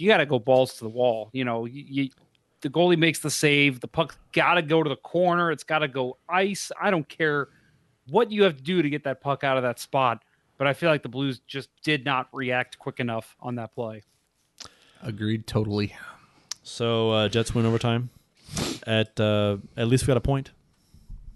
[0.00, 1.30] You got to go balls to the wall.
[1.32, 2.10] You know, you, you
[2.62, 3.80] the goalie makes the save.
[3.80, 5.50] The puck's got to go to the corner.
[5.50, 6.70] It's got to go ice.
[6.80, 7.48] I don't care
[8.08, 10.22] what you have to do to get that puck out of that spot.
[10.58, 14.02] But I feel like the Blues just did not react quick enough on that play.
[15.02, 15.94] Agreed totally.
[16.62, 18.10] so uh, Jets win overtime.
[18.86, 20.50] At uh, at least we got a point.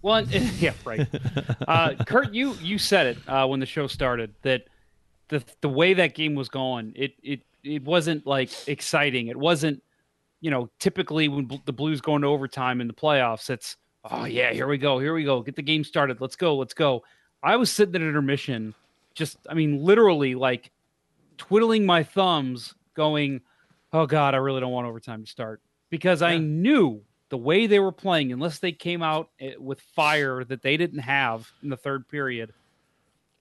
[0.02, 1.08] Well, yeah, right.
[1.66, 4.64] Uh, Kurt, you you said it uh, when the show started that
[5.28, 9.28] the the way that game was going, it it it wasn't like exciting.
[9.28, 9.82] It wasn't,
[10.40, 13.76] you know, typically when bl- the Blues go into overtime in the playoffs, it's
[14.10, 16.74] oh yeah, here we go, here we go, get the game started, let's go, let's
[16.74, 17.02] go.
[17.42, 18.74] I was sitting at intermission,
[19.14, 20.70] just I mean, literally like
[21.38, 23.40] twiddling my thumbs, going,
[23.92, 25.60] oh god, I really don't want overtime to start
[25.90, 30.44] because I knew the way they were playing, unless they came out eh, with fire
[30.44, 32.52] that they didn't have in the third period,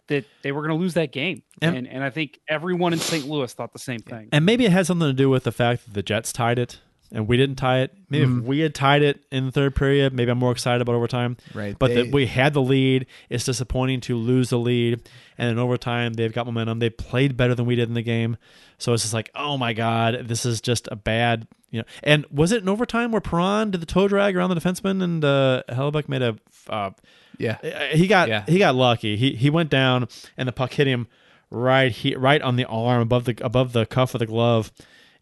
[0.08, 1.44] that they were going to lose that game.
[1.62, 3.26] And- And, and I think everyone in St.
[3.28, 4.30] Louis thought the same thing.
[4.32, 6.80] And maybe it had something to do with the fact that the Jets tied it
[7.12, 7.94] and we didn't tie it.
[8.10, 10.96] Maybe if we had tied it in the third period, maybe I'm more excited about
[10.96, 11.38] overtime.
[11.54, 11.78] Right.
[11.78, 13.06] But They- that we had the lead.
[13.30, 15.02] It's disappointing to lose the lead.
[15.38, 16.80] And in overtime, they've got momentum.
[16.80, 18.38] They played better than we did in the game.
[18.80, 21.86] So it's just like, oh my God, this is just a bad, you know.
[22.04, 25.24] And was it in overtime where Perron did the toe drag around the defenseman and
[25.24, 26.36] uh, Hellebuyck made a.
[26.68, 26.90] Uh,
[27.38, 27.58] Yeah.
[27.94, 28.44] he got Yeah.
[28.48, 29.16] he got lucky.
[29.18, 30.08] He he went down
[30.38, 31.08] and the puck hit him
[31.50, 34.72] right he, right on the arm above the above the cuff of the glove,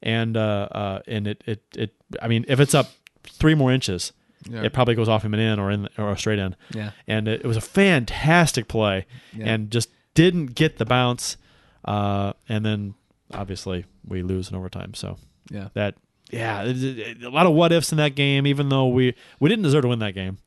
[0.02, 2.90] and uh, uh and it it it I mean if it's up
[3.24, 4.14] three more inches,
[4.50, 4.64] Yeah.
[4.64, 6.56] it probably goes off him and in or in or straight in.
[6.74, 6.92] Yeah.
[7.08, 9.06] and it, it was a fantastic play
[9.36, 9.46] Yeah.
[9.54, 11.38] and just didn't get the bounce,
[11.86, 12.94] uh and then
[13.34, 14.94] obviously we lose in overtime.
[14.94, 15.18] So
[15.50, 15.70] Yeah.
[15.74, 15.96] that
[16.32, 18.48] yeah, a lot of what ifs in that game.
[18.48, 20.38] Even though we we didn't deserve to win that game,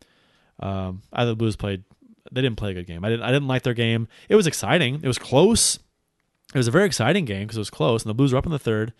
[0.61, 1.85] um, I the Blues played.
[2.33, 3.05] They didn't play a good game.
[3.05, 3.25] I didn't.
[3.25, 4.09] I didn't like their game.
[4.29, 5.01] It was exciting.
[5.03, 5.79] It was close.
[6.55, 8.47] It was a very exciting game because it was close, and the Blues were up
[8.47, 8.93] in the third.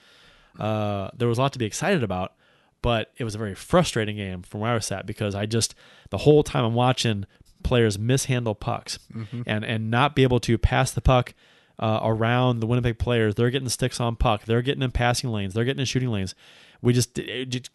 [0.59, 2.35] Uh, there was a lot to be excited about,
[2.83, 5.75] but it was a very frustrating game from where I was at because I just
[6.11, 7.27] the whole time I'm watching
[7.63, 8.99] players mishandle pucks
[9.47, 11.35] and and not be able to pass the puck
[11.79, 13.35] uh, around the Winnipeg players.
[13.35, 14.45] They're getting sticks on puck.
[14.45, 15.55] They're getting in passing lanes.
[15.55, 16.35] They're getting in shooting lanes.
[16.83, 17.71] We just, it just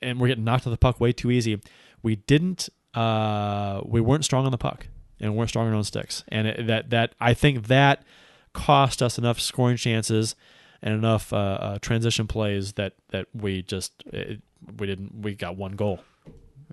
[0.00, 1.60] and we're getting knocked to the puck way too easy.
[2.02, 4.86] We didn't uh, we weren't strong on the puck
[5.20, 8.04] and weren't strong on sticks, and it, that that I think that
[8.52, 10.34] cost us enough scoring chances
[10.82, 14.40] and enough uh, uh, transition plays that that we just it,
[14.78, 16.00] we didn't we got one goal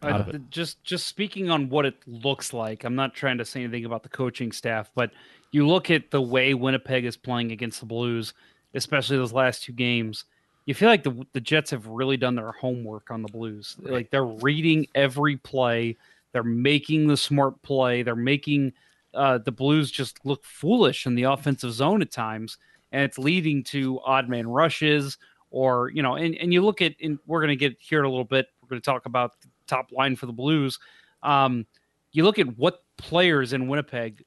[0.02, 0.50] Uh, it.
[0.50, 4.04] just just speaking on what it looks like, I'm not trying to say anything about
[4.04, 5.12] the coaching staff, but
[5.52, 8.34] you look at the way Winnipeg is playing against the Blues,
[8.74, 10.26] especially those last two games.
[10.70, 13.76] You feel like the the Jets have really done their homework on the Blues.
[13.80, 15.98] Like they're reading every play,
[16.32, 18.74] they're making the smart play, they're making
[19.16, 22.60] uh, the Blues just look foolish in the offensive zone at times,
[22.92, 25.18] and it's leading to odd man rushes.
[25.50, 28.06] Or you know, and, and you look at, and we're going to get here in
[28.06, 28.46] a little bit.
[28.62, 30.78] We're going to talk about the top line for the Blues.
[31.24, 31.66] Um,
[32.12, 34.24] you look at what players in Winnipeg,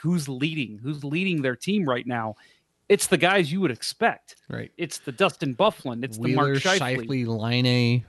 [0.00, 2.36] who's leading, who's leading their team right now.
[2.88, 4.36] It's the guys you would expect.
[4.48, 4.70] Right.
[4.76, 6.04] It's the Dustin Byfuglien.
[6.04, 8.04] It's the Mark Wheeler, Scheifele Shifley, Laine,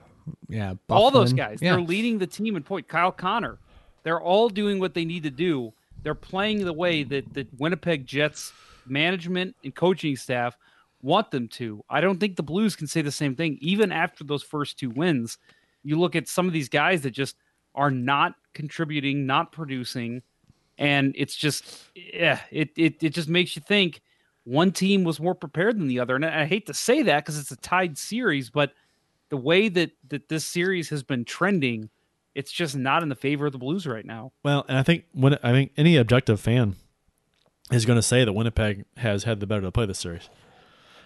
[0.48, 1.60] yeah, all those guys.
[1.60, 1.72] Yeah.
[1.72, 2.88] They're leading the team in point.
[2.88, 3.58] Kyle Connor.
[4.02, 5.72] They're all doing what they need to do.
[6.02, 8.52] They're playing the way that the Winnipeg Jets
[8.86, 10.56] management and coaching staff
[11.02, 11.84] want them to.
[11.90, 13.58] I don't think the Blues can say the same thing.
[13.60, 15.38] Even after those first two wins,
[15.82, 17.36] you look at some of these guys that just
[17.74, 20.22] are not contributing, not producing,
[20.78, 24.00] and it's just yeah, it it, it just makes you think
[24.46, 26.14] one team was more prepared than the other.
[26.14, 28.72] And I hate to say that because it's a tied series, but
[29.28, 31.90] the way that that this series has been trending,
[32.34, 34.32] it's just not in the favor of the Blues right now.
[34.44, 36.76] Well, and I think when I think any objective fan
[37.72, 40.30] is going to say that Winnipeg has had the better to play this series.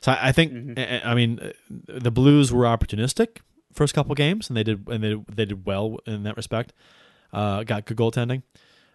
[0.03, 1.53] So I, I think I- I mean uh,
[1.87, 3.39] the Blues were opportunistic
[3.73, 6.73] first couple games, and they did and they they did well in that respect.
[7.33, 8.43] Uh, got good goaltending,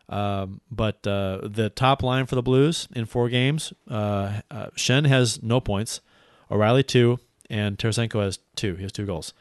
[0.10, 5.08] um, but uh, the top line for the Blues in four games, uh, uh, Schenn
[5.08, 6.02] has no points,
[6.52, 7.20] O'Reilly two,
[7.50, 8.76] and Tarasenko has two.
[8.76, 9.34] He has two goals,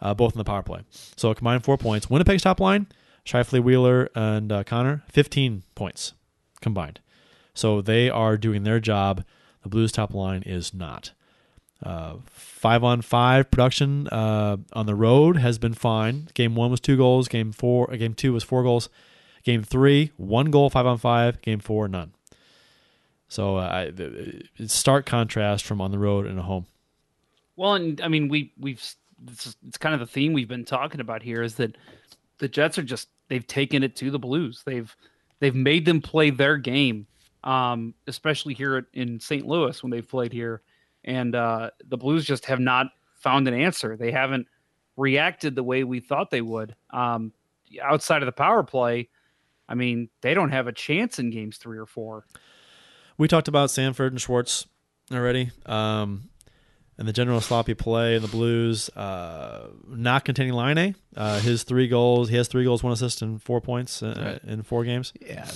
[0.00, 0.82] uh, both in the power play.
[1.16, 2.10] So a combined four points.
[2.10, 2.86] Winnipeg's top line,
[3.24, 6.14] Scheifele, Wheeler, and uh, Connor, fifteen points
[6.60, 7.00] combined.
[7.54, 9.24] So they are doing their job.
[9.62, 11.12] The Blues top line is not.
[11.82, 16.28] Uh, five on five production on the road has been fine.
[16.34, 17.26] Game one was two goals.
[17.26, 18.88] Game four, game two was four goals.
[19.42, 21.40] Game three, one goal, five on five.
[21.42, 22.12] Game four, none.
[23.28, 26.66] So uh, I- stark contrast from on the road and at home.
[27.56, 28.82] Well, and I mean, we we've
[29.28, 31.76] it's, it's kind of the theme we've been talking about here is that
[32.38, 34.62] the Jets are just they've taken it to the Blues.
[34.64, 34.94] They've
[35.40, 37.06] they've made them play their game,
[37.44, 39.46] um, especially here in St.
[39.46, 40.62] Louis when they've played here,
[41.04, 43.96] and uh, the Blues just have not found an answer.
[43.96, 44.46] They haven't
[44.96, 46.74] reacted the way we thought they would.
[46.90, 47.32] Um,
[47.82, 49.08] outside of the power play,
[49.70, 52.26] I mean, they don't have a chance in games three or four.
[53.16, 54.66] We talked about Sanford and Schwartz
[55.12, 56.28] already, um,
[56.98, 58.88] and the general sloppy play and the Blues.
[58.90, 62.28] Uh, not containing Laine, uh, his three goals.
[62.30, 65.48] He has three goals, one assist, and four points uh, in four games, Yeah.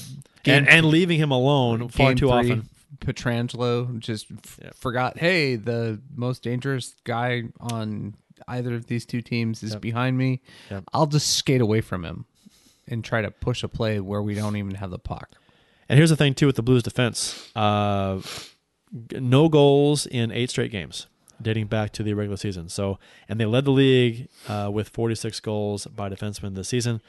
[0.44, 2.68] and, and leaving him alone far too three, often.
[2.98, 4.74] Pietrangelo just f- Yep.
[4.76, 5.18] forgot.
[5.18, 8.14] Hey, the most dangerous guy on
[8.48, 10.40] either of these two teams is behind me.
[10.70, 10.84] Yep.
[10.92, 12.24] I'll just skate away from him
[12.88, 15.30] and try to push a play where we don't even have the puck.
[15.88, 18.20] And here's the thing too with the Blues defense: uh,
[19.12, 21.06] no goals in eight straight games,
[21.42, 22.68] dating back to the regular season.
[22.68, 22.98] So,
[23.28, 27.00] and they led the league uh, with 46 goals by defensemen this season.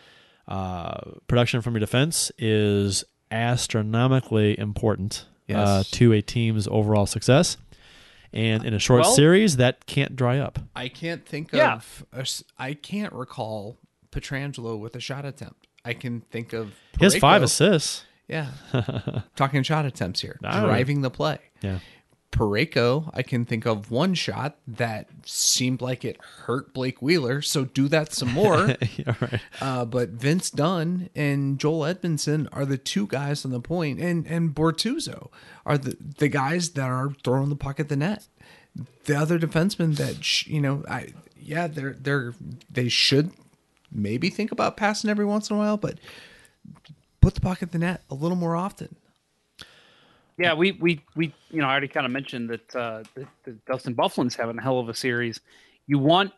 [0.47, 5.53] Uh, production from your defense is astronomically important uh,
[5.84, 5.91] Yes.
[5.91, 7.57] to a team's overall success.
[8.34, 10.60] And in a short Well- series, that can't dry up.
[10.76, 11.76] I can't think Yeah.
[11.76, 12.06] of.
[12.14, 13.77] A, s- I can't recall
[14.11, 15.65] Pietrangelo with a shot attempt.
[15.86, 16.74] I can think of.
[16.99, 18.03] He has five assists.
[18.28, 18.48] Yeah,
[19.36, 21.40] talking shot attempts here, don't- driving the play.
[21.62, 21.80] Yeah.
[22.32, 27.64] Parayko, I can think of one shot that seemed like it hurt Blake Wheeler, so
[27.64, 28.76] do that some more.
[28.98, 29.40] yeah right.
[29.62, 34.28] uh, but Vince Dunn and Joel Edmundson are the two guys on the point, and
[34.28, 35.30] and Bortuzzo
[35.66, 38.28] are the the guys that are throwing the puck at the net.
[39.06, 42.34] The other defensemen that sh- you know, I yeah, they're they're
[42.70, 43.32] they should
[43.96, 46.00] maybe think about passing every once in a while, but
[47.22, 48.96] put the puck at the net a little more often.
[50.38, 53.66] Yeah, we we we you know I already kind of mentioned that uh, that, that
[53.66, 55.40] Dustin Byfuglien's having a hell of a series.
[55.88, 56.34] You want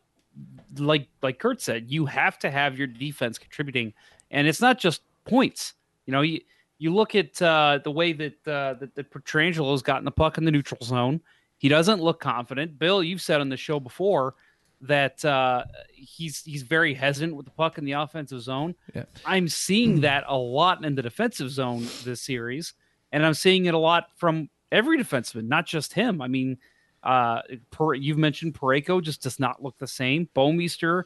[0.77, 3.93] like like Kurt said, you have to have your defense contributing,
[4.29, 5.73] and it's not just points.
[6.05, 6.41] You know, you
[6.77, 10.45] you look at uh, the way that uh, that, that Pietrangelo's gotten the puck in
[10.45, 11.19] the neutral zone.
[11.57, 12.77] He doesn't look confident.
[12.77, 14.35] Bill, you've said on the show before
[14.81, 15.63] that uh,
[15.93, 18.75] he's he's very hesitant with the puck in the offensive zone.
[18.93, 19.05] Yeah.
[19.25, 22.73] I'm seeing that a lot in the defensive zone this series,
[23.11, 26.21] and I'm seeing it a lot from every defenseman, not just him.
[26.21, 26.57] I mean,
[27.03, 27.41] uh,
[27.71, 30.29] per, you've mentioned Parayko just does not look the same.
[30.35, 31.03] Bouwmeester,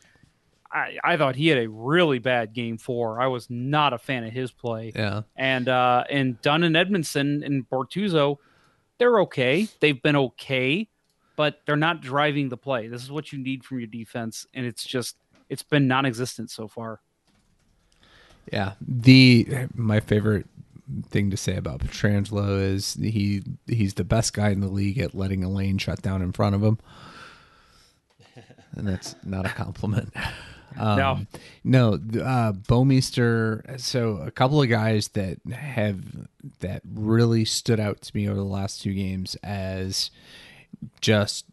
[0.71, 3.21] I, I thought he had a really bad game four.
[3.21, 4.91] I was not a fan of his play.
[4.95, 5.21] Yeah.
[5.35, 8.37] And uh, and Dunn and Edmundson and Bortuzzo,
[8.97, 9.67] they're okay.
[9.79, 10.87] They've been okay,
[11.41, 12.87] but they're not driving the play.
[12.87, 15.15] This is what you need from your defense, and it's just
[15.49, 17.01] it's been non-existent so far.
[18.53, 18.73] Yeah.
[18.79, 20.45] The my favorite
[21.09, 25.15] thing to say about Pietrangelo is he he's the best guy in the league at
[25.15, 26.77] letting a lane shut down in front of him.
[28.75, 30.13] And that's not a compliment.
[30.77, 31.19] Um, No.
[31.63, 31.93] no,
[32.23, 33.79] uh, Bouwmeester.
[33.79, 36.03] So a couple of guys that have
[36.59, 40.11] that really stood out to me over the last two games as
[41.01, 41.45] just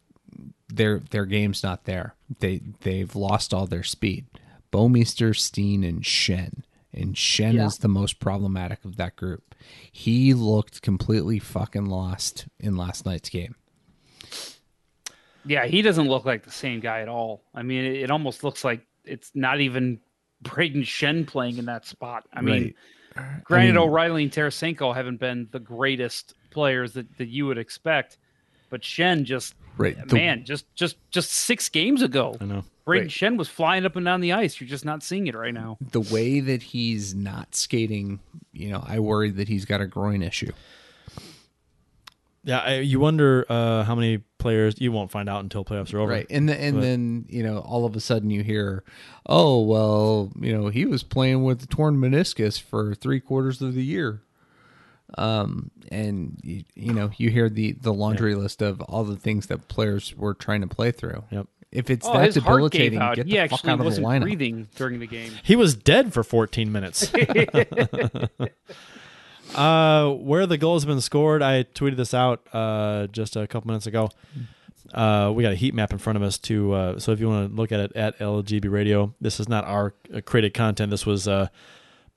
[0.67, 2.15] their their game's not there.
[2.39, 4.25] They they've lost all their speed.
[4.71, 6.63] Bouwmeester, Steen, and Schenn.
[6.93, 7.65] And Schenn Yeah.
[7.65, 9.55] is the most problematic of that group.
[9.91, 13.55] He looked completely fucking lost in last night's game.
[15.45, 17.43] Yeah, he doesn't look like the same guy at all.
[17.55, 19.99] I mean, it, it almost looks like it's not even
[20.43, 22.25] Brayden Schenn playing in that spot.
[22.33, 22.73] I mean,
[23.43, 28.17] granted, mean- O'Reilly and Tarasenko haven't been the greatest players that, that you would expect,
[28.69, 32.63] but Schenn just Right, the- man, just just just six games ago, I know.
[32.85, 33.07] Brayden Right.
[33.07, 34.59] Schenn was flying up and down the ice.
[34.59, 35.77] You're just not seeing it right now.
[35.91, 38.19] The way that he's not skating,
[38.51, 40.51] you know, I worry that he's got a groin issue.
[42.43, 45.99] Yeah, I, you wonder uh, how many players you won't find out until playoffs are
[45.99, 46.11] over.
[46.13, 46.25] Right.
[46.29, 48.83] And the, and But- then, you know, all of a sudden you hear,
[49.25, 53.75] "Oh, well, you know, he was playing with the torn meniscus for 3 quarters of
[53.75, 54.21] the year."
[55.17, 59.47] Um and you, you know, you hear the the laundry list of all the things
[59.47, 61.23] that players were trying to play through.
[61.31, 61.47] Yep.
[61.71, 63.15] If it's Oh, that his heart gave debilitating, out.
[63.15, 64.21] get He fuck actually out of the wasn't lineup.
[64.23, 65.31] breathing during the game.
[65.43, 67.11] He was dead for 14 minutes.
[69.55, 73.67] uh, where the goals have been scored, I tweeted this out uh, just a couple
[73.67, 74.09] minutes ago.
[74.93, 76.73] Uh, we got a heat map in front of us too.
[76.73, 79.63] Uh, so if you want to look at it at LGB Radio, this is not
[79.65, 80.89] our uh, created content.
[80.89, 81.47] This was uh,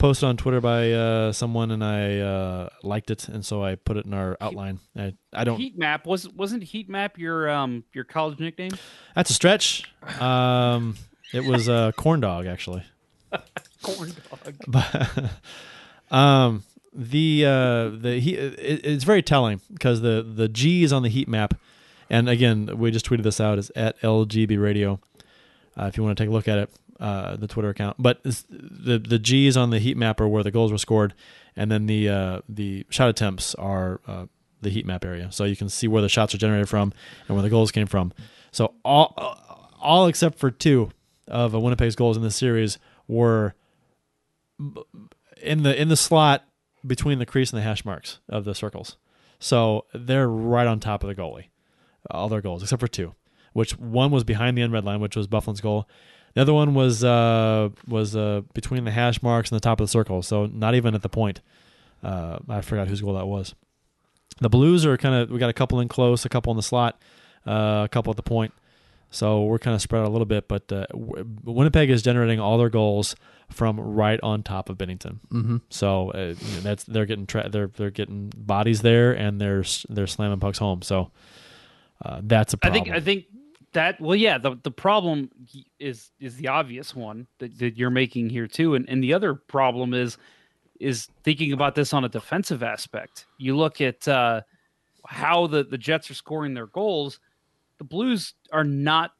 [0.03, 3.97] posted on Twitter by uh, someone, and I uh, liked it, and so I put
[3.97, 4.81] it in our outline.
[4.97, 5.59] I, I don't.
[5.59, 8.73] Heat map was wasn't heat map your um your college nickname?
[9.15, 9.85] That's a stretch.
[10.21, 10.97] Um,
[11.33, 12.83] it was uh, corn dog actually.
[13.83, 14.55] Corn dog.
[14.67, 15.31] but
[16.11, 21.05] um the uh the he it, it's very telling because the the G is on
[21.05, 21.55] the heat map,
[22.11, 24.99] and again we just tweeted this out is at LGB Radio.
[25.79, 26.71] Uh, if you want to take a look at it,
[27.03, 27.97] uh, the Twitter account.
[27.99, 31.15] But the the G's on the heat map are where the goals were scored,
[31.57, 34.27] and then the uh, the shot attempts are uh,
[34.61, 36.93] the heat map area, so you can see where the shots are generated from
[37.27, 38.13] and where the goals came from.
[38.53, 39.15] So all
[39.81, 40.91] all except for two
[41.27, 43.55] of Winnipeg's goals in this series were
[45.43, 46.45] in the in the slot
[46.87, 48.97] between the crease and the hash marks of the circles.
[49.41, 51.47] So they're right on top of the goalie.
[52.13, 53.15] All their goals except for two,
[53.55, 55.89] which one was behind the end red line, which was Byfuglien's goal.
[56.35, 59.87] The other one was uh, was uh, between the hash marks and the top of
[59.87, 61.41] the circle, so not even at the point.
[62.03, 63.55] Uh, I forgot whose goal that was.
[64.41, 66.63] The Blues are kind of we got a couple in close, a couple in the
[66.63, 67.01] slot,
[67.47, 68.53] uh, a couple at the point.
[69.11, 72.57] So we're kind of spread out a little bit, but uh, Winnipeg is generating all
[72.57, 73.15] their goals
[73.51, 75.19] from right on top of Binnington.
[75.29, 75.57] Mm-hmm.
[75.69, 79.65] So uh, you know, that's they're getting tra- they're they're getting bodies there, and they're
[79.91, 80.81] they're slamming pucks home.
[80.81, 81.11] So
[82.03, 82.85] uh, that's a problem.
[82.85, 83.27] think I think
[83.73, 85.31] that well yeah the the problem
[85.79, 89.35] is is the obvious one that, that you're making here too and and the other
[89.35, 90.19] problem is
[90.83, 93.27] is thinking about this on a defensive aspect.
[93.39, 94.43] You look at uh,
[95.07, 97.21] how the the Jets are scoring their goals.
[97.79, 99.13] The Blues are not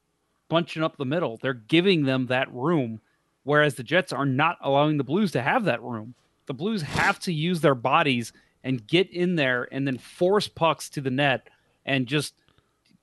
[0.49, 1.37] bunching up the middle.
[1.41, 2.99] They're giving them that room,
[3.43, 6.13] whereas the Jets are not allowing the Blues to have that room.
[6.45, 10.89] The Blues have to use their bodies and get in there and then force pucks
[10.89, 11.49] to the net
[11.85, 12.33] and just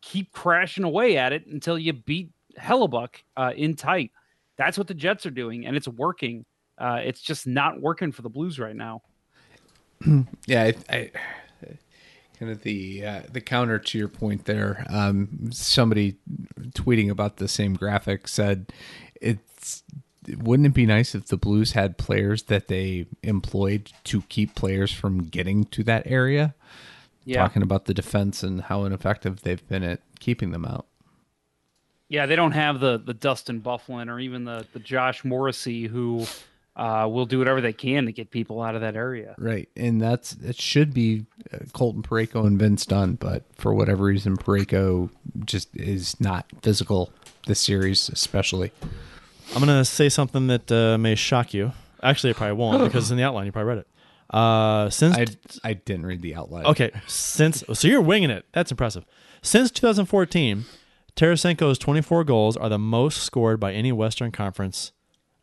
[0.03, 4.11] keep crashing away at it until you beat Hellebuyck uh, in tight.
[4.57, 6.45] That's what the Jets are doing, and it's working.
[6.79, 9.03] Uh, it's just not working for the Blues right now.
[10.47, 11.11] Yeah, I, I
[12.41, 14.87] kind of the uh, the counter to your point there.
[14.89, 16.17] Um, somebody
[16.71, 18.73] tweeting about the same graphic said,
[19.21, 19.85] "It's
[20.39, 24.91] wouldn't it be nice if the Blues had players that they employed to keep players
[24.91, 26.55] from getting to that area?"
[27.25, 27.43] Yeah.
[27.43, 30.87] Talking about the defense and how ineffective they've been at keeping them out.
[32.09, 36.27] Yeah, they don't have the the Dustin Byfuglien or even the the Josh Morrissey who
[36.77, 39.35] uh, will do whatever they can to get people out of that area.
[39.39, 44.05] Right, and that's it should be uh, Colton Parayko and Vince Dunn, but for whatever
[44.05, 45.11] reason, Parayko
[45.45, 47.13] just is not physical
[47.47, 48.73] this series, especially.
[49.55, 51.73] I'm gonna say something that uh, may shock you.
[52.03, 53.87] Actually, it probably won't because in the outline you probably read it.
[54.31, 55.27] Uh, since I
[55.65, 56.65] I didn't read the outline.
[56.67, 58.47] okay, since so you're winging it.
[58.53, 59.05] That's impressive.
[59.43, 60.65] Since 2014,
[61.17, 64.93] Tarasenko's 24 goals are the most scored by any Western Conference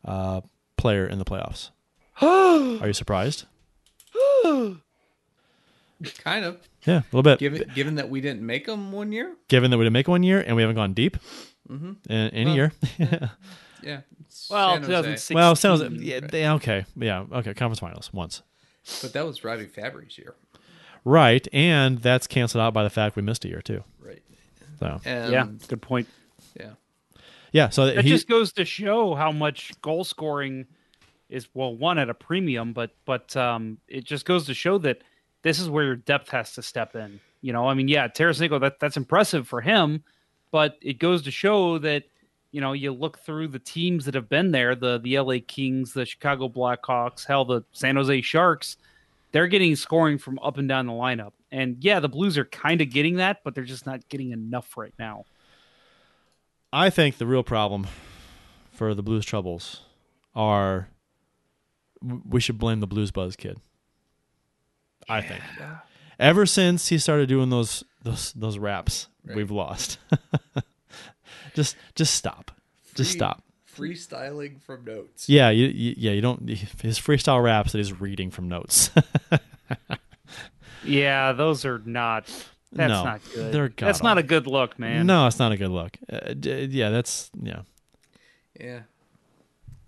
[0.04, 0.40] uh,
[0.76, 1.70] player in the playoffs.
[2.22, 3.44] are you surprised?
[6.18, 6.58] Kind of.
[6.86, 7.40] Yeah, a little bit.
[7.40, 9.34] Given given that we didn't make them one year.
[9.48, 11.16] Given that we didn't make one year and we haven't gone deep
[11.68, 12.72] in, in a year.
[12.98, 13.28] Yeah.
[14.20, 14.88] it's Well, San Jose.
[14.88, 15.34] 2016.
[15.34, 17.52] well, sounds yeah, they- okay, yeah, okay.
[17.54, 18.42] Conference finals once,
[19.02, 20.34] But that was Robbie Fabbri's year.
[21.04, 21.46] right?
[21.52, 23.84] And that's canceled out by the fact we missed a year too.
[24.00, 24.22] Right.
[24.78, 26.08] So And yeah, good point.
[26.58, 26.72] Yeah.
[27.52, 30.66] yeah, so That he, just goes to show how much goal scoring
[31.28, 35.02] is well one at a premium, but but um, it just goes to show that
[35.42, 37.20] this is where your depth has to step in.
[37.40, 40.02] You know, I mean, yeah, Tarasenko that that's impressive for him,
[40.50, 42.04] but it goes to show that
[42.50, 45.92] you know you look through the teams that have been there the the LA Kings,
[45.92, 48.76] the Chicago Blackhawks, hell, the San Jose Sharks.
[49.32, 52.80] They're getting scoring from up and down the lineup, and yeah, the Blues are kind
[52.80, 55.24] of getting that, but they're just not getting enough right now.
[56.72, 57.86] I think the real problem
[58.70, 59.82] for the Blues troubles
[60.34, 60.88] are
[62.00, 63.58] we should blame the Blues Buzz kid.
[65.08, 65.42] I think.
[66.18, 69.98] Ever since he started doing those those those raps, we've lost.
[71.54, 72.50] just just stop.
[72.94, 73.42] Just Free- stop.
[73.76, 75.28] Freestyling from notes.
[75.28, 78.90] Yeah, you, you yeah, you don't his freestyle raps that he's reading from notes.
[80.84, 82.26] Yeah, those are not.
[82.72, 83.52] That's No, not good.
[83.52, 85.06] they're that's not a good look, man.
[85.06, 85.96] no, it's not a good look.
[86.10, 87.62] Uh, d- yeah, that's yeah.
[88.58, 88.80] Yeah.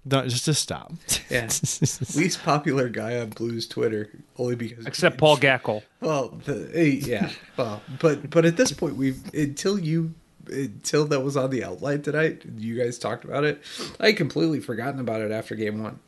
[0.09, 0.93] Don't, just just stop.
[1.31, 1.43] Yeah.
[2.17, 5.83] Least popular guy on Blues Twitter, only because except Paul Gackle.
[6.01, 7.31] Well, the, eh, yeah.
[7.57, 10.15] Well, but but at this point, we've until you
[10.51, 12.43] until that was on the outline tonight.
[12.57, 13.63] You guys talked about it.
[13.99, 15.99] I had completely forgotten about it after game one.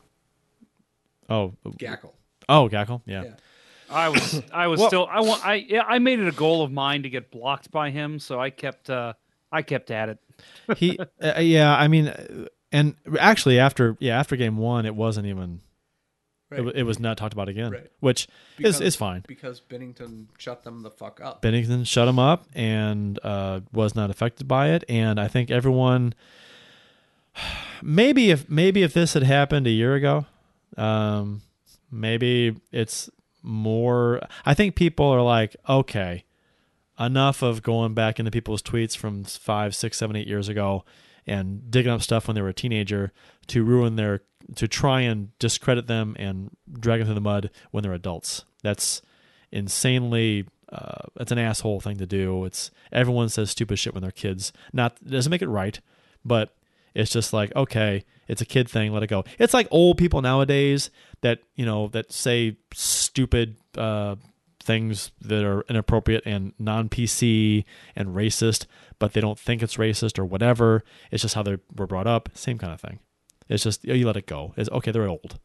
[1.28, 2.12] oh, Gackle.
[2.48, 3.24] oh, Gackle, yeah.
[3.24, 3.34] Yeah.
[3.90, 6.72] I was I was still I want I yeah I made it a goal of
[6.72, 9.12] mine to get blocked by him, so I kept uh
[9.50, 10.18] I kept at it.
[10.78, 15.26] he uh, yeah i mean uh, and actually after yeah after game one it wasn't
[15.26, 15.70] even it, wa-
[16.52, 16.76] Right.
[16.76, 17.90] it was not talked about again Right.
[18.00, 21.42] which Because- is is fine because Binnington shut them the fuck up.
[21.42, 26.14] Binnington shut them up and uh, was not affected by it and i think everyone
[27.82, 30.26] maybe if maybe if this had happened a year ago
[30.76, 31.42] um,
[31.90, 33.08] maybe it's
[33.42, 36.24] more i think people are like okay
[37.00, 40.84] enough of going back into people's tweets from five, six, seven, eight years ago
[41.26, 43.10] and digging up stuff when they were a teenager
[43.48, 44.22] to ruin their
[44.56, 48.44] to try and discredit them and drag them through the mud when they're adults.
[48.62, 49.02] That's
[49.50, 52.44] insanely uh, it's an asshole thing to do.
[52.46, 54.52] It's everyone says stupid shit when they're kids.
[54.72, 55.78] Not it doesn't make it right,
[56.24, 56.54] but
[56.94, 58.92] it's just like okay, it's a kid thing.
[58.92, 59.24] Let it go.
[59.38, 64.16] It's like old people nowadays that you know that say stupid uh,
[64.62, 67.64] things that are inappropriate and non PC
[67.94, 68.64] and racist,
[68.98, 70.82] but they don't think it's racist or whatever.
[71.10, 72.30] It's just how they were brought up.
[72.34, 72.98] Same kind of thing.
[73.48, 74.54] It's just you let it go.
[74.56, 74.90] It's okay.
[74.90, 75.38] They're old.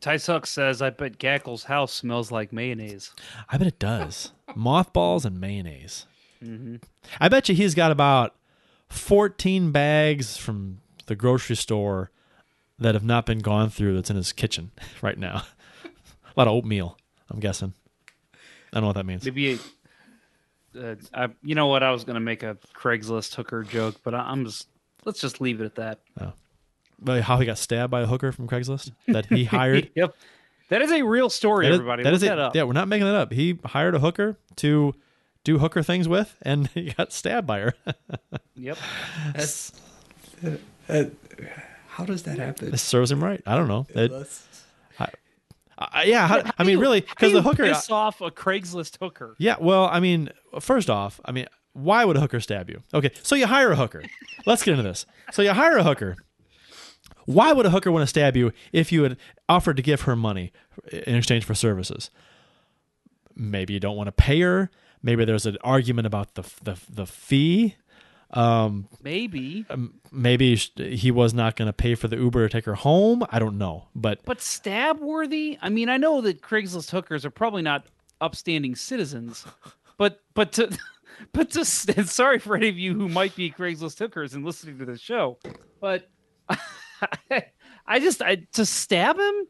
[0.00, 3.12] Tice Huck says I bet Gackle's house smells like mayonnaise.
[3.48, 4.32] I bet it does.
[4.54, 6.06] Mothballs and mayonnaise.
[7.18, 8.34] I bet you he's got about
[8.90, 12.10] 14 bags from the grocery store
[12.78, 14.70] that have not been gone through that's in his kitchen
[15.02, 15.44] right now.
[15.84, 16.98] a lot of oatmeal,
[17.30, 17.72] I'm guessing.
[18.34, 18.36] I
[18.74, 19.24] don't know what that means.
[19.24, 19.58] Maybe
[20.78, 24.18] uh, I you know what I was gonna make a Craigslist hooker joke, but I,
[24.18, 24.68] I'm just
[25.04, 26.00] let's just leave it at that.
[26.16, 26.34] But
[27.06, 29.90] how he got stabbed by a hooker from Craigslist that he hired.
[29.94, 30.14] yep,
[30.68, 31.66] that is a real story.
[31.66, 32.26] That is- everybody, that look is it.
[32.28, 32.54] that up.
[32.56, 33.32] Yeah, we're not making that up.
[33.32, 34.94] He hired a hooker to
[35.44, 37.74] do hooker things with, and he got stabbed by her.
[38.56, 38.78] Yep.
[39.34, 39.72] That's,
[40.88, 41.04] uh,
[41.88, 42.70] how does that happen?
[42.70, 43.42] this serves him right.
[43.46, 43.86] I don't know.
[43.94, 44.46] It- Let's-
[45.76, 47.64] I- yeah, how, I mean, really, because the hooker.
[47.64, 49.34] piss off a Craigslist hooker.
[49.38, 50.30] Yeah, well, I mean,
[50.60, 52.80] first off, I mean, why would a hooker stab you?
[52.94, 54.04] Okay, so you hire a hooker.
[54.46, 55.04] Let's get into this.
[55.32, 56.14] So you hire a hooker.
[57.26, 59.16] Why would a hooker want to stab you if you had
[59.48, 60.52] offered to give her money
[60.92, 62.10] in exchange for services?
[63.34, 64.70] Maybe you don't want to pay her.
[65.02, 67.76] Maybe there's an argument about the the the fee.
[68.30, 72.64] Um, maybe, um, Maybe he was not going to pay for the Uber to take
[72.64, 73.22] her home.
[73.30, 75.56] I don't know, but but stab worthy.
[75.62, 77.86] I mean, I know that Craigslist hookers are probably not
[78.20, 79.44] upstanding citizens,
[79.98, 80.76] but but to
[81.32, 84.84] but to sorry for any of you who might be Craigslist hookers and listening to
[84.84, 85.38] this show,
[85.80, 86.08] but
[87.86, 89.46] I just I to stab him.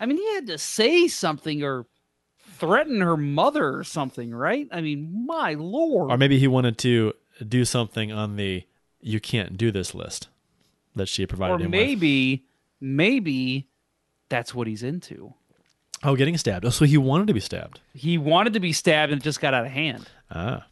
[0.00, 1.86] I mean, he had to say something or
[2.58, 4.68] threaten her mother or something, right?
[4.72, 6.10] I mean, my lord.
[6.10, 7.12] or maybe he wanted to
[7.46, 8.64] do something on the
[9.00, 10.28] "you can't do this" list
[10.94, 11.80] that she had provided or him with.
[11.80, 12.44] maybe
[12.80, 13.68] maybe
[14.28, 15.34] that's what he's into.
[16.02, 16.64] Oh, getting stabbed.
[16.66, 17.80] Oh, so he wanted to be stabbed.
[17.94, 20.06] He wanted to be stabbed and it just got out of hand.
[20.30, 20.66] Ah,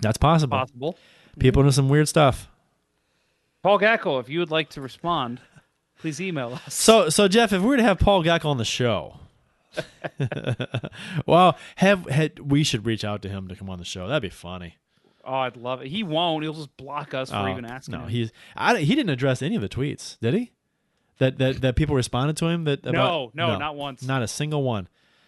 [0.00, 0.58] that's possible.
[0.58, 0.98] Possible.
[1.38, 2.48] People know some weird stuff.
[3.66, 5.40] Paul Gackle, if you would like to respond,
[5.98, 6.72] please email us.
[6.72, 9.18] So, so Jeff, if we were to have Paul Gack on the show,
[11.26, 14.06] well, have had we should reach out to him to come on the show.
[14.06, 14.76] That'd be funny.
[15.24, 15.88] Oh, I'd love it.
[15.88, 16.44] He won't.
[16.44, 17.94] He'll just block us for Oh, even asking.
[17.94, 18.08] No, him.
[18.10, 20.52] he's I, he didn't address any of the tweets, did he?
[21.18, 22.62] That that that people responded to him.
[22.66, 24.04] That No, about, no, not once.
[24.04, 24.86] not a single one.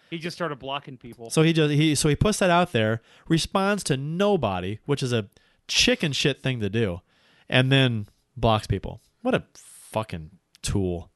[0.09, 1.29] He just started blocking people.
[1.29, 5.11] So he just he so he puts that out there, responds to nobody, which is
[5.11, 5.27] a
[5.67, 7.01] chicken shit thing to do,
[7.49, 8.07] and then
[8.39, 9.01] blocks people.
[9.21, 11.09] What a fucking tool.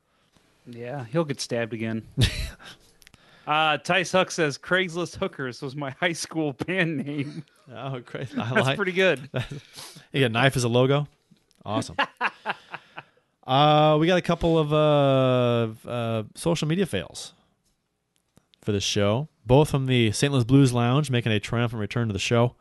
[0.68, 2.08] yeah, he'll get stabbed again.
[3.48, 7.46] uh, Tice Huck says Craigslist Hookers was my high school band name.
[7.72, 7.76] Oh!
[8.14, 8.76] I That's like.
[8.78, 9.30] pretty good.
[10.12, 11.08] You got knife as a logo.
[11.66, 11.96] Awesome.
[13.48, 17.34] uh, we got a couple of uh, uh, social media fails
[18.62, 19.30] for this show.
[19.46, 20.32] Both from the St.
[20.32, 22.56] Louis Blues Lounge, making a triumphant return to the show.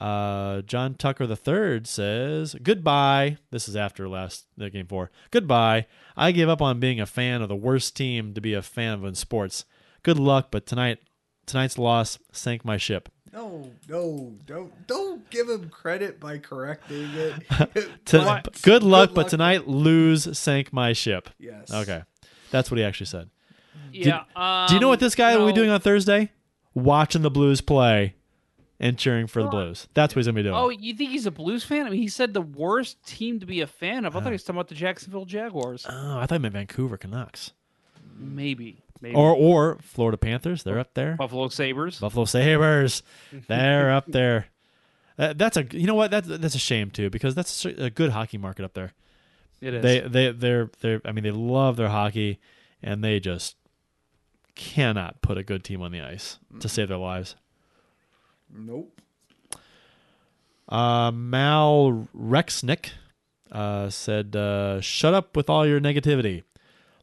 [0.00, 3.38] Uh, John Tucker III says, Goodbye.
[3.50, 5.10] This is after last uh, game four.
[5.30, 5.86] Goodbye.
[6.16, 8.94] I give up on being a fan of the worst team to be a fan
[8.94, 9.64] of in sports.
[10.02, 10.98] Good luck, but tonight
[11.46, 13.08] tonight's loss sank my ship.
[13.32, 17.42] No, no, don't don't give him credit by correcting it.
[18.06, 21.28] To- But- good luck, but tonight lose sank my ship.
[21.38, 21.72] Yes.
[21.72, 22.02] Okay.
[22.50, 23.28] That's what he actually said.
[23.92, 24.24] Yeah.
[24.68, 26.30] Do you know what um, this guy will be doing on Thursday?
[26.74, 28.14] Watching the Blues play
[28.80, 29.88] and cheering for the Blues.
[29.94, 30.54] That's what he's to be doing.
[30.54, 31.86] Oh, you think he's a Blues fan?
[31.86, 34.16] I mean, he said the worst team to be a fan of.
[34.16, 35.86] I thought he was talking about the Jacksonville Jaguars.
[35.88, 37.52] Oh, I thought he meant Vancouver Canucks.
[38.16, 38.82] Maybe.
[39.00, 39.14] Maybe.
[39.14, 40.62] Or or Florida Panthers.
[40.64, 41.14] They're up there.
[41.16, 42.00] Buffalo Sabres.
[42.00, 43.02] Buffalo Sabres.
[43.32, 44.46] They're up there.
[45.16, 48.10] That, that's a you know what that's that's a shame too because that's a good
[48.10, 48.92] hockey market up there.
[49.60, 49.82] It is.
[49.82, 52.40] They they they're they I mean they love their hockey
[52.82, 53.56] and they just
[54.54, 56.70] cannot put a good team on the ice to mm.
[56.70, 57.36] save their lives.
[58.52, 59.00] Nope.
[60.68, 62.90] Uh, Mal Rexnick
[63.50, 66.42] uh, said, uh, "Shut up with all your negativity.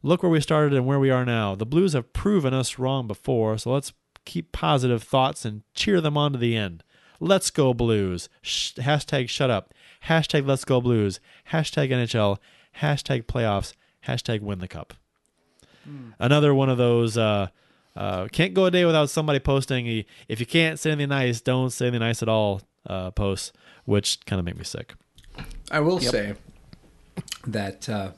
[0.02, 1.54] Look where we started and where we are now.
[1.54, 3.92] The Blues have proven us wrong before, so let's
[4.24, 6.84] keep positive thoughts and cheer them on to the end.
[7.18, 8.28] Let's go Blues.
[8.42, 9.72] Sh- hashtag shut up.
[10.04, 11.18] Hashtag let's go Blues.
[11.50, 12.38] Hashtag NHL.
[12.80, 13.72] Hashtag playoffs.
[14.06, 14.94] Hashtag win the cup.
[16.18, 17.16] Another one of those.
[17.16, 17.48] Uh,
[17.96, 19.86] uh, can't go a day without somebody posting.
[19.86, 22.62] a, If you can't say anything nice, don't say anything nice at all.
[22.86, 23.52] Uh, posts,
[23.84, 24.94] which kind of make me sick.
[25.72, 26.34] I will say
[27.46, 28.10] that uh,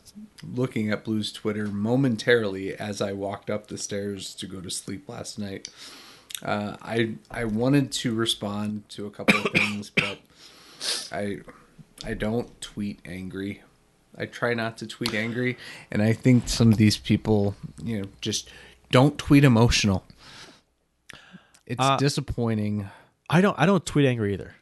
[0.46, 5.08] looking at Blues Twitter momentarily as I walked up the stairs to go to sleep
[5.08, 5.68] last night,
[6.42, 10.18] uh, I I wanted to respond to a couple of things, but
[11.10, 11.38] I
[12.04, 13.62] I don't tweet angry.
[14.16, 15.56] I try not to tweet angry,
[15.90, 18.50] and I think some of these people, you know, just
[18.90, 20.04] don't tweet emotional.
[21.66, 22.88] It's Uh, disappointing.
[23.30, 23.58] I don't.
[23.58, 24.54] I don't tweet angry either.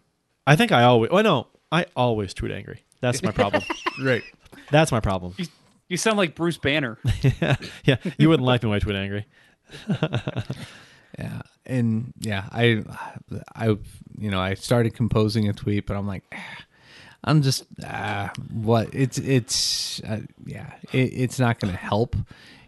[0.47, 1.11] I think I always.
[1.13, 2.83] Oh no, I always tweet angry.
[3.01, 3.63] That's my problem.
[4.03, 4.23] Right.
[4.71, 5.35] That's my problem.
[5.89, 6.99] you sound like Bruce Banner.
[7.85, 9.27] yeah, you wouldn't like me when I tweet angry.
[11.19, 12.85] Yeah, and yeah, I,
[13.55, 13.69] I,
[14.19, 16.59] you know, I started composing a tweet, but I'm like, "Ah,
[17.25, 18.91] I'm just, uh, what?
[18.93, 22.17] It's, it's, uh, yeah, it, it's not going to help.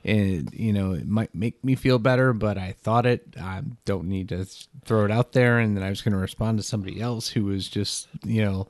[0.09, 3.35] And you know, it might make me feel better, but I thought it.
[3.41, 4.47] I don't need to
[4.85, 7.45] throw it out there, and then I was going to respond to somebody else who
[7.45, 8.69] was just, you know,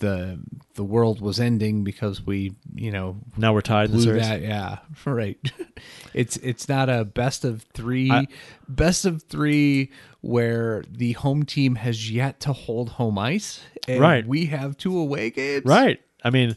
[0.00, 0.38] the
[0.74, 4.42] the world was ending because we, you know, Now we're tied blew that.
[4.42, 5.38] Yeah, right.
[6.14, 8.26] it's it's not a best of three, I-
[8.68, 9.90] best of three
[10.20, 14.26] where the home team has yet to hold home ice, and Right.
[14.26, 16.00] We have two away games, Right.
[16.24, 16.56] I mean,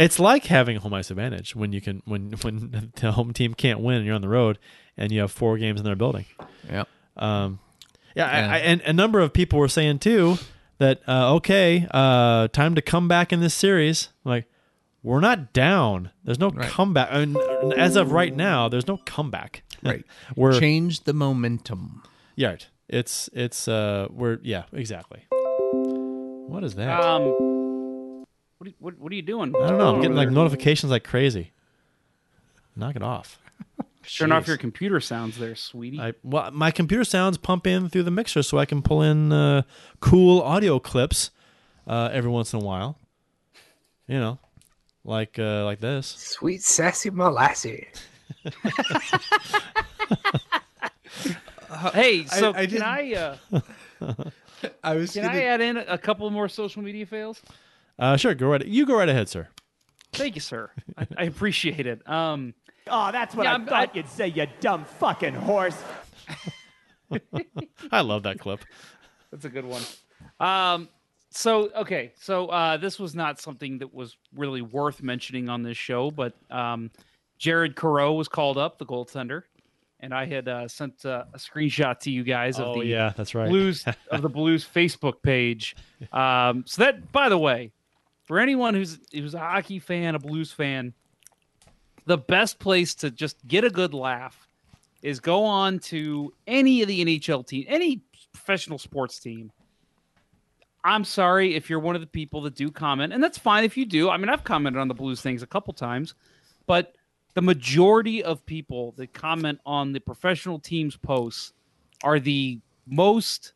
[0.00, 3.54] it's like having a home ice advantage when you can when when the home team
[3.54, 4.58] can't win and you're on the road
[4.96, 6.24] and you have four games in their building.
[6.68, 6.84] Yeah.
[7.16, 7.58] Um,
[8.16, 10.38] yeah, I, I, and a number of people were saying too
[10.78, 14.08] that uh, okay, uh, time to come back in this series.
[14.24, 14.46] Like,
[15.02, 16.10] we're not down.
[16.24, 16.68] There's no Right.
[16.68, 17.08] comeback.
[17.12, 17.36] I mean,
[17.76, 19.62] as of right now, there's no comeback.
[19.82, 20.04] Right.
[20.36, 22.02] we're Change the momentum.
[22.36, 22.48] yeah.
[22.48, 22.66] right.
[22.88, 25.20] It's it's uh we're yeah exactly.
[25.30, 27.00] What is that?
[27.00, 27.69] Um,
[28.60, 29.56] what, are you, what, what are you doing?
[29.56, 29.94] I don't know.
[29.94, 31.52] I'm getting like notifications like crazy.
[32.76, 33.38] Knock it off.
[34.14, 34.48] Turn off Jeez.
[34.48, 35.98] your computer sounds there, sweetie.
[35.98, 39.32] I, well, my computer sounds pump in through the mixer, so I can pull in
[39.32, 39.62] uh,
[40.00, 41.30] cool audio clips
[41.86, 42.98] uh, every once in a while.
[44.06, 44.38] You know,
[45.04, 46.08] like uh, like this.
[46.08, 47.86] Sweet sassy molasses.
[51.94, 53.36] hey, so I can didn't- I uh,
[54.84, 57.40] I was can I add in a couple more social media fails?
[58.00, 58.64] Uh, sure, go right.
[58.66, 59.46] You go right ahead, sir.
[60.12, 60.70] Thank you, sir.
[60.98, 62.08] I, I appreciate it.
[62.08, 62.54] Um,
[62.92, 65.80] Oh, that's what Yeah, I I'm- thought I- you'd say, you dumb fucking horse.
[67.92, 68.60] I love that clip.
[69.30, 69.82] That's a good one.
[70.40, 70.88] Um,
[71.30, 75.76] so okay, so uh, this was not something that was really worth mentioning on this
[75.76, 76.90] show, but um,
[77.38, 79.42] Jared Careau was called up, the goaltender,
[80.00, 83.12] and I had uh, sent uh, a screenshot to you guys of Oh the yeah,
[83.16, 83.48] that's right.
[83.48, 85.76] Blues of the Blues Facebook page.
[86.12, 87.70] Um, so that, by the way,
[88.30, 90.94] for anyone who's who's a hockey fan, a Blues fan,
[92.06, 94.46] the best place to just get a good laugh
[95.02, 99.50] is go on to any of the NHL team, any professional sports team.
[100.84, 103.76] I'm sorry if you're one of the people that do comment, and that's fine if
[103.76, 104.10] you do.
[104.10, 106.14] I mean, I've commented on the Blues things a couple times,
[106.68, 106.94] but
[107.34, 111.52] the majority of people that comment on the professional teams posts
[112.04, 113.54] are the most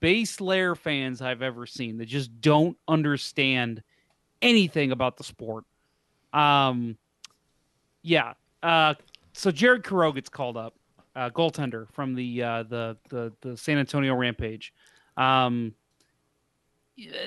[0.00, 3.82] base layer fans I've ever seen that just don't understand
[4.46, 5.64] anything about the sport.
[6.32, 6.96] Um,
[8.02, 8.34] yeah.
[8.62, 8.94] Uh,
[9.32, 10.74] so Jared Careau gets called up,
[11.14, 14.72] uh, goaltender from the uh, the the the San Antonio Rampage.
[15.16, 15.74] Um,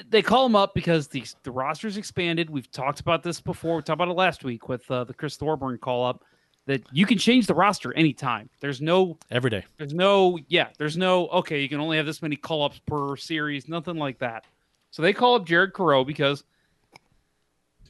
[0.09, 2.49] they call him up because the the roster's expanded.
[2.49, 3.75] We've talked about this before.
[3.77, 6.23] We talked about it last week with uh, the Chris Thorburn call up.
[6.65, 8.47] That you can change the roster anytime.
[8.59, 9.65] There's no Every day.
[9.77, 13.15] there's no, yeah, there's no, okay, you can only have this many call ups per
[13.15, 14.43] series, nothing like that.
[14.91, 16.43] So they call up Jared Careau because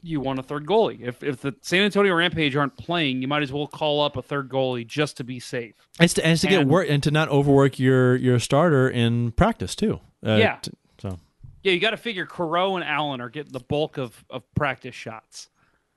[0.02, 1.00] you want a third goalie.
[1.00, 4.22] If, if the San Antonio Rampage aren't playing, you might as well call up a
[4.22, 5.74] third goalie just to be safe.
[6.00, 9.32] It's to, and it's to get work and to not overwork your your starter in
[9.32, 10.00] practice too.
[10.24, 10.56] Uh, Yeah.
[10.62, 11.18] t- so
[11.62, 14.94] Yeah, you got to figure Careau and Allen are getting the bulk of, of practice
[14.94, 15.48] shots.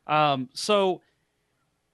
[0.07, 1.01] Um, so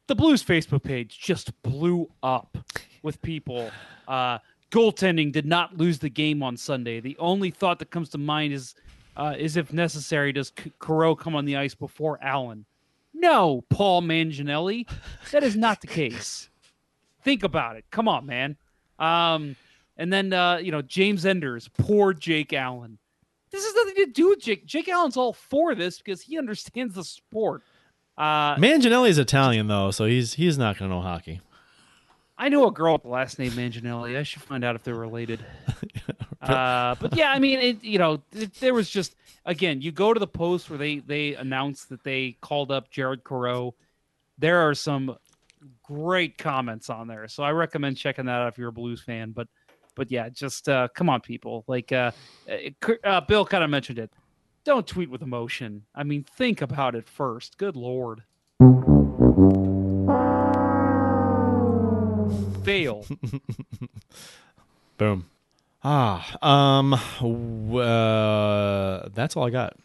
[0.07, 2.57] the Blues Facebook page just blew up
[3.03, 3.69] with people.
[4.07, 4.39] Uh,
[4.71, 6.99] goaltending did not lose the game on Sunday.
[6.99, 8.73] The only thought that comes to mind is
[9.17, 12.65] uh, is if necessary, does C- Careau come on the ice before Allen?
[13.13, 14.87] No, Paul Manginelli.
[15.31, 16.49] That is not the case.
[17.23, 17.85] Think about it.
[17.91, 18.55] Come on, man.
[18.97, 19.55] Um,
[19.97, 22.97] and then uh, you know James Enders, poor Jake Allen.
[23.51, 24.65] This has nothing to do with Jake.
[24.65, 27.63] Jake Allen's all for this because he understands the sport.
[28.17, 31.41] Uh, Manginelli is Italian though, so he's he's not going to know hockey.
[32.37, 34.17] I know a girl with the last name Manginelli.
[34.17, 35.39] I should find out if they're related.
[36.41, 40.13] uh, but yeah, I mean, it, you know, it, there was just again, you go
[40.13, 43.75] to the post where they they announced that they called up Jared Careau.
[44.37, 45.17] There are some
[45.83, 49.31] great comments on there, so I recommend checking that out if you're a Blues fan.
[49.31, 49.47] But
[49.95, 51.65] but yeah, just uh, come on, people.
[51.67, 52.11] Like uh,
[53.03, 54.11] uh, Bill kind of mentioned it.
[54.63, 55.83] Don't tweet with emotion.
[55.95, 57.57] I mean, think about it first.
[57.57, 58.23] Good lord.
[62.63, 63.05] Fail.
[64.97, 65.25] Boom.
[65.83, 69.77] Ah, um, w- uh, that's all I got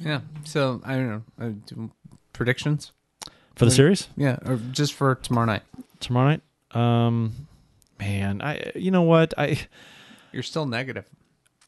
[0.00, 0.20] Yeah.
[0.44, 1.22] So I don't know.
[1.40, 1.90] Uh, do-
[2.32, 2.92] predictions?
[3.54, 5.62] for the series Yeah, or just for tomorrow night.
[6.00, 6.42] tomorrow night.
[6.76, 7.48] Um,
[7.98, 9.58] man, I you know what I.
[10.32, 11.04] You're still negative.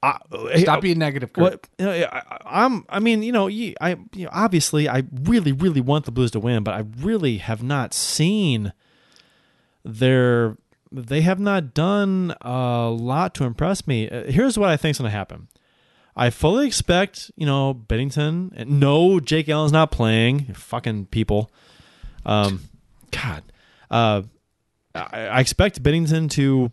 [0.03, 0.19] I
[0.57, 1.33] Stop being negative.
[1.33, 1.43] Kurt.
[1.43, 2.85] What you know, I, I'm?
[2.89, 6.31] I mean, you know, you, I you know, obviously, I really, really want the Blues
[6.33, 8.73] to win, but I really have not seen
[9.85, 10.57] their.
[10.91, 14.09] They have not done a lot to impress me.
[14.09, 15.49] Uh, Here's what I think's going to happen.
[16.17, 18.53] I fully expect, you know, Binnington.
[18.57, 20.55] And no, Jake Allen's not playing.
[20.55, 21.51] Fucking people.
[22.27, 22.63] Um,
[23.11, 23.45] God.
[23.91, 24.23] Uh,
[24.95, 26.71] I, I expect Binnington to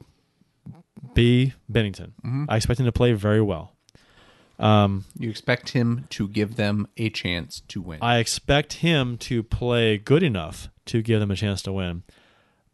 [1.14, 2.12] be Binnington.
[2.50, 3.74] I expect him to play very well.
[4.58, 8.00] Um, You expect him to give them a chance to win.
[8.02, 12.04] I expect him to play good enough to give them a chance to win.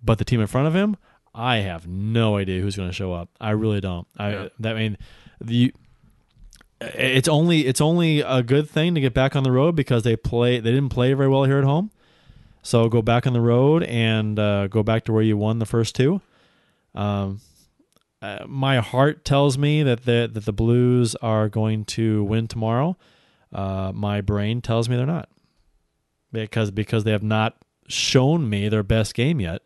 [0.04, 0.96] But the team in front of him,
[1.34, 3.30] I have no idea who's going to show up.
[3.40, 4.08] I really don't.
[4.18, 4.48] I Yeah.
[4.60, 4.98] that I mean
[5.40, 5.74] the
[6.82, 10.16] it's only it's only a good thing to get back on the road because they
[10.16, 11.91] play they didn't play very well here at home.
[12.64, 15.66] So go back on the road and uh, go back to where you won the
[15.66, 16.22] first two.
[16.94, 17.40] Um,
[18.22, 22.98] uh, my heart tells me that the that the Blues are going to win tomorrow.
[23.52, 25.30] Uh, my brain tells me they're not
[26.32, 29.62] because because they have not shown me their best game yet,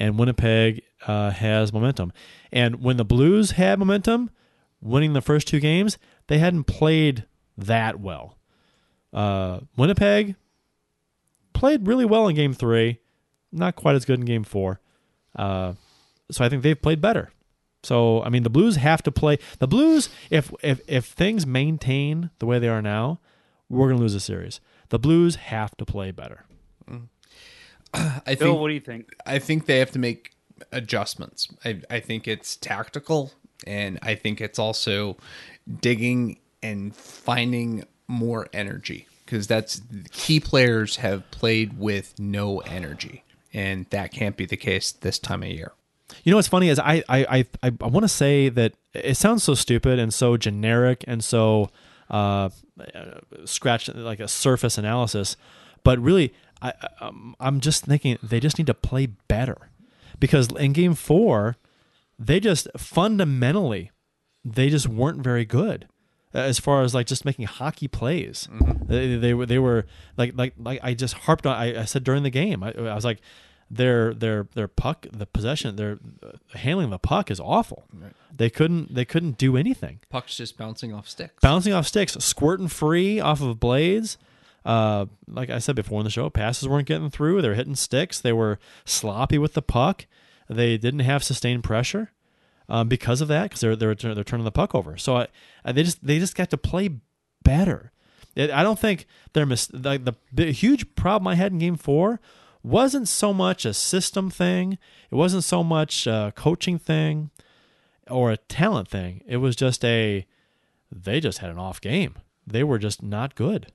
[0.00, 2.12] and Winnipeg uh, has momentum.
[2.50, 4.30] And when the Blues had momentum,
[4.80, 8.38] winning the first two games, they hadn't played that well.
[9.12, 10.34] Uh, Winnipeg
[11.52, 12.98] played really well in Game Three,
[13.52, 14.80] not quite as good in Game Four.
[15.36, 15.74] Uh,
[16.30, 17.30] so I think they've played better.
[17.82, 19.38] So I mean, the Blues have to play.
[19.58, 23.20] The Blues, if if if things maintain the way they are now,
[23.68, 24.60] we're gonna lose the series.
[24.88, 26.44] The Blues have to play better.
[27.94, 29.14] I Bill, think what do you think?
[29.26, 30.32] I think they have to make
[30.72, 31.48] adjustments.
[31.64, 33.32] I, I think it's tactical,
[33.66, 35.16] and I think it's also
[35.80, 43.86] digging and finding more energy because that's key players have played with no energy, and
[43.90, 45.72] that can't be the case this time of year.
[46.24, 49.16] You know what's funny is I I I I, I want to say that it
[49.16, 51.70] sounds so stupid and so generic and so
[52.10, 52.50] uh,
[53.44, 55.36] scratch like a surface analysis.
[55.82, 59.70] But really, I, um, I'm just thinking they just need to play better
[60.18, 61.56] because in Game Four,
[62.18, 63.90] they just fundamentally
[64.44, 65.86] they just weren't very good
[66.34, 68.48] uh, as far as like just making hockey plays.
[68.86, 71.56] They, they were they were like like like I just harped on.
[71.56, 73.20] I, I said during the game, I, I was like,
[73.70, 77.84] their their their puck, the possession, their uh, handling the puck is awful.
[78.34, 80.00] They couldn't they couldn't do anything.
[80.08, 81.34] Puck's just bouncing off sticks.
[81.40, 84.18] Bouncing off sticks, squirting free off of blades.
[84.64, 87.40] Uh, like I said before in the show, passes weren't getting through.
[87.40, 88.20] They were hitting sticks.
[88.20, 90.06] They were sloppy with the puck.
[90.48, 92.12] They didn't have sustained pressure
[92.68, 94.96] um, because of that because they're they're they're turning the puck over.
[94.96, 95.28] So I,
[95.64, 96.90] I, they just they just got to play
[97.42, 97.92] better.
[98.36, 102.20] It, I don't think they're mis- the, the huge problem I had in Game Four
[102.62, 104.78] wasn't so much a system thing.
[105.10, 107.30] It wasn't so much a coaching thing
[108.08, 109.22] or a talent thing.
[109.26, 110.26] It was just a
[110.92, 112.16] they just had an off game.
[112.46, 113.72] They were just not good.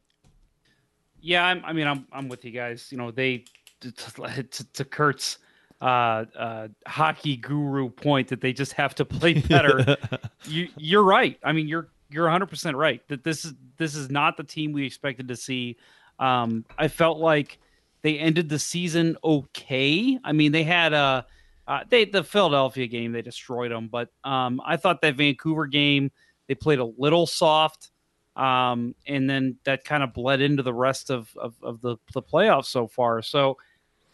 [1.25, 2.87] Yeah, I'm, I mean, I'm I'm with you guys.
[2.91, 3.45] You know, they
[3.81, 4.43] to, to,
[4.73, 5.39] to Kurt's
[5.81, 9.97] uh, uh, hockey guru point that they just have to play better.
[10.45, 11.39] you you're right.
[11.43, 14.71] I mean, you're you're 100 percent right that this is this is not the team
[14.71, 15.77] we expected to see.
[16.19, 17.57] Um, I felt like
[18.03, 20.19] they ended the season okay.
[20.23, 21.25] I mean, they had a
[21.67, 26.11] uh, they the Philadelphia game they destroyed them, but um, I thought that Vancouver game
[26.47, 27.89] they played a little soft
[28.35, 32.21] um, and then that kind of bled into the rest of, of, of the, the
[32.21, 33.21] playoffs so far.
[33.21, 33.57] So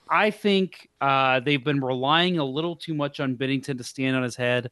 [0.10, 4.24] I think uh, they've been relying a little too much on Binnington to stand on
[4.24, 4.70] his head.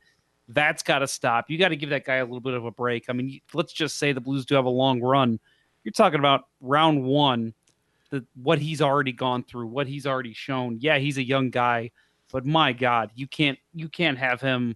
[0.47, 1.49] That's got to stop.
[1.49, 3.05] You got to give that guy a little bit of a break.
[3.09, 5.39] I mean, let's just say the Blues do have a long run.
[5.83, 7.53] You're talking about round one,
[8.09, 10.77] the, what he's already gone through, what he's already shown.
[10.79, 11.91] Yeah, he's a young guy,
[12.31, 14.75] but my God, you can't you can't have him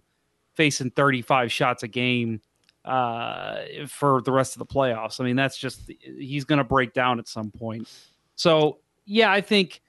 [0.54, 2.40] facing 35 shots a game
[2.84, 5.20] uh, for the rest of the playoffs.
[5.20, 7.88] I mean, that's just he's going to break down at some point.
[8.36, 9.80] So yeah, I think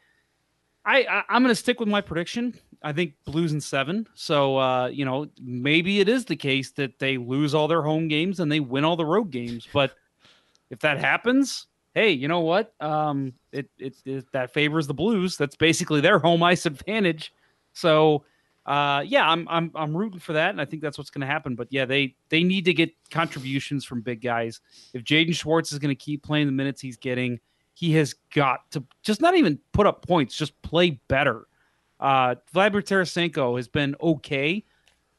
[0.86, 2.54] I, I I'm going to stick with my prediction.
[2.82, 4.08] I think Blues in seven.
[4.14, 8.08] So uh, you know, maybe it is the case that they lose all their home
[8.08, 9.68] games and they win all the road games.
[9.74, 9.94] But
[10.70, 12.74] if that happens, hey, you know what?
[12.80, 15.38] Um, it, it, it that favors the Blues.
[15.38, 17.34] That's basically their home ice advantage.
[17.74, 18.24] So
[18.66, 21.28] uh, yeah, I'm I'm I'm rooting for that, and I think that's what's going to
[21.28, 21.56] happen.
[21.56, 24.60] But yeah, they they need to get contributions from big guys.
[24.94, 27.40] If Jaden Schwartz is going to keep playing the minutes he's getting,
[27.76, 31.46] he has got to just not even put up points, just play better.
[32.00, 34.64] Uh, Vladimir Tarasenko has been okay.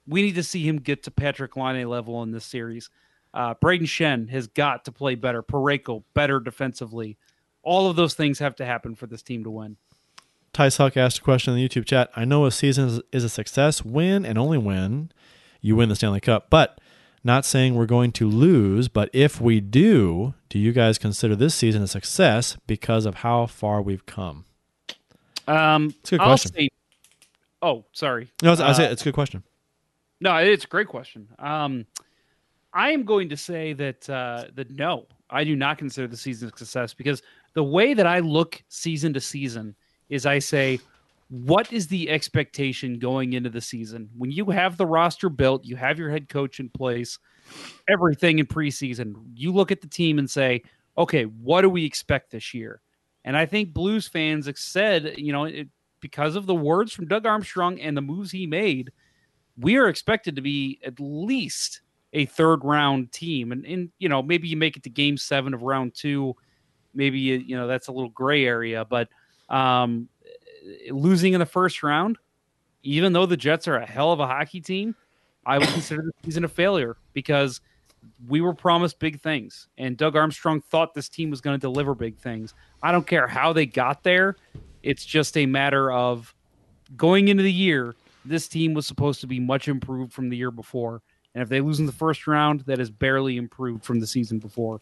[0.08, 2.90] We need to see him get to Patrik Laine level in this series.
[3.32, 5.42] Uh, Brayden Schenn has got to play better.
[5.42, 7.16] Parayko better defensively.
[7.62, 9.76] All of those things have to happen for this team to win.
[10.56, 12.10] Tice Huck asked a question in the YouTube chat.
[12.16, 15.12] I know a season is, a success when and only when
[15.60, 16.80] you win the Stanley Cup, but
[17.22, 18.88] not saying we're going to lose.
[18.88, 23.44] But if we do, do you guys consider this season a success because of how
[23.44, 24.46] far we've come?
[25.46, 26.52] Um, It's a good I'll question.
[26.54, 26.68] say-
[27.60, 28.28] oh, sorry.
[28.42, 29.42] No, it's, I was- Uh, it's a good question.
[30.22, 31.28] No, it's a great question.
[31.38, 31.84] Um,
[32.72, 36.48] I am going to say that uh, that no, I do not consider the season
[36.48, 37.20] a success because
[37.52, 39.76] the way that I look season to season
[40.08, 40.80] is I say,
[41.28, 44.08] what is the expectation going into the season?
[44.16, 47.18] When you have the roster built, you have your head coach in place,
[47.88, 50.62] everything in preseason, you look at the team and say,
[50.96, 52.80] okay, what do we expect this year?
[53.24, 55.68] And I think Blues fans said, you know, it,
[56.00, 58.92] because of the words from Doug Armstrong and the moves he made,
[59.58, 61.80] we are expected to be at least
[62.12, 63.50] a third round team.
[63.50, 66.36] And, and you know, maybe you make it to game seven of round two.
[66.94, 68.84] Maybe, you, you know, that's a little gray area.
[68.84, 69.08] But
[69.48, 70.08] um,
[70.90, 72.18] losing in the first round,
[72.82, 74.94] even though the Jets are a hell of a hockey team,
[75.44, 77.60] I would consider the season a failure because
[78.28, 79.68] we were promised big things.
[79.78, 82.54] And Doug Armstrong thought this team was going to deliver big things.
[82.82, 84.36] I don't care how they got there.
[84.82, 86.34] It's just a matter of
[86.96, 87.94] going into the year,
[88.24, 91.02] this team was supposed to be much improved from the year before.
[91.34, 94.38] And if they lose in the first round, that is barely improved from the season
[94.38, 94.80] before.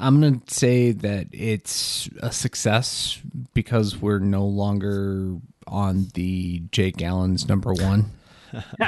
[0.00, 3.20] I'm going to say that it's a success
[3.54, 5.36] because we're no longer
[5.66, 8.12] on the Jake Allen's number one.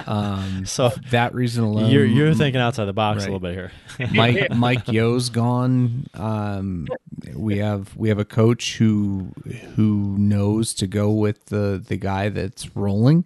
[0.09, 3.70] Um, So that reason alone, you're you're thinking outside the box a little bit here.
[4.12, 6.09] Mike Mike Yeo's gone.
[6.14, 6.89] Um,
[7.32, 9.32] we have we have a coach who
[9.76, 13.24] who knows to go with the the guy that's rolling,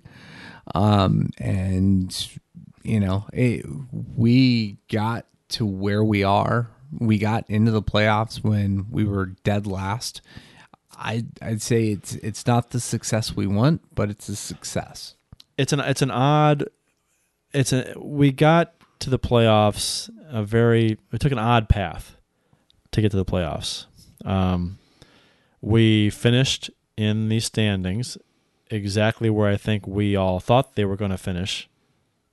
[0.75, 2.29] um, and
[2.83, 3.65] you know it,
[4.15, 6.69] we got to where we are.
[6.99, 10.23] We got into the playoffs when we were dead last.
[10.97, 15.15] I I'd say it's it's not the success we want, but it's a success.
[15.59, 16.65] it's an it's an odd
[17.53, 22.17] it's a we got to the playoffs a very we took an odd path
[22.93, 23.87] to get to the playoffs.
[24.25, 24.79] Um,
[25.61, 28.17] we finished in the standings
[28.71, 31.69] exactly where I think we all thought they were going to finish,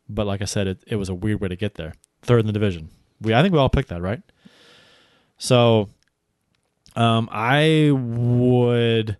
[0.10, 1.94] but like I said, it, it was a weird way to get there.
[2.22, 2.90] Third in the division.
[3.22, 4.22] We I think we all picked that right.
[5.38, 5.89] So,
[6.95, 9.18] um, I would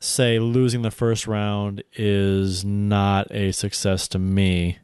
[0.00, 4.78] say losing the first round is not a success to me.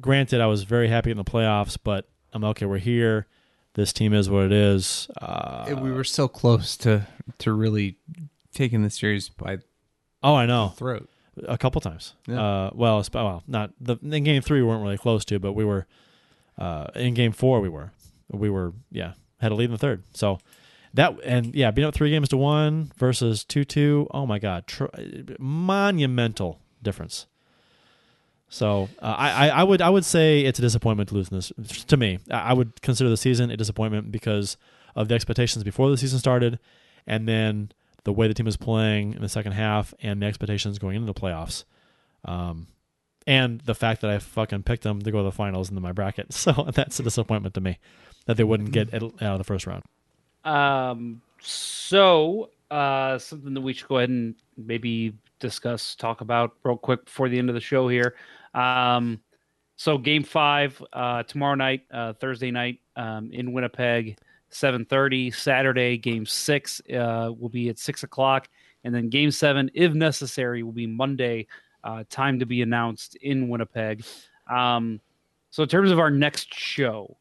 [0.00, 2.66] Granted, I was very happy in the playoffs, but I'm okay.
[2.66, 3.26] We're here.
[3.74, 5.08] This team is what it is.
[5.20, 7.06] Uh, we were so close to
[7.38, 7.96] to really
[8.52, 9.58] taking the series by
[10.22, 10.70] oh, I know.
[10.76, 11.08] throat.
[11.46, 12.14] a couple times.
[12.26, 12.42] Yeah.
[12.42, 15.64] Uh, well, well, not the in game three we weren't really close to, but we
[15.64, 15.86] were
[16.58, 17.60] uh, in game four.
[17.60, 17.92] We were,
[18.32, 20.02] we were, yeah, had a lead in the third.
[20.14, 20.38] So
[20.94, 24.06] that and yeah, being up three games to one versus two two.
[24.12, 24.86] Oh my god, tr-
[25.38, 27.26] monumental difference.
[28.48, 31.52] So uh, I, I would I would say it's a disappointment to lose this.
[31.86, 34.56] To me, I I would consider the season a disappointment because
[34.94, 36.58] of the expectations before the season started,
[37.06, 37.72] and then
[38.04, 41.06] the way the team is playing in the second half, and the expectations going into
[41.06, 41.64] the playoffs,
[42.26, 42.66] um,
[43.26, 45.92] and the fact that I fucking picked them to go to the finals in my
[45.92, 46.26] bracket.
[46.34, 47.78] So that's a disappointment to me
[48.26, 49.82] that they wouldn't get out of the first round.
[50.44, 56.76] Um, so uh, something that we should go ahead and maybe discuss, talk about real
[56.76, 58.14] quick before the end of the show here.
[58.54, 59.20] Um,
[59.76, 64.18] so game five uh, tomorrow night, uh, Thursday night um, in Winnipeg,
[64.50, 65.30] seven thirty.
[65.30, 68.48] Saturday game six uh, will be at six o'clock,
[68.84, 71.46] and then game seven, if necessary, will be Monday.
[71.82, 74.04] Uh, time to be announced in Winnipeg.
[74.48, 75.00] Um,
[75.50, 77.16] so in terms of our next show,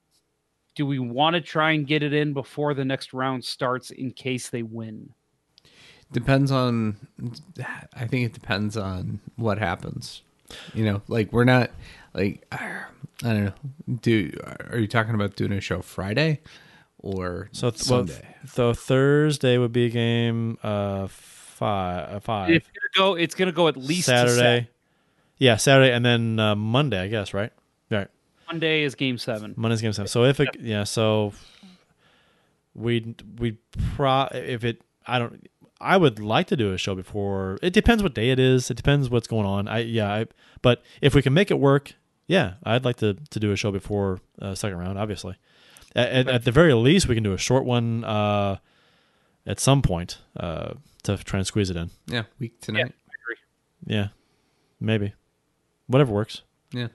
[0.76, 4.12] do we want to try and get it in before the next round starts in
[4.12, 5.12] case they win?
[6.12, 6.98] Depends on.
[7.96, 10.22] I think it depends on what happens.
[10.74, 11.72] You know, like we're not
[12.14, 12.84] like I
[13.22, 13.54] don't know.
[14.02, 14.32] Do
[14.70, 16.42] are you talking about doing a show Friday
[17.00, 18.36] or So th- well, Sunday?
[18.46, 22.50] so Thursday would be game uh five uh, five.
[22.50, 23.16] It's gonna go.
[23.16, 24.70] It's gonna go at least to Saturday.
[25.38, 27.52] Yeah, Saturday and then uh, Monday, I guess, right?
[28.52, 28.56] Right.
[28.56, 29.54] Monday is game seven.
[29.56, 30.08] Monday's game seven.
[30.08, 31.34] So if it, yeah, so
[32.74, 33.58] we we
[33.96, 35.48] pro if it, I don't.
[35.80, 37.58] I would like to do a show before.
[37.64, 38.70] It depends what day it is.
[38.70, 39.68] It depends what's going on.
[39.68, 40.14] I yeah.
[40.14, 40.26] I,
[40.62, 41.94] but if we can make it work,
[42.28, 45.00] yeah, I'd like to to do a show before uh, second round.
[45.00, 45.38] Obviously,
[45.96, 48.58] at, at, at the very least, we can do a short one uh,
[49.48, 50.74] at some point uh,
[51.04, 51.90] to try and squeeze it in.
[52.06, 52.94] Yeah, week tonight.
[53.86, 54.10] Yeah,
[54.80, 55.14] maybe,
[55.88, 56.44] whatever works.
[56.72, 56.90] Yeah.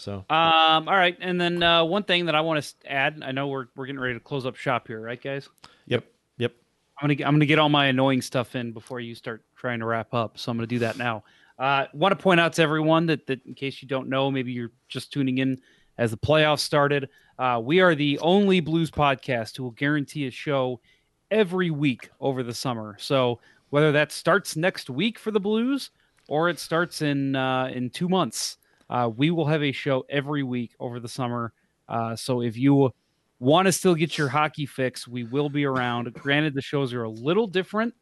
[0.00, 0.88] So Um.
[0.88, 1.16] All right.
[1.20, 3.22] And then uh, one thing that I want to add.
[3.24, 5.48] I know we're we're getting ready to close up shop here, right, guys?
[5.86, 6.04] yep,
[6.38, 6.52] yep.
[7.00, 9.80] I'm gonna get- I'm gonna get all my annoying stuff in before you start trying
[9.80, 10.38] to wrap up.
[10.38, 11.24] So I'm gonna do that now.
[11.58, 14.52] Uh, want to point out to everyone that that in case you don't know, maybe
[14.52, 15.60] you're just tuning in
[15.98, 17.08] as the playoffs started.
[17.38, 20.80] Uh, we are the only blues podcast who will guarantee a show
[21.30, 22.96] every week over the summer.
[22.98, 23.40] So
[23.70, 25.90] whether that starts next week for the Blues
[26.28, 28.56] or it starts in uh, in two months,
[28.90, 31.52] uh, we will have a show every week over the summer.
[31.88, 32.90] Uh, so if you
[33.38, 36.12] want to still get your hockey fix, we will be around.
[36.12, 37.94] Granted, the shows are a little different,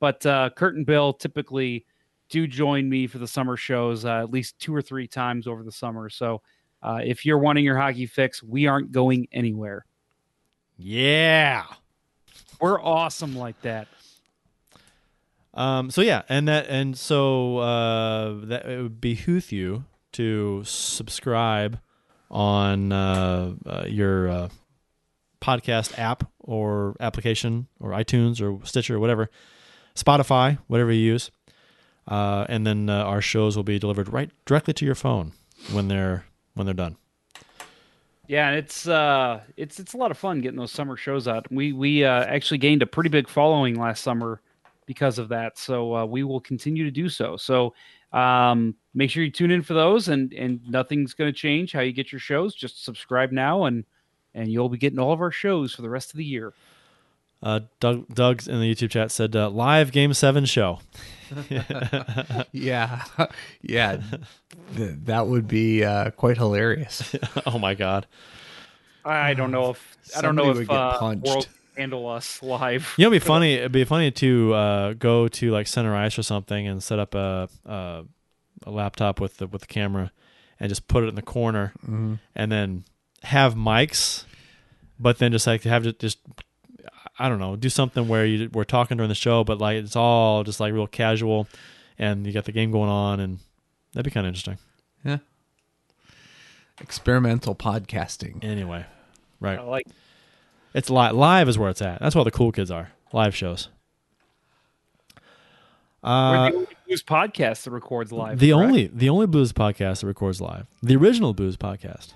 [0.00, 1.86] but uh, Kurt and Bill typically
[2.28, 5.62] do join me for the summer shows uh, at least two or three times over
[5.62, 6.10] the summer.
[6.10, 6.42] So
[6.82, 9.86] uh, if you're wanting your hockey fix, we aren't going anywhere.
[10.76, 11.64] Yeah.
[12.60, 13.86] We're awesome like that.
[15.54, 21.78] Um, so yeah, and that and so uh, that it would behoove you to subscribe
[22.30, 24.48] on uh, uh, your uh,
[25.40, 29.30] podcast app or application or iTunes or Stitcher or whatever,
[29.94, 31.30] Spotify, whatever you use,
[32.08, 35.32] uh, and then uh, our shows will be delivered right directly to your phone
[35.72, 36.24] when they're
[36.54, 36.96] when they're done.
[38.28, 41.50] Yeah, and it's uh it's it's a lot of fun getting those summer shows out.
[41.50, 44.40] We we actually gained a pretty big following last summer
[44.86, 45.58] because of that.
[45.58, 47.36] So uh, we will continue to do so.
[47.36, 47.74] So
[48.12, 51.80] um, make sure you tune in for those, and and nothing's going to change how
[51.80, 52.54] you get your shows.
[52.54, 53.84] Just subscribe now, and
[54.34, 56.52] and you'll be getting all of our shows for the rest of the year.
[57.42, 60.80] Uh, Doug, Doug's in the YouTube chat said uh, live Game Seven show.
[62.52, 63.04] Yeah,
[63.62, 64.00] yeah,
[64.76, 67.16] Th- that would be uh, quite hilarious.
[67.46, 68.06] oh my god.
[69.02, 71.26] I don't know if I don't know Somebody if would get uh, punched.
[71.26, 72.94] World can handle us live.
[72.96, 73.54] You know, it'd be funny.
[73.54, 77.14] It'd be funny to uh, go to like center ice or something and set up
[77.14, 78.04] a a,
[78.64, 80.12] a laptop with the with the camera
[80.60, 81.72] and just put it in the corner
[82.34, 82.84] and then
[83.22, 84.24] have mics,
[84.98, 86.18] but then just like have to just
[87.18, 89.96] I don't know do something where you we're talking during the show, but like it's
[89.96, 91.48] all just like real casual,
[91.98, 93.38] and you got the game going on, and
[93.92, 94.58] that'd be kind of interesting.
[95.04, 95.18] Yeah.
[96.80, 98.42] Experimental podcasting.
[98.42, 98.84] Anyway,
[99.40, 99.58] right.
[99.58, 99.86] I like
[100.74, 101.14] It's live.
[101.14, 102.00] Live is where it's at.
[102.00, 102.92] That's where the cool kids are.
[103.12, 103.68] Live shows.
[106.02, 108.38] Uh, the only blues podcast that records live.
[108.38, 108.66] the correct?
[108.68, 110.66] only the only blues podcast that records live.
[110.82, 112.14] The original blues podcast.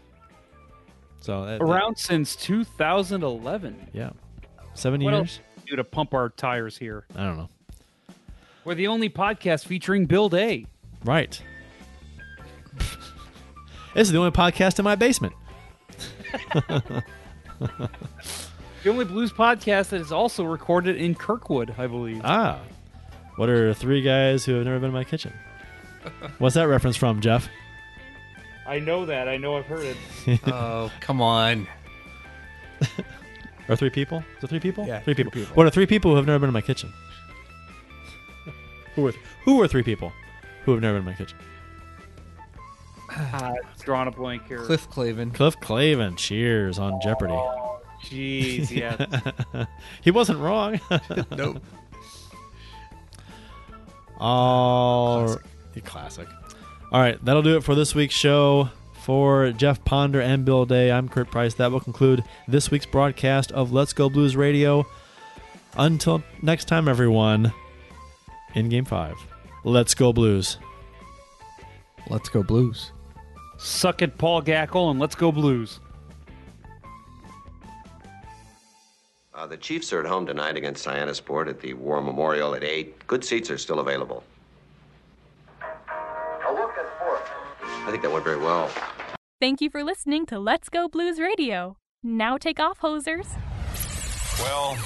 [1.21, 3.89] So that, that- around since 2011.
[3.93, 4.11] yeah,
[4.75, 5.41] seven What years.
[5.67, 7.05] do to pump our tires here?
[7.15, 7.49] I don't know.
[8.65, 10.67] We're the only podcast featuring Bill Day.
[11.05, 11.41] Right.
[13.95, 15.35] this is the only podcast in my basement.
[18.87, 22.21] The only blues podcast that is also recorded in Kirkwood, I believe.
[22.23, 22.61] Ah,
[23.35, 25.33] what are three guys who have never been in my kitchen?
[26.39, 27.49] What's that reference from, Jeff?
[28.65, 29.27] I know that.
[29.27, 30.39] I know I've heard it.
[30.47, 31.67] oh, come on.
[33.69, 34.19] Or three people?
[34.39, 34.87] Is it three people?
[34.87, 35.33] Yeah, three three people.
[35.33, 35.57] people.
[35.57, 36.93] What are three people who have never been in my kitchen?
[38.95, 39.15] who are
[39.45, 40.13] who are three people
[40.65, 41.39] who have never been in my kitchen?
[43.11, 44.59] Ah, drawing a blank here.
[44.59, 45.35] Cliff Clavin.
[45.35, 46.17] Cliff Clavin.
[46.17, 47.35] Cheers on Jeopardy.
[48.05, 49.67] Jeez, yeah.
[50.03, 50.81] he wasn't wrong.
[51.37, 51.63] Nope.
[54.19, 55.85] All classic.
[55.85, 56.29] classic.
[56.91, 58.71] All right, that'll do it for this week's show.
[59.03, 61.55] For Jeff Ponder and Bill Day, I'm Kurt Price.
[61.55, 64.85] That will conclude this week's broadcast of Let's Go Blues Radio.
[65.77, 67.53] Until next time, everyone,
[68.57, 69.15] in Game 5,
[69.63, 70.59] Let's Go Blues.
[72.09, 72.93] Let's go blues.
[73.59, 75.81] Suck it, Paul Gackle, and let's go blues.
[79.37, 83.07] Uh, the Chiefs are at home tonight against Sport at the War Memorial at 8.
[83.07, 84.25] Good seats are still available.
[86.49, 87.31] A look at sports.
[87.63, 88.71] I think that went very well.
[89.39, 91.77] Thank you for listening to Let's Go Blues Radio.
[92.03, 93.27] Now take off, hosers.
[94.39, 94.79] Well,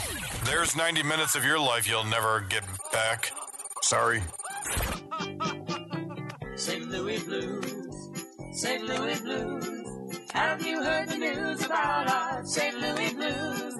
[0.45, 3.31] there's 90 minutes of your life you'll never get back.
[3.83, 4.21] Sorry.
[6.57, 6.91] St.
[6.91, 8.11] Louis Blues,
[8.53, 8.83] St.
[8.85, 9.87] Louis Blues.
[10.33, 12.79] Have you heard the news about our St.
[12.81, 13.80] Louis Blues?